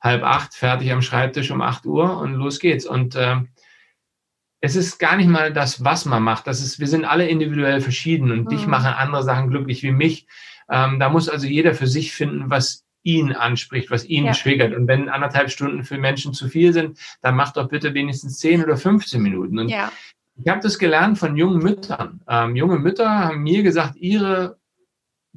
halb 0.00 0.22
acht, 0.22 0.54
fertig 0.54 0.92
am 0.92 1.02
Schreibtisch 1.02 1.50
um 1.50 1.60
acht 1.60 1.84
Uhr 1.86 2.18
und 2.18 2.34
los 2.34 2.60
geht's. 2.60 2.86
Und 2.86 3.16
äh, 3.16 3.36
es 4.60 4.76
ist 4.76 4.98
gar 4.98 5.16
nicht 5.16 5.28
mal 5.28 5.52
das, 5.52 5.84
was 5.84 6.04
man 6.04 6.22
macht. 6.22 6.46
Das 6.46 6.60
ist, 6.60 6.80
wir 6.80 6.86
sind 6.86 7.04
alle 7.04 7.28
individuell 7.28 7.80
verschieden 7.80 8.30
und 8.30 8.44
mhm. 8.44 8.48
dich 8.48 8.66
machen 8.66 8.86
andere 8.86 9.22
Sachen 9.22 9.50
glücklich 9.50 9.82
wie 9.82 9.92
mich. 9.92 10.26
Ähm, 10.70 10.98
da 10.98 11.08
muss 11.08 11.28
also 11.28 11.46
jeder 11.46 11.74
für 11.74 11.86
sich 11.86 12.12
finden, 12.12 12.50
was 12.50 12.84
ihn 13.02 13.32
anspricht, 13.32 13.90
was 13.90 14.04
ihn 14.04 14.24
ja. 14.24 14.32
triggert. 14.32 14.74
Und 14.74 14.88
wenn 14.88 15.08
anderthalb 15.08 15.50
Stunden 15.50 15.84
für 15.84 15.96
Menschen 15.96 16.34
zu 16.34 16.48
viel 16.48 16.72
sind, 16.72 16.98
dann 17.22 17.36
mach 17.36 17.52
doch 17.52 17.68
bitte 17.68 17.94
wenigstens 17.94 18.38
10 18.40 18.64
oder 18.64 18.76
15 18.76 19.22
Minuten. 19.22 19.60
Und 19.60 19.68
ja. 19.68 19.92
Ich 20.38 20.48
habe 20.48 20.60
das 20.60 20.78
gelernt 20.78 21.18
von 21.18 21.36
jungen 21.36 21.58
Müttern. 21.58 22.20
Ähm, 22.28 22.56
junge 22.56 22.78
Mütter 22.78 23.08
haben 23.08 23.42
mir 23.42 23.62
gesagt, 23.62 23.96
ihre 23.96 24.58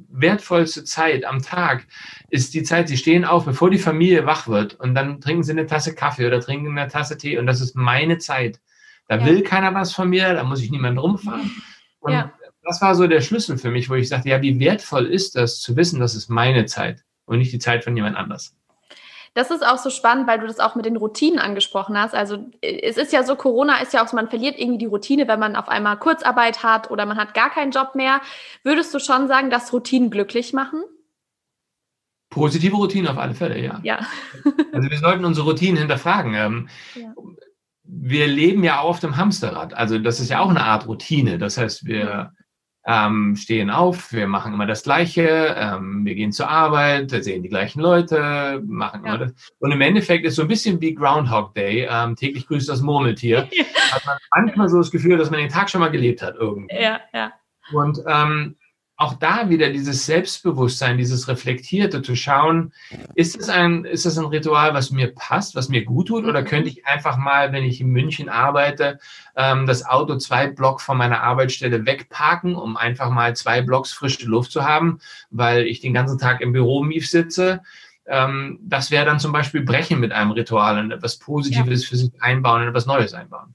wertvollste 0.08 0.84
Zeit 0.84 1.24
am 1.24 1.42
Tag 1.42 1.86
ist 2.30 2.54
die 2.54 2.62
Zeit, 2.62 2.88
sie 2.88 2.96
stehen 2.96 3.24
auf, 3.24 3.44
bevor 3.44 3.70
die 3.70 3.78
Familie 3.78 4.26
wach 4.26 4.48
wird 4.48 4.74
und 4.74 4.94
dann 4.94 5.20
trinken 5.20 5.42
sie 5.42 5.52
eine 5.52 5.66
Tasse 5.66 5.94
Kaffee 5.94 6.26
oder 6.26 6.40
trinken 6.40 6.76
eine 6.76 6.88
Tasse 6.88 7.18
Tee 7.18 7.38
und 7.38 7.46
das 7.46 7.60
ist 7.60 7.76
meine 7.76 8.18
Zeit. 8.18 8.60
Da 9.08 9.18
ja. 9.18 9.26
will 9.26 9.42
keiner 9.42 9.74
was 9.74 9.92
von 9.92 10.08
mir, 10.08 10.34
da 10.34 10.44
muss 10.44 10.62
ich 10.62 10.70
niemand 10.70 10.98
rumfahren. 11.00 11.50
Und 12.02 12.12
ja. 12.12 12.32
das 12.62 12.80
war 12.80 12.94
so 12.94 13.06
der 13.06 13.20
Schlüssel 13.20 13.58
für 13.58 13.70
mich, 13.70 13.90
wo 13.90 13.94
ich 13.94 14.08
sagte, 14.08 14.30
ja, 14.30 14.40
wie 14.40 14.58
wertvoll 14.58 15.04
ist 15.04 15.36
das 15.36 15.60
zu 15.60 15.76
wissen, 15.76 16.00
das 16.00 16.14
ist 16.14 16.30
meine 16.30 16.64
Zeit 16.64 17.04
und 17.26 17.38
nicht 17.38 17.52
die 17.52 17.58
Zeit 17.58 17.84
von 17.84 17.94
jemand 17.94 18.16
anders. 18.16 18.56
Das 19.34 19.50
ist 19.52 19.64
auch 19.64 19.78
so 19.78 19.90
spannend, 19.90 20.26
weil 20.26 20.40
du 20.40 20.46
das 20.46 20.58
auch 20.58 20.74
mit 20.74 20.86
den 20.86 20.96
Routinen 20.96 21.38
angesprochen 21.38 21.96
hast. 21.96 22.14
Also 22.14 22.50
es 22.62 22.96
ist 22.96 23.12
ja 23.12 23.22
so, 23.22 23.36
Corona 23.36 23.80
ist 23.80 23.92
ja 23.92 24.02
auch 24.02 24.08
so, 24.08 24.16
man 24.16 24.28
verliert 24.28 24.58
irgendwie 24.58 24.78
die 24.78 24.86
Routine, 24.86 25.28
wenn 25.28 25.38
man 25.38 25.54
auf 25.54 25.68
einmal 25.68 25.96
Kurzarbeit 25.98 26.64
hat 26.64 26.90
oder 26.90 27.06
man 27.06 27.16
hat 27.16 27.32
gar 27.32 27.50
keinen 27.50 27.70
Job 27.70 27.94
mehr. 27.94 28.20
Würdest 28.64 28.92
du 28.92 28.98
schon 28.98 29.28
sagen, 29.28 29.48
dass 29.50 29.72
Routinen 29.72 30.10
glücklich 30.10 30.52
machen? 30.52 30.82
Positive 32.28 32.74
Routinen 32.74 33.08
auf 33.08 33.18
alle 33.18 33.34
Fälle, 33.34 33.60
ja. 33.60 33.80
Ja. 33.82 34.00
also 34.72 34.90
wir 34.90 34.98
sollten 34.98 35.24
unsere 35.24 35.46
Routinen 35.46 35.76
hinterfragen. 35.76 36.34
Ähm, 36.34 36.68
ja. 36.94 37.12
Wir 37.84 38.26
leben 38.26 38.64
ja 38.64 38.80
auf 38.80 38.98
dem 38.98 39.16
Hamsterrad. 39.16 39.74
Also 39.74 39.98
das 39.98 40.18
ist 40.18 40.30
ja 40.30 40.40
auch 40.40 40.50
eine 40.50 40.64
Art 40.64 40.88
Routine. 40.88 41.38
Das 41.38 41.56
heißt, 41.56 41.86
wir 41.86 42.32
ähm, 42.86 43.36
stehen 43.36 43.70
auf, 43.70 44.12
wir 44.12 44.26
machen 44.26 44.54
immer 44.54 44.66
das 44.66 44.82
Gleiche, 44.82 45.54
ähm, 45.56 46.04
wir 46.04 46.14
gehen 46.14 46.32
zur 46.32 46.48
Arbeit, 46.48 47.10
sehen 47.10 47.42
die 47.42 47.48
gleichen 47.48 47.80
Leute, 47.80 48.62
machen 48.64 49.04
ja. 49.04 49.14
immer 49.14 49.26
das. 49.26 49.52
Und 49.58 49.72
im 49.72 49.80
Endeffekt 49.80 50.24
ist 50.24 50.36
so 50.36 50.42
ein 50.42 50.48
bisschen 50.48 50.80
wie 50.80 50.94
Groundhog 50.94 51.54
Day, 51.54 51.86
ähm, 51.90 52.16
täglich 52.16 52.46
grüßt 52.46 52.68
das 52.68 52.80
Murmeltier. 52.80 53.48
Hat 53.90 54.06
man 54.06 54.16
manchmal 54.34 54.68
so 54.68 54.78
das 54.78 54.90
Gefühl, 54.90 55.18
dass 55.18 55.30
man 55.30 55.40
den 55.40 55.50
Tag 55.50 55.68
schon 55.68 55.80
mal 55.80 55.90
gelebt 55.90 56.22
hat 56.22 56.36
irgendwie. 56.38 56.74
Ja, 56.74 57.00
ja. 57.12 57.32
Und 57.72 58.00
ähm, 58.06 58.56
auch 59.00 59.14
da 59.14 59.48
wieder 59.48 59.70
dieses 59.70 60.04
Selbstbewusstsein, 60.04 60.98
dieses 60.98 61.26
Reflektierte 61.26 62.02
zu 62.02 62.14
schauen, 62.14 62.74
ist 63.14 63.34
es 63.34 63.48
ein, 63.48 63.86
ist 63.86 64.04
das 64.04 64.18
ein 64.18 64.26
Ritual, 64.26 64.74
was 64.74 64.90
mir 64.90 65.14
passt, 65.14 65.54
was 65.54 65.70
mir 65.70 65.86
gut 65.86 66.08
tut, 66.08 66.26
oder 66.26 66.42
könnte 66.42 66.68
ich 66.68 66.86
einfach 66.86 67.16
mal, 67.16 67.50
wenn 67.52 67.64
ich 67.64 67.80
in 67.80 67.88
München 67.88 68.28
arbeite, 68.28 68.98
ähm, 69.36 69.64
das 69.66 69.86
Auto 69.86 70.16
zwei 70.16 70.48
Block 70.48 70.82
von 70.82 70.98
meiner 70.98 71.22
Arbeitsstelle 71.22 71.86
wegparken, 71.86 72.54
um 72.54 72.76
einfach 72.76 73.08
mal 73.08 73.34
zwei 73.34 73.62
Blocks 73.62 73.90
frische 73.90 74.26
Luft 74.26 74.52
zu 74.52 74.66
haben, 74.66 74.98
weil 75.30 75.66
ich 75.66 75.80
den 75.80 75.94
ganzen 75.94 76.18
Tag 76.18 76.42
im 76.42 76.52
Büro 76.52 76.82
mief 76.82 77.08
sitze. 77.08 77.62
Ähm, 78.06 78.58
das 78.62 78.90
wäre 78.90 79.06
dann 79.06 79.18
zum 79.18 79.32
Beispiel 79.32 79.62
Brechen 79.62 79.98
mit 79.98 80.12
einem 80.12 80.32
Ritual 80.32 80.78
und 80.78 80.90
etwas 80.90 81.16
Positives 81.16 81.84
ja. 81.84 81.88
für 81.88 81.96
sich 81.96 82.10
einbauen 82.20 82.62
und 82.62 82.68
etwas 82.68 82.84
Neues 82.84 83.14
einbauen. 83.14 83.54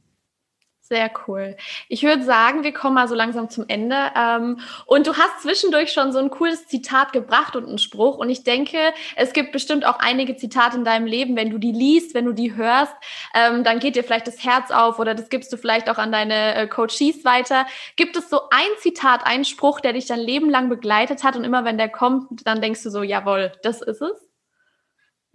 Sehr 0.96 1.12
cool. 1.28 1.58
Ich 1.90 2.04
würde 2.04 2.24
sagen, 2.24 2.64
wir 2.64 2.72
kommen 2.72 2.96
mal 2.96 3.10
so 3.10 3.16
langsam 3.16 3.50
zum 3.50 3.66
Ende. 3.68 3.98
Ähm, 4.18 4.62
und 4.86 5.06
du 5.06 5.14
hast 5.14 5.42
zwischendurch 5.42 5.92
schon 5.92 6.14
so 6.14 6.20
ein 6.20 6.30
cooles 6.30 6.68
Zitat 6.68 7.12
gebracht 7.12 7.58
und 7.58 7.68
einen 7.68 7.80
Spruch. 7.80 8.18
Und 8.18 8.30
ich 8.30 8.46
denke, 8.46 8.78
es 9.18 9.34
gibt 9.34 9.52
bestimmt 9.52 9.86
auch 9.86 10.00
einige 10.00 10.38
Zitate 10.38 10.78
in 10.78 10.86
deinem 10.86 11.06
Leben. 11.06 11.36
Wenn 11.36 11.50
du 11.50 11.58
die 11.58 11.74
liest, 11.74 12.14
wenn 12.14 12.24
du 12.24 12.32
die 12.32 12.56
hörst, 12.56 12.94
ähm, 13.34 13.66
dann 13.66 13.80
geht 13.80 13.98
dir 13.98 14.06
vielleicht 14.06 14.28
das 14.28 14.42
Herz 14.42 14.72
auf 14.72 14.98
oder 14.98 15.16
das 15.16 15.28
gibst 15.28 15.52
du 15.52 15.58
vielleicht 15.58 15.90
auch 15.90 15.98
an 15.98 16.14
deine 16.14 16.56
äh, 16.56 16.68
Coaches 16.68 17.26
weiter. 17.26 17.66
Gibt 17.98 18.16
es 18.16 18.30
so 18.30 18.40
ein 18.52 18.70
Zitat, 18.80 19.28
einen 19.28 19.44
Spruch, 19.44 19.82
der 19.82 19.92
dich 19.92 20.06
dein 20.06 20.22
Leben 20.22 20.50
lang 20.50 20.70
begleitet 20.70 21.26
hat 21.26 21.36
und 21.36 21.44
immer 21.44 21.66
wenn 21.66 21.78
der 21.78 21.90
kommt, 21.90 22.48
dann 22.48 22.62
denkst 22.62 22.84
du 22.84 22.90
so, 22.90 23.04
jawohl, 23.04 23.52
das 23.64 23.82
ist 23.82 24.02
es? 24.02 24.25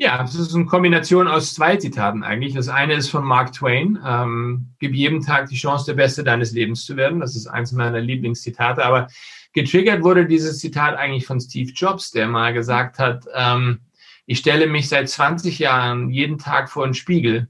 Ja, 0.03 0.25
es 0.25 0.35
ist 0.35 0.55
eine 0.55 0.65
Kombination 0.65 1.29
aus 1.29 1.53
zwei 1.53 1.77
Zitaten 1.77 2.23
eigentlich. 2.23 2.55
Das 2.55 2.71
eine 2.71 2.95
ist 2.95 3.11
von 3.11 3.23
Mark 3.23 3.53
Twain. 3.53 3.99
Ähm, 4.03 4.71
Gib 4.79 4.95
jedem 4.95 5.21
Tag 5.21 5.51
die 5.51 5.59
Chance, 5.59 5.85
der 5.85 5.93
Beste 5.93 6.25
deines 6.25 6.53
Lebens 6.53 6.87
zu 6.87 6.97
werden. 6.97 7.21
Das 7.21 7.37
ist 7.37 7.47
eins 7.47 7.73
meiner 7.73 8.01
Lieblingszitate. 8.01 8.83
Aber 8.83 9.09
getriggert 9.53 10.03
wurde 10.03 10.25
dieses 10.25 10.59
Zitat 10.59 10.97
eigentlich 10.97 11.27
von 11.27 11.39
Steve 11.39 11.73
Jobs, 11.73 12.13
der 12.13 12.29
mal 12.29 12.55
gesagt 12.55 12.99
hat, 12.99 13.27
ähm, 13.35 13.81
ich 14.25 14.39
stelle 14.39 14.69
mich 14.69 14.89
seit 14.89 15.11
20 15.11 15.59
Jahren 15.59 16.09
jeden 16.09 16.39
Tag 16.39 16.71
vor 16.71 16.87
den 16.87 16.95
Spiegel 16.95 17.49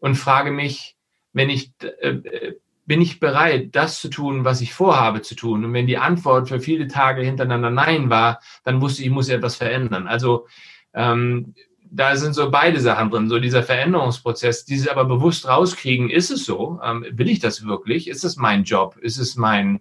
und 0.00 0.16
frage 0.16 0.50
mich, 0.50 0.96
wenn 1.34 1.50
ich, 1.50 1.70
äh, 2.00 2.54
bin 2.84 3.00
ich 3.00 3.20
bereit, 3.20 3.76
das 3.76 4.00
zu 4.00 4.08
tun, 4.08 4.44
was 4.44 4.60
ich 4.60 4.74
vorhabe 4.74 5.22
zu 5.22 5.36
tun? 5.36 5.64
Und 5.64 5.72
wenn 5.72 5.86
die 5.86 5.98
Antwort 5.98 6.48
für 6.48 6.58
viele 6.58 6.88
Tage 6.88 7.22
hintereinander 7.22 7.70
Nein 7.70 8.10
war, 8.10 8.40
dann 8.64 8.80
wusste 8.80 9.02
ich, 9.02 9.06
ich 9.06 9.14
muss 9.14 9.28
etwas 9.28 9.54
verändern. 9.54 10.08
Also 10.08 10.48
ähm, 10.92 11.54
da 11.90 12.16
sind 12.16 12.34
so 12.34 12.50
beide 12.50 12.80
Sachen 12.80 13.10
drin, 13.10 13.28
so 13.28 13.38
dieser 13.38 13.62
Veränderungsprozess, 13.62 14.64
dieses 14.64 14.88
aber 14.88 15.04
bewusst 15.04 15.46
rauskriegen, 15.46 16.10
ist 16.10 16.30
es 16.30 16.44
so? 16.44 16.80
Ähm, 16.82 17.06
will 17.10 17.28
ich 17.28 17.38
das 17.38 17.64
wirklich? 17.64 18.08
Ist 18.08 18.24
es 18.24 18.36
mein 18.36 18.64
Job? 18.64 18.96
Ist 18.98 19.18
es 19.18 19.36
mein, 19.36 19.80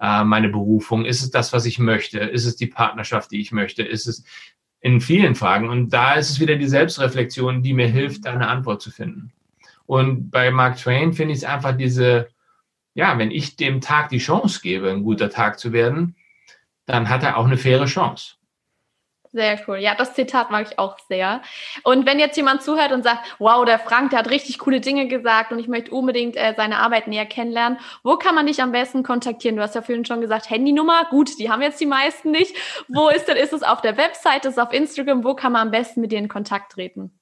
äh, 0.00 0.24
meine 0.24 0.48
Berufung? 0.48 1.04
Ist 1.04 1.22
es 1.22 1.30
das, 1.30 1.52
was 1.52 1.66
ich 1.66 1.78
möchte? 1.78 2.18
Ist 2.20 2.46
es 2.46 2.56
die 2.56 2.66
Partnerschaft, 2.66 3.30
die 3.30 3.40
ich 3.40 3.52
möchte? 3.52 3.82
Ist 3.82 4.06
es 4.06 4.24
in 4.80 5.00
vielen 5.00 5.34
Fragen? 5.34 5.68
Und 5.68 5.90
da 5.90 6.14
ist 6.14 6.30
es 6.30 6.40
wieder 6.40 6.56
die 6.56 6.68
Selbstreflexion, 6.68 7.62
die 7.62 7.74
mir 7.74 7.88
hilft, 7.88 8.26
eine 8.26 8.48
Antwort 8.48 8.82
zu 8.82 8.90
finden. 8.90 9.32
Und 9.86 10.30
bei 10.30 10.50
Mark 10.50 10.76
Twain 10.76 11.12
finde 11.12 11.32
ich 11.32 11.40
es 11.40 11.44
einfach 11.44 11.76
diese, 11.76 12.28
ja, 12.94 13.18
wenn 13.18 13.30
ich 13.30 13.56
dem 13.56 13.80
Tag 13.80 14.08
die 14.10 14.18
Chance 14.18 14.60
gebe, 14.62 14.90
ein 14.90 15.02
guter 15.02 15.30
Tag 15.30 15.58
zu 15.58 15.72
werden, 15.72 16.14
dann 16.86 17.08
hat 17.08 17.22
er 17.22 17.36
auch 17.36 17.46
eine 17.46 17.56
faire 17.56 17.86
Chance. 17.86 18.36
Sehr 19.32 19.60
cool. 19.68 19.78
Ja, 19.78 19.94
das 19.94 20.14
Zitat 20.14 20.50
mag 20.50 20.66
ich 20.68 20.78
auch 20.78 20.98
sehr. 21.08 21.40
Und 21.84 22.04
wenn 22.04 22.18
jetzt 22.18 22.36
jemand 22.36 22.62
zuhört 22.62 22.90
und 22.90 23.04
sagt, 23.04 23.36
wow, 23.38 23.64
der 23.64 23.78
Frank, 23.78 24.10
der 24.10 24.18
hat 24.18 24.30
richtig 24.30 24.58
coole 24.58 24.80
Dinge 24.80 25.06
gesagt 25.06 25.52
und 25.52 25.60
ich 25.60 25.68
möchte 25.68 25.92
unbedingt 25.92 26.36
äh, 26.36 26.54
seine 26.56 26.78
Arbeit 26.78 27.06
näher 27.06 27.26
kennenlernen, 27.26 27.78
wo 28.02 28.16
kann 28.16 28.34
man 28.34 28.46
dich 28.46 28.60
am 28.60 28.72
besten 28.72 29.04
kontaktieren? 29.04 29.56
Du 29.56 29.62
hast 29.62 29.76
ja 29.76 29.82
vorhin 29.82 30.04
schon 30.04 30.20
gesagt, 30.20 30.50
Handynummer, 30.50 31.06
gut, 31.10 31.38
die 31.38 31.48
haben 31.48 31.62
jetzt 31.62 31.80
die 31.80 31.86
meisten 31.86 32.32
nicht. 32.32 32.56
Wo 32.88 33.08
ist 33.08 33.28
denn, 33.28 33.36
ist 33.36 33.52
es 33.52 33.62
auf 33.62 33.82
der 33.82 33.96
Webseite, 33.96 34.48
ist 34.48 34.54
es 34.54 34.58
auf 34.58 34.72
Instagram, 34.72 35.22
wo 35.22 35.34
kann 35.34 35.52
man 35.52 35.62
am 35.62 35.70
besten 35.70 36.00
mit 36.00 36.10
dir 36.10 36.18
in 36.18 36.28
Kontakt 36.28 36.72
treten? 36.72 37.12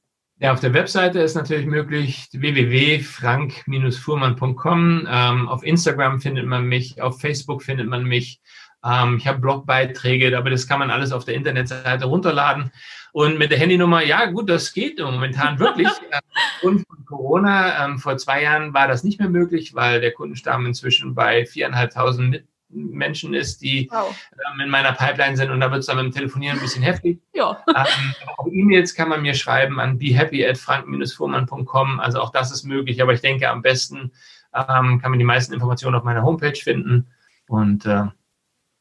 Ja, 0.41 0.53
auf 0.53 0.61
der 0.61 0.73
Webseite 0.73 1.19
ist 1.19 1.35
natürlich 1.35 1.67
möglich 1.67 2.29
www.frank-fuhrmann.com. 2.33 5.09
Ähm, 5.11 5.49
auf 5.49 5.65
Instagram 5.65 6.21
findet 6.21 6.47
man 6.47 6.65
mich, 6.65 7.03
auf 7.03 7.21
Facebook 7.21 7.65
findet 7.65 7.89
man 7.89 8.05
mich. 8.05 8.41
Ähm, 8.85 9.17
ich 9.19 9.27
habe 9.27 9.39
Blogbeiträge, 9.39 10.37
aber 10.37 10.51
das 10.51 10.67
kann 10.67 10.79
man 10.79 10.91
alles 10.91 11.13
auf 11.13 11.25
der 11.25 11.35
Internetseite 11.35 12.07
runterladen. 12.07 12.71
Und 13.13 13.39
mit 13.39 13.51
der 13.51 13.59
Handynummer, 13.59 14.03
ja 14.03 14.27
gut, 14.27 14.49
das 14.51 14.73
geht 14.73 15.01
momentan 15.01 15.59
wirklich. 15.59 15.89
Und 16.63 16.87
von 16.87 17.05
Corona, 17.07 17.85
ähm, 17.85 17.99
vor 17.99 18.17
zwei 18.17 18.43
Jahren 18.43 18.75
war 18.75 18.87
das 18.87 19.03
nicht 19.03 19.19
mehr 19.19 19.31
möglich, 19.31 19.75
weil 19.75 20.01
der 20.01 20.13
Kundenstamm 20.13 20.67
inzwischen 20.67 21.15
bei 21.15 21.47
viereinhalbtausend 21.47 22.45
Menschen 22.71 23.35
ist, 23.35 23.63
die 23.63 23.89
wow. 23.91 24.15
ähm, 24.33 24.61
in 24.61 24.69
meiner 24.69 24.93
Pipeline 24.93 25.37
sind 25.37 25.51
und 25.51 25.61
da 25.61 25.71
wird 25.71 25.81
es 25.81 25.87
dann 25.87 25.97
mit 25.97 26.07
dem 26.07 26.13
Telefonieren 26.13 26.59
ein 26.59 26.63
bisschen 26.63 26.83
heftig. 26.83 27.19
Ja. 27.33 27.63
Ähm, 27.69 28.15
auch 28.37 28.47
E-Mails 28.47 28.95
kann 28.95 29.09
man 29.09 29.23
mir 29.23 29.35
schreiben 29.35 29.81
an 29.81 29.99
behappy 29.99 30.47
at 30.47 30.59
frank-fuhrmann.com. 30.59 32.01
Also 32.01 32.21
auch 32.21 32.31
das 32.31 32.53
ist 32.53 32.65
möglich, 32.65 33.01
aber 33.01 33.15
ich 33.15 33.23
denke, 33.23 33.49
am 33.49 33.63
besten 33.63 34.13
ähm, 34.55 35.01
kann 35.01 35.11
man 35.11 35.19
die 35.19 35.25
meisten 35.25 35.55
Informationen 35.55 35.97
auf 35.97 36.05
meiner 36.05 36.23
Homepage 36.23 36.57
finden. 36.57 37.07
Und 37.47 37.87
äh, 37.87 38.05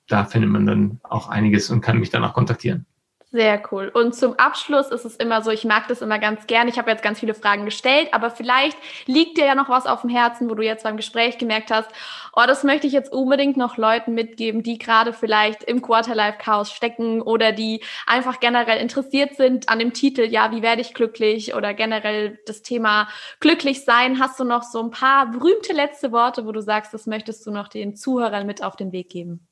da 0.08 0.26
findet 0.26 0.50
man 0.50 0.66
dann 0.66 1.00
auch 1.04 1.30
einiges 1.30 1.70
und 1.70 1.82
kann 1.82 2.00
mich 2.00 2.10
dann 2.10 2.24
auch 2.24 2.34
kontaktieren. 2.34 2.86
Sehr 3.30 3.62
cool. 3.72 3.92
Und 3.94 4.16
zum 4.16 4.40
Abschluss 4.40 4.88
ist 4.88 5.04
es 5.04 5.18
immer 5.18 5.42
so, 5.42 5.52
ich 5.52 5.66
mag 5.66 5.90
das 5.90 6.02
immer 6.02 6.18
ganz 6.18 6.48
gern. 6.48 6.70
Ich 6.70 6.78
habe 6.78 6.90
jetzt 6.90 7.04
ganz 7.04 7.20
viele 7.20 7.34
Fragen 7.34 7.66
gestellt, 7.66 8.08
aber 8.14 8.32
vielleicht 8.32 8.78
liegt 9.06 9.38
dir 9.38 9.46
ja 9.46 9.54
noch 9.54 9.68
was 9.68 9.86
auf 9.86 10.00
dem 10.02 10.10
Herzen, 10.10 10.50
wo 10.50 10.56
du 10.56 10.64
jetzt 10.64 10.86
beim 10.86 10.96
Gespräch 10.96 11.38
gemerkt 11.38 11.70
hast, 11.70 11.90
oh, 12.34 12.44
das 12.48 12.64
möchte 12.64 12.88
ich 12.88 12.94
jetzt 12.94 13.12
unbedingt 13.12 13.58
noch 13.58 13.76
Leuten 13.76 14.14
mitgeben, 14.14 14.64
die 14.64 14.78
gerade 14.78 15.12
vielleicht 15.12 15.64
im 15.64 15.82
Quarterlife-Chaos 15.82 16.72
stecken 16.72 17.22
oder 17.22 17.52
die 17.52 17.84
einfach 18.06 18.40
generell 18.40 18.80
interessiert 18.80 19.36
sind 19.36 19.68
an 19.68 19.80
dem 19.80 19.92
Titel, 19.92 20.22
ja, 20.22 20.52
wie 20.54 20.62
werde 20.62 20.80
ich 20.80 20.94
glücklich 20.94 21.54
oder 21.54 21.74
generell 21.74 22.40
das 22.46 22.62
Thema 22.62 23.10
glücklich 23.42 23.84
sein. 23.84 24.22
Hast 24.22 24.40
du 24.40 24.46
noch 24.46 24.64
so 24.64 24.82
ein 24.82 24.92
paar 24.92 25.30
berühmte 25.32 25.74
letzte 25.74 26.14
Worte, 26.14 26.46
wo 26.46 26.54
du 26.54 26.62
sagst, 26.62 26.94
das 26.94 27.08
möchtest 27.08 27.46
du 27.46 27.52
noch 27.52 27.68
den 27.68 27.98
Zuhörern 27.98 28.48
mit 28.48 28.64
auf 28.64 28.78
den 28.78 28.94
Weg 28.94 29.10
geben? 29.10 29.48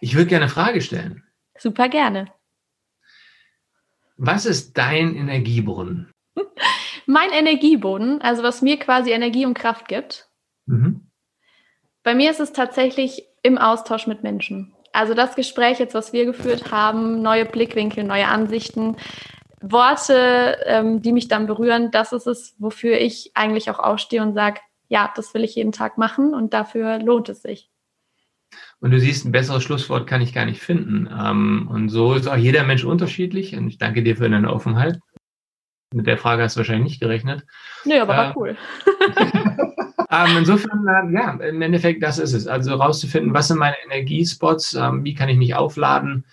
Ich 0.00 0.14
würde 0.14 0.26
gerne 0.26 0.44
eine 0.44 0.52
Frage 0.52 0.80
stellen. 0.80 1.24
Super 1.58 1.88
gerne. 1.88 2.32
Was 4.16 4.46
ist 4.46 4.76
dein 4.76 5.14
Energieboden? 5.14 6.12
mein 7.06 7.30
Energieboden, 7.30 8.20
also 8.20 8.42
was 8.42 8.62
mir 8.62 8.78
quasi 8.78 9.12
Energie 9.12 9.46
und 9.46 9.54
Kraft 9.54 9.88
gibt. 9.88 10.28
Mhm. 10.66 11.10
Bei 12.02 12.14
mir 12.14 12.30
ist 12.30 12.40
es 12.40 12.52
tatsächlich 12.52 13.24
im 13.42 13.58
Austausch 13.58 14.06
mit 14.06 14.22
Menschen. 14.22 14.74
Also 14.92 15.14
das 15.14 15.34
Gespräch 15.34 15.80
jetzt, 15.80 15.94
was 15.94 16.12
wir 16.12 16.24
geführt 16.24 16.70
haben, 16.70 17.20
neue 17.20 17.44
Blickwinkel, 17.44 18.04
neue 18.04 18.28
Ansichten, 18.28 18.96
Worte, 19.60 20.58
ähm, 20.66 21.02
die 21.02 21.12
mich 21.12 21.28
dann 21.28 21.46
berühren, 21.46 21.90
das 21.90 22.12
ist 22.12 22.26
es, 22.26 22.54
wofür 22.58 22.98
ich 22.98 23.32
eigentlich 23.34 23.70
auch 23.70 23.78
aufstehe 23.78 24.22
und 24.22 24.34
sage, 24.34 24.60
ja, 24.88 25.12
das 25.16 25.32
will 25.34 25.42
ich 25.42 25.54
jeden 25.54 25.72
Tag 25.72 25.98
machen 25.98 26.34
und 26.34 26.52
dafür 26.52 26.98
lohnt 26.98 27.28
es 27.28 27.42
sich. 27.42 27.70
Und 28.84 28.90
du 28.90 29.00
siehst, 29.00 29.24
ein 29.24 29.32
besseres 29.32 29.62
Schlusswort 29.62 30.06
kann 30.06 30.20
ich 30.20 30.34
gar 30.34 30.44
nicht 30.44 30.60
finden. 30.60 31.08
Ähm, 31.10 31.68
und 31.72 31.88
so 31.88 32.12
ist 32.12 32.28
auch 32.28 32.36
jeder 32.36 32.64
Mensch 32.64 32.84
unterschiedlich. 32.84 33.56
Und 33.56 33.66
ich 33.66 33.78
danke 33.78 34.02
dir 34.02 34.14
für 34.14 34.28
deine 34.28 34.52
Offenheit. 34.52 35.00
Mit 35.94 36.06
der 36.06 36.18
Frage 36.18 36.42
hast 36.42 36.56
du 36.56 36.58
wahrscheinlich 36.58 36.90
nicht 36.90 37.00
gerechnet. 37.00 37.46
Nö, 37.86 37.98
aber 37.98 38.14
war 38.14 38.28
äh, 38.28 38.32
cool. 38.36 38.58
ähm, 40.10 40.36
insofern, 40.36 40.86
äh, 40.86 41.14
ja, 41.14 41.30
im 41.30 41.62
Endeffekt, 41.62 42.02
das 42.02 42.18
ist 42.18 42.34
es. 42.34 42.46
Also 42.46 42.74
rauszufinden, 42.74 43.32
was 43.32 43.48
sind 43.48 43.56
meine 43.56 43.76
Energiespots, 43.86 44.74
ähm, 44.74 45.02
wie 45.02 45.14
kann 45.14 45.30
ich 45.30 45.38
mich 45.38 45.54
aufladen, 45.54 46.26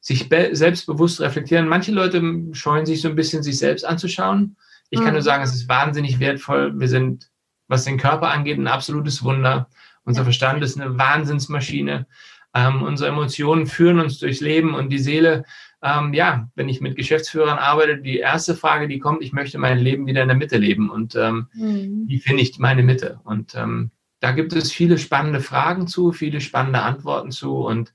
sich 0.00 0.28
selbstbewusst 0.28 1.20
reflektieren. 1.22 1.66
Manche 1.66 1.92
Leute 1.92 2.22
scheuen 2.52 2.84
sich 2.84 3.00
so 3.00 3.08
ein 3.08 3.16
bisschen, 3.16 3.42
sich 3.42 3.56
selbst 3.56 3.86
anzuschauen. 3.86 4.56
Ich 4.90 5.00
mhm. 5.00 5.04
kann 5.04 5.12
nur 5.14 5.22
sagen, 5.22 5.42
es 5.42 5.54
ist 5.54 5.68
wahnsinnig 5.68 6.20
wertvoll. 6.20 6.78
Wir 6.78 6.88
sind, 6.88 7.30
was 7.68 7.84
den 7.84 7.96
Körper 7.96 8.30
angeht, 8.30 8.58
ein 8.58 8.68
absolutes 8.68 9.22
Wunder. 9.22 9.70
Unser 10.04 10.24
Verstand 10.24 10.62
ist 10.62 10.80
eine 10.80 10.98
Wahnsinnsmaschine. 10.98 12.06
Ähm, 12.54 12.82
unsere 12.82 13.10
Emotionen 13.10 13.66
führen 13.66 13.98
uns 13.98 14.18
durchs 14.18 14.40
Leben 14.40 14.74
und 14.74 14.90
die 14.90 14.98
Seele, 14.98 15.44
ähm, 15.82 16.12
ja, 16.12 16.48
wenn 16.54 16.68
ich 16.68 16.80
mit 16.80 16.96
Geschäftsführern 16.96 17.58
arbeite, 17.58 17.98
die 17.98 18.18
erste 18.18 18.54
Frage, 18.54 18.88
die 18.88 18.98
kommt, 18.98 19.22
ich 19.22 19.32
möchte 19.32 19.58
mein 19.58 19.78
Leben 19.78 20.06
wieder 20.06 20.22
in 20.22 20.28
der 20.28 20.36
Mitte 20.36 20.58
leben 20.58 20.90
und 20.90 21.14
ähm, 21.14 21.48
mhm. 21.54 22.04
wie 22.06 22.18
finde 22.18 22.42
ich 22.42 22.58
meine 22.58 22.82
Mitte? 22.82 23.20
Und 23.24 23.54
ähm, 23.54 23.90
da 24.20 24.32
gibt 24.32 24.52
es 24.52 24.70
viele 24.70 24.98
spannende 24.98 25.40
Fragen 25.40 25.86
zu, 25.86 26.12
viele 26.12 26.40
spannende 26.40 26.82
Antworten 26.82 27.30
zu 27.30 27.56
und 27.56 27.94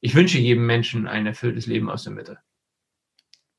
ich 0.00 0.16
wünsche 0.16 0.38
jedem 0.38 0.66
Menschen 0.66 1.06
ein 1.06 1.26
erfülltes 1.26 1.66
Leben 1.66 1.88
aus 1.88 2.02
der 2.02 2.12
Mitte. 2.12 2.38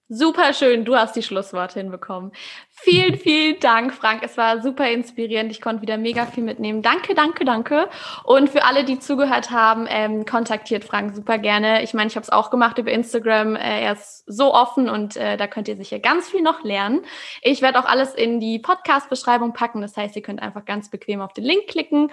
Super 0.10 0.54
schön, 0.54 0.84
du 0.84 0.96
hast 0.96 1.16
die 1.16 1.24
Schlussworte 1.24 1.80
hinbekommen. 1.80 2.34
Vielen, 2.70 3.18
vielen 3.18 3.60
Dank, 3.60 3.94
Frank. 3.94 4.22
Es 4.24 4.38
war 4.38 4.62
super 4.62 4.90
inspirierend. 4.90 5.50
Ich 5.52 5.62
konnte 5.62 5.82
wieder 5.82 5.98
mega 5.98 6.26
viel 6.26 6.44
mitnehmen. 6.44 6.82
Danke, 6.82 7.16
danke, 7.16 7.46
danke. 7.46 7.88
Und 8.24 8.50
für 8.50 8.66
alle, 8.66 8.84
die 8.84 9.00
zugehört 9.00 9.50
haben, 9.50 9.86
ähm, 9.90 10.26
kontaktiert 10.26 10.84
Frank 10.84 11.16
super 11.16 11.38
gerne. 11.38 11.84
Ich 11.84 11.94
meine, 11.94 12.08
ich 12.08 12.16
habe 12.16 12.24
es 12.24 12.30
auch 12.30 12.52
gemacht 12.52 12.78
über 12.78 12.92
Instagram. 12.92 13.56
Äh, 13.56 13.86
er 13.86 13.94
ist 13.94 14.24
so 14.28 14.54
offen 14.54 14.90
und 14.90 15.16
äh, 15.16 15.38
da 15.38 15.48
könnt 15.48 15.70
ihr 15.70 15.78
sicher 15.78 16.00
ganz 16.00 16.30
viel 16.30 16.42
noch 16.42 16.64
lernen. 16.64 17.02
Ich 17.42 17.62
werde 17.62 17.80
auch 17.80 17.86
alles 17.86 18.14
in 18.14 18.42
die 18.42 18.60
Podcast-Beschreibung 18.60 19.54
packen. 19.54 19.82
Das 19.82 19.96
heißt, 19.96 20.16
ihr 20.18 20.22
könnt 20.22 20.42
einfach 20.42 20.66
ganz 20.66 20.90
bequem 20.90 21.22
auf 21.22 21.34
den 21.34 21.46
Link 21.46 21.68
klicken. 21.68 22.12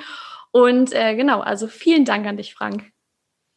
Und 0.52 0.92
äh, 0.92 1.16
genau, 1.16 1.40
also 1.40 1.66
vielen 1.66 2.04
Dank 2.04 2.26
an 2.26 2.36
dich, 2.36 2.54
Frank. 2.54 2.90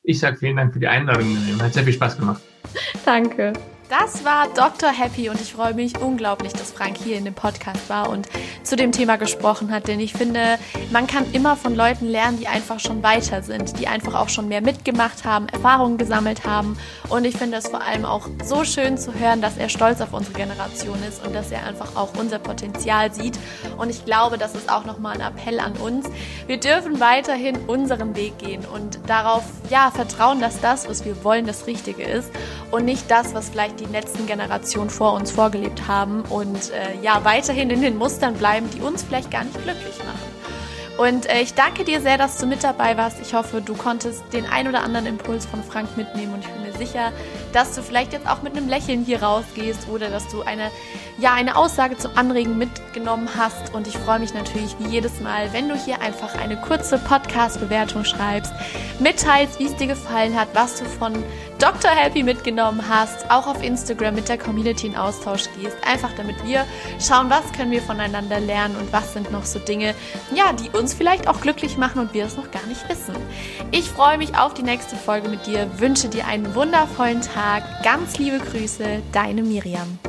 Ich 0.03 0.19
sage 0.19 0.37
vielen 0.37 0.57
Dank 0.57 0.73
für 0.73 0.79
die 0.79 0.87
Einladung. 0.87 1.37
Hat 1.61 1.73
sehr 1.73 1.83
viel 1.83 1.93
Spaß 1.93 2.17
gemacht. 2.17 2.41
Danke. 3.05 3.53
Das 4.01 4.25
war 4.25 4.47
Dr. 4.47 4.89
Happy 4.89 5.29
und 5.29 5.39
ich 5.39 5.53
freue 5.53 5.75
mich 5.75 5.99
unglaublich, 5.99 6.51
dass 6.51 6.71
Frank 6.71 6.97
hier 6.97 7.15
in 7.15 7.25
dem 7.25 7.35
Podcast 7.35 7.89
war 7.89 8.09
und 8.09 8.27
zu 8.63 8.75
dem 8.75 8.91
Thema 8.91 9.17
gesprochen 9.17 9.69
hat, 9.71 9.87
denn 9.87 9.99
ich 9.99 10.13
finde, 10.13 10.57
man 10.91 11.05
kann 11.05 11.31
immer 11.31 11.55
von 11.55 11.75
Leuten 11.75 12.07
lernen, 12.07 12.39
die 12.39 12.47
einfach 12.47 12.79
schon 12.79 13.03
weiter 13.03 13.43
sind, 13.43 13.77
die 13.77 13.87
einfach 13.87 14.15
auch 14.15 14.29
schon 14.29 14.47
mehr 14.47 14.61
mitgemacht 14.61 15.25
haben, 15.25 15.47
Erfahrungen 15.47 15.99
gesammelt 15.99 16.43
haben 16.43 16.75
und 17.09 17.25
ich 17.25 17.37
finde 17.37 17.57
es 17.57 17.67
vor 17.67 17.83
allem 17.83 18.03
auch 18.03 18.27
so 18.43 18.63
schön 18.63 18.97
zu 18.97 19.13
hören, 19.13 19.41
dass 19.41 19.57
er 19.57 19.69
stolz 19.69 20.01
auf 20.01 20.11
unsere 20.11 20.33
Generation 20.33 20.97
ist 21.07 21.23
und 21.23 21.35
dass 21.35 21.51
er 21.51 21.63
einfach 21.63 21.95
auch 21.95 22.15
unser 22.17 22.39
Potenzial 22.39 23.13
sieht 23.13 23.37
und 23.77 23.91
ich 23.91 24.05
glaube, 24.05 24.39
das 24.39 24.55
ist 24.55 24.71
auch 24.71 24.85
nochmal 24.85 25.21
ein 25.21 25.21
Appell 25.21 25.59
an 25.59 25.73
uns. 25.73 26.07
Wir 26.47 26.59
dürfen 26.59 26.99
weiterhin 26.99 27.57
unseren 27.67 28.15
Weg 28.15 28.39
gehen 28.39 28.65
und 28.65 28.97
darauf, 29.05 29.43
ja, 29.69 29.91
vertrauen, 29.91 30.41
dass 30.41 30.59
das, 30.61 30.89
was 30.89 31.05
wir 31.05 31.23
wollen, 31.23 31.45
das 31.45 31.67
Richtige 31.67 32.01
ist 32.01 32.31
und 32.71 32.85
nicht 32.85 33.11
das, 33.11 33.35
was 33.35 33.49
vielleicht 33.49 33.79
die 33.79 33.82
letzten 33.91 34.27
Generationen 34.27 34.89
vor 34.89 35.13
uns 35.13 35.31
vorgelebt 35.31 35.87
haben 35.87 36.21
und 36.29 36.71
äh, 36.71 37.01
ja, 37.01 37.23
weiterhin 37.23 37.69
in 37.69 37.81
den 37.81 37.97
Mustern 37.97 38.35
bleiben, 38.35 38.69
die 38.71 38.81
uns 38.81 39.03
vielleicht 39.03 39.31
gar 39.31 39.43
nicht 39.43 39.61
glücklich 39.63 39.97
machen. 39.99 40.33
Und 40.97 41.27
äh, 41.29 41.41
ich 41.41 41.53
danke 41.53 41.83
dir 41.83 42.01
sehr, 42.01 42.17
dass 42.17 42.37
du 42.37 42.45
mit 42.45 42.63
dabei 42.63 42.97
warst. 42.97 43.19
Ich 43.21 43.33
hoffe, 43.33 43.61
du 43.61 43.73
konntest 43.73 44.23
den 44.31 44.45
ein 44.45 44.67
oder 44.67 44.83
anderen 44.83 45.07
Impuls 45.07 45.45
von 45.45 45.63
Frank 45.63 45.97
mitnehmen 45.97 46.33
und 46.33 46.41
ich 46.41 46.51
bin 46.51 46.61
mir 46.61 46.72
sicher, 46.77 47.11
dass 47.51 47.75
du 47.75 47.81
vielleicht 47.81 48.13
jetzt 48.13 48.27
auch 48.27 48.41
mit 48.41 48.55
einem 48.55 48.67
Lächeln 48.67 49.03
hier 49.05 49.21
rausgehst 49.23 49.87
oder 49.89 50.09
dass 50.09 50.27
du 50.29 50.41
eine, 50.41 50.71
ja, 51.17 51.33
eine 51.33 51.55
Aussage 51.55 51.97
zum 51.97 52.15
Anregen 52.17 52.57
mitgenommen 52.57 53.29
hast. 53.37 53.73
Und 53.73 53.87
ich 53.87 53.97
freue 53.97 54.19
mich 54.19 54.33
natürlich 54.33 54.75
wie 54.79 54.87
jedes 54.87 55.19
Mal, 55.19 55.51
wenn 55.53 55.69
du 55.69 55.75
hier 55.75 56.01
einfach 56.01 56.35
eine 56.35 56.57
kurze 56.57 56.97
Podcast-Bewertung 56.97 58.05
schreibst, 58.05 58.51
mitteilst, 58.99 59.59
wie 59.59 59.65
es 59.65 59.75
dir 59.75 59.87
gefallen 59.87 60.37
hat, 60.39 60.49
was 60.53 60.79
du 60.79 60.85
von 60.85 61.13
Dr. 61.59 61.91
Happy 61.91 62.23
mitgenommen 62.23 62.83
hast, 62.89 63.29
auch 63.31 63.47
auf 63.47 63.63
Instagram 63.63 64.15
mit 64.15 64.27
der 64.27 64.37
Community 64.37 64.87
in 64.87 64.97
Austausch 64.97 65.43
gehst, 65.57 65.77
einfach 65.85 66.11
damit 66.17 66.43
wir 66.45 66.65
schauen, 66.99 67.29
was 67.29 67.49
können 67.53 67.71
wir 67.71 67.81
voneinander 67.81 68.39
lernen 68.39 68.75
und 68.75 68.91
was 68.91 69.13
sind 69.13 69.31
noch 69.31 69.45
so 69.45 69.59
Dinge, 69.59 69.95
ja, 70.35 70.51
die 70.51 70.69
uns 70.77 70.93
vielleicht 70.93 71.27
auch 71.27 71.39
glücklich 71.39 71.77
machen 71.77 71.99
und 71.99 72.13
wir 72.13 72.25
es 72.25 72.35
noch 72.35 72.51
gar 72.51 72.65
nicht 72.65 72.89
wissen. 72.89 73.15
Ich 73.71 73.89
freue 73.89 74.17
mich 74.17 74.37
auf 74.37 74.53
die 74.53 74.63
nächste 74.63 74.95
Folge 74.95 75.29
mit 75.29 75.45
dir, 75.45 75.69
wünsche 75.79 76.09
dir 76.09 76.27
einen 76.27 76.53
wundervollen 76.63 77.19
Tag, 77.19 77.61
ganz 77.83 78.17
liebe 78.17 78.39
Grüße, 78.39 79.01
deine 79.11 79.43
Miriam. 79.43 79.99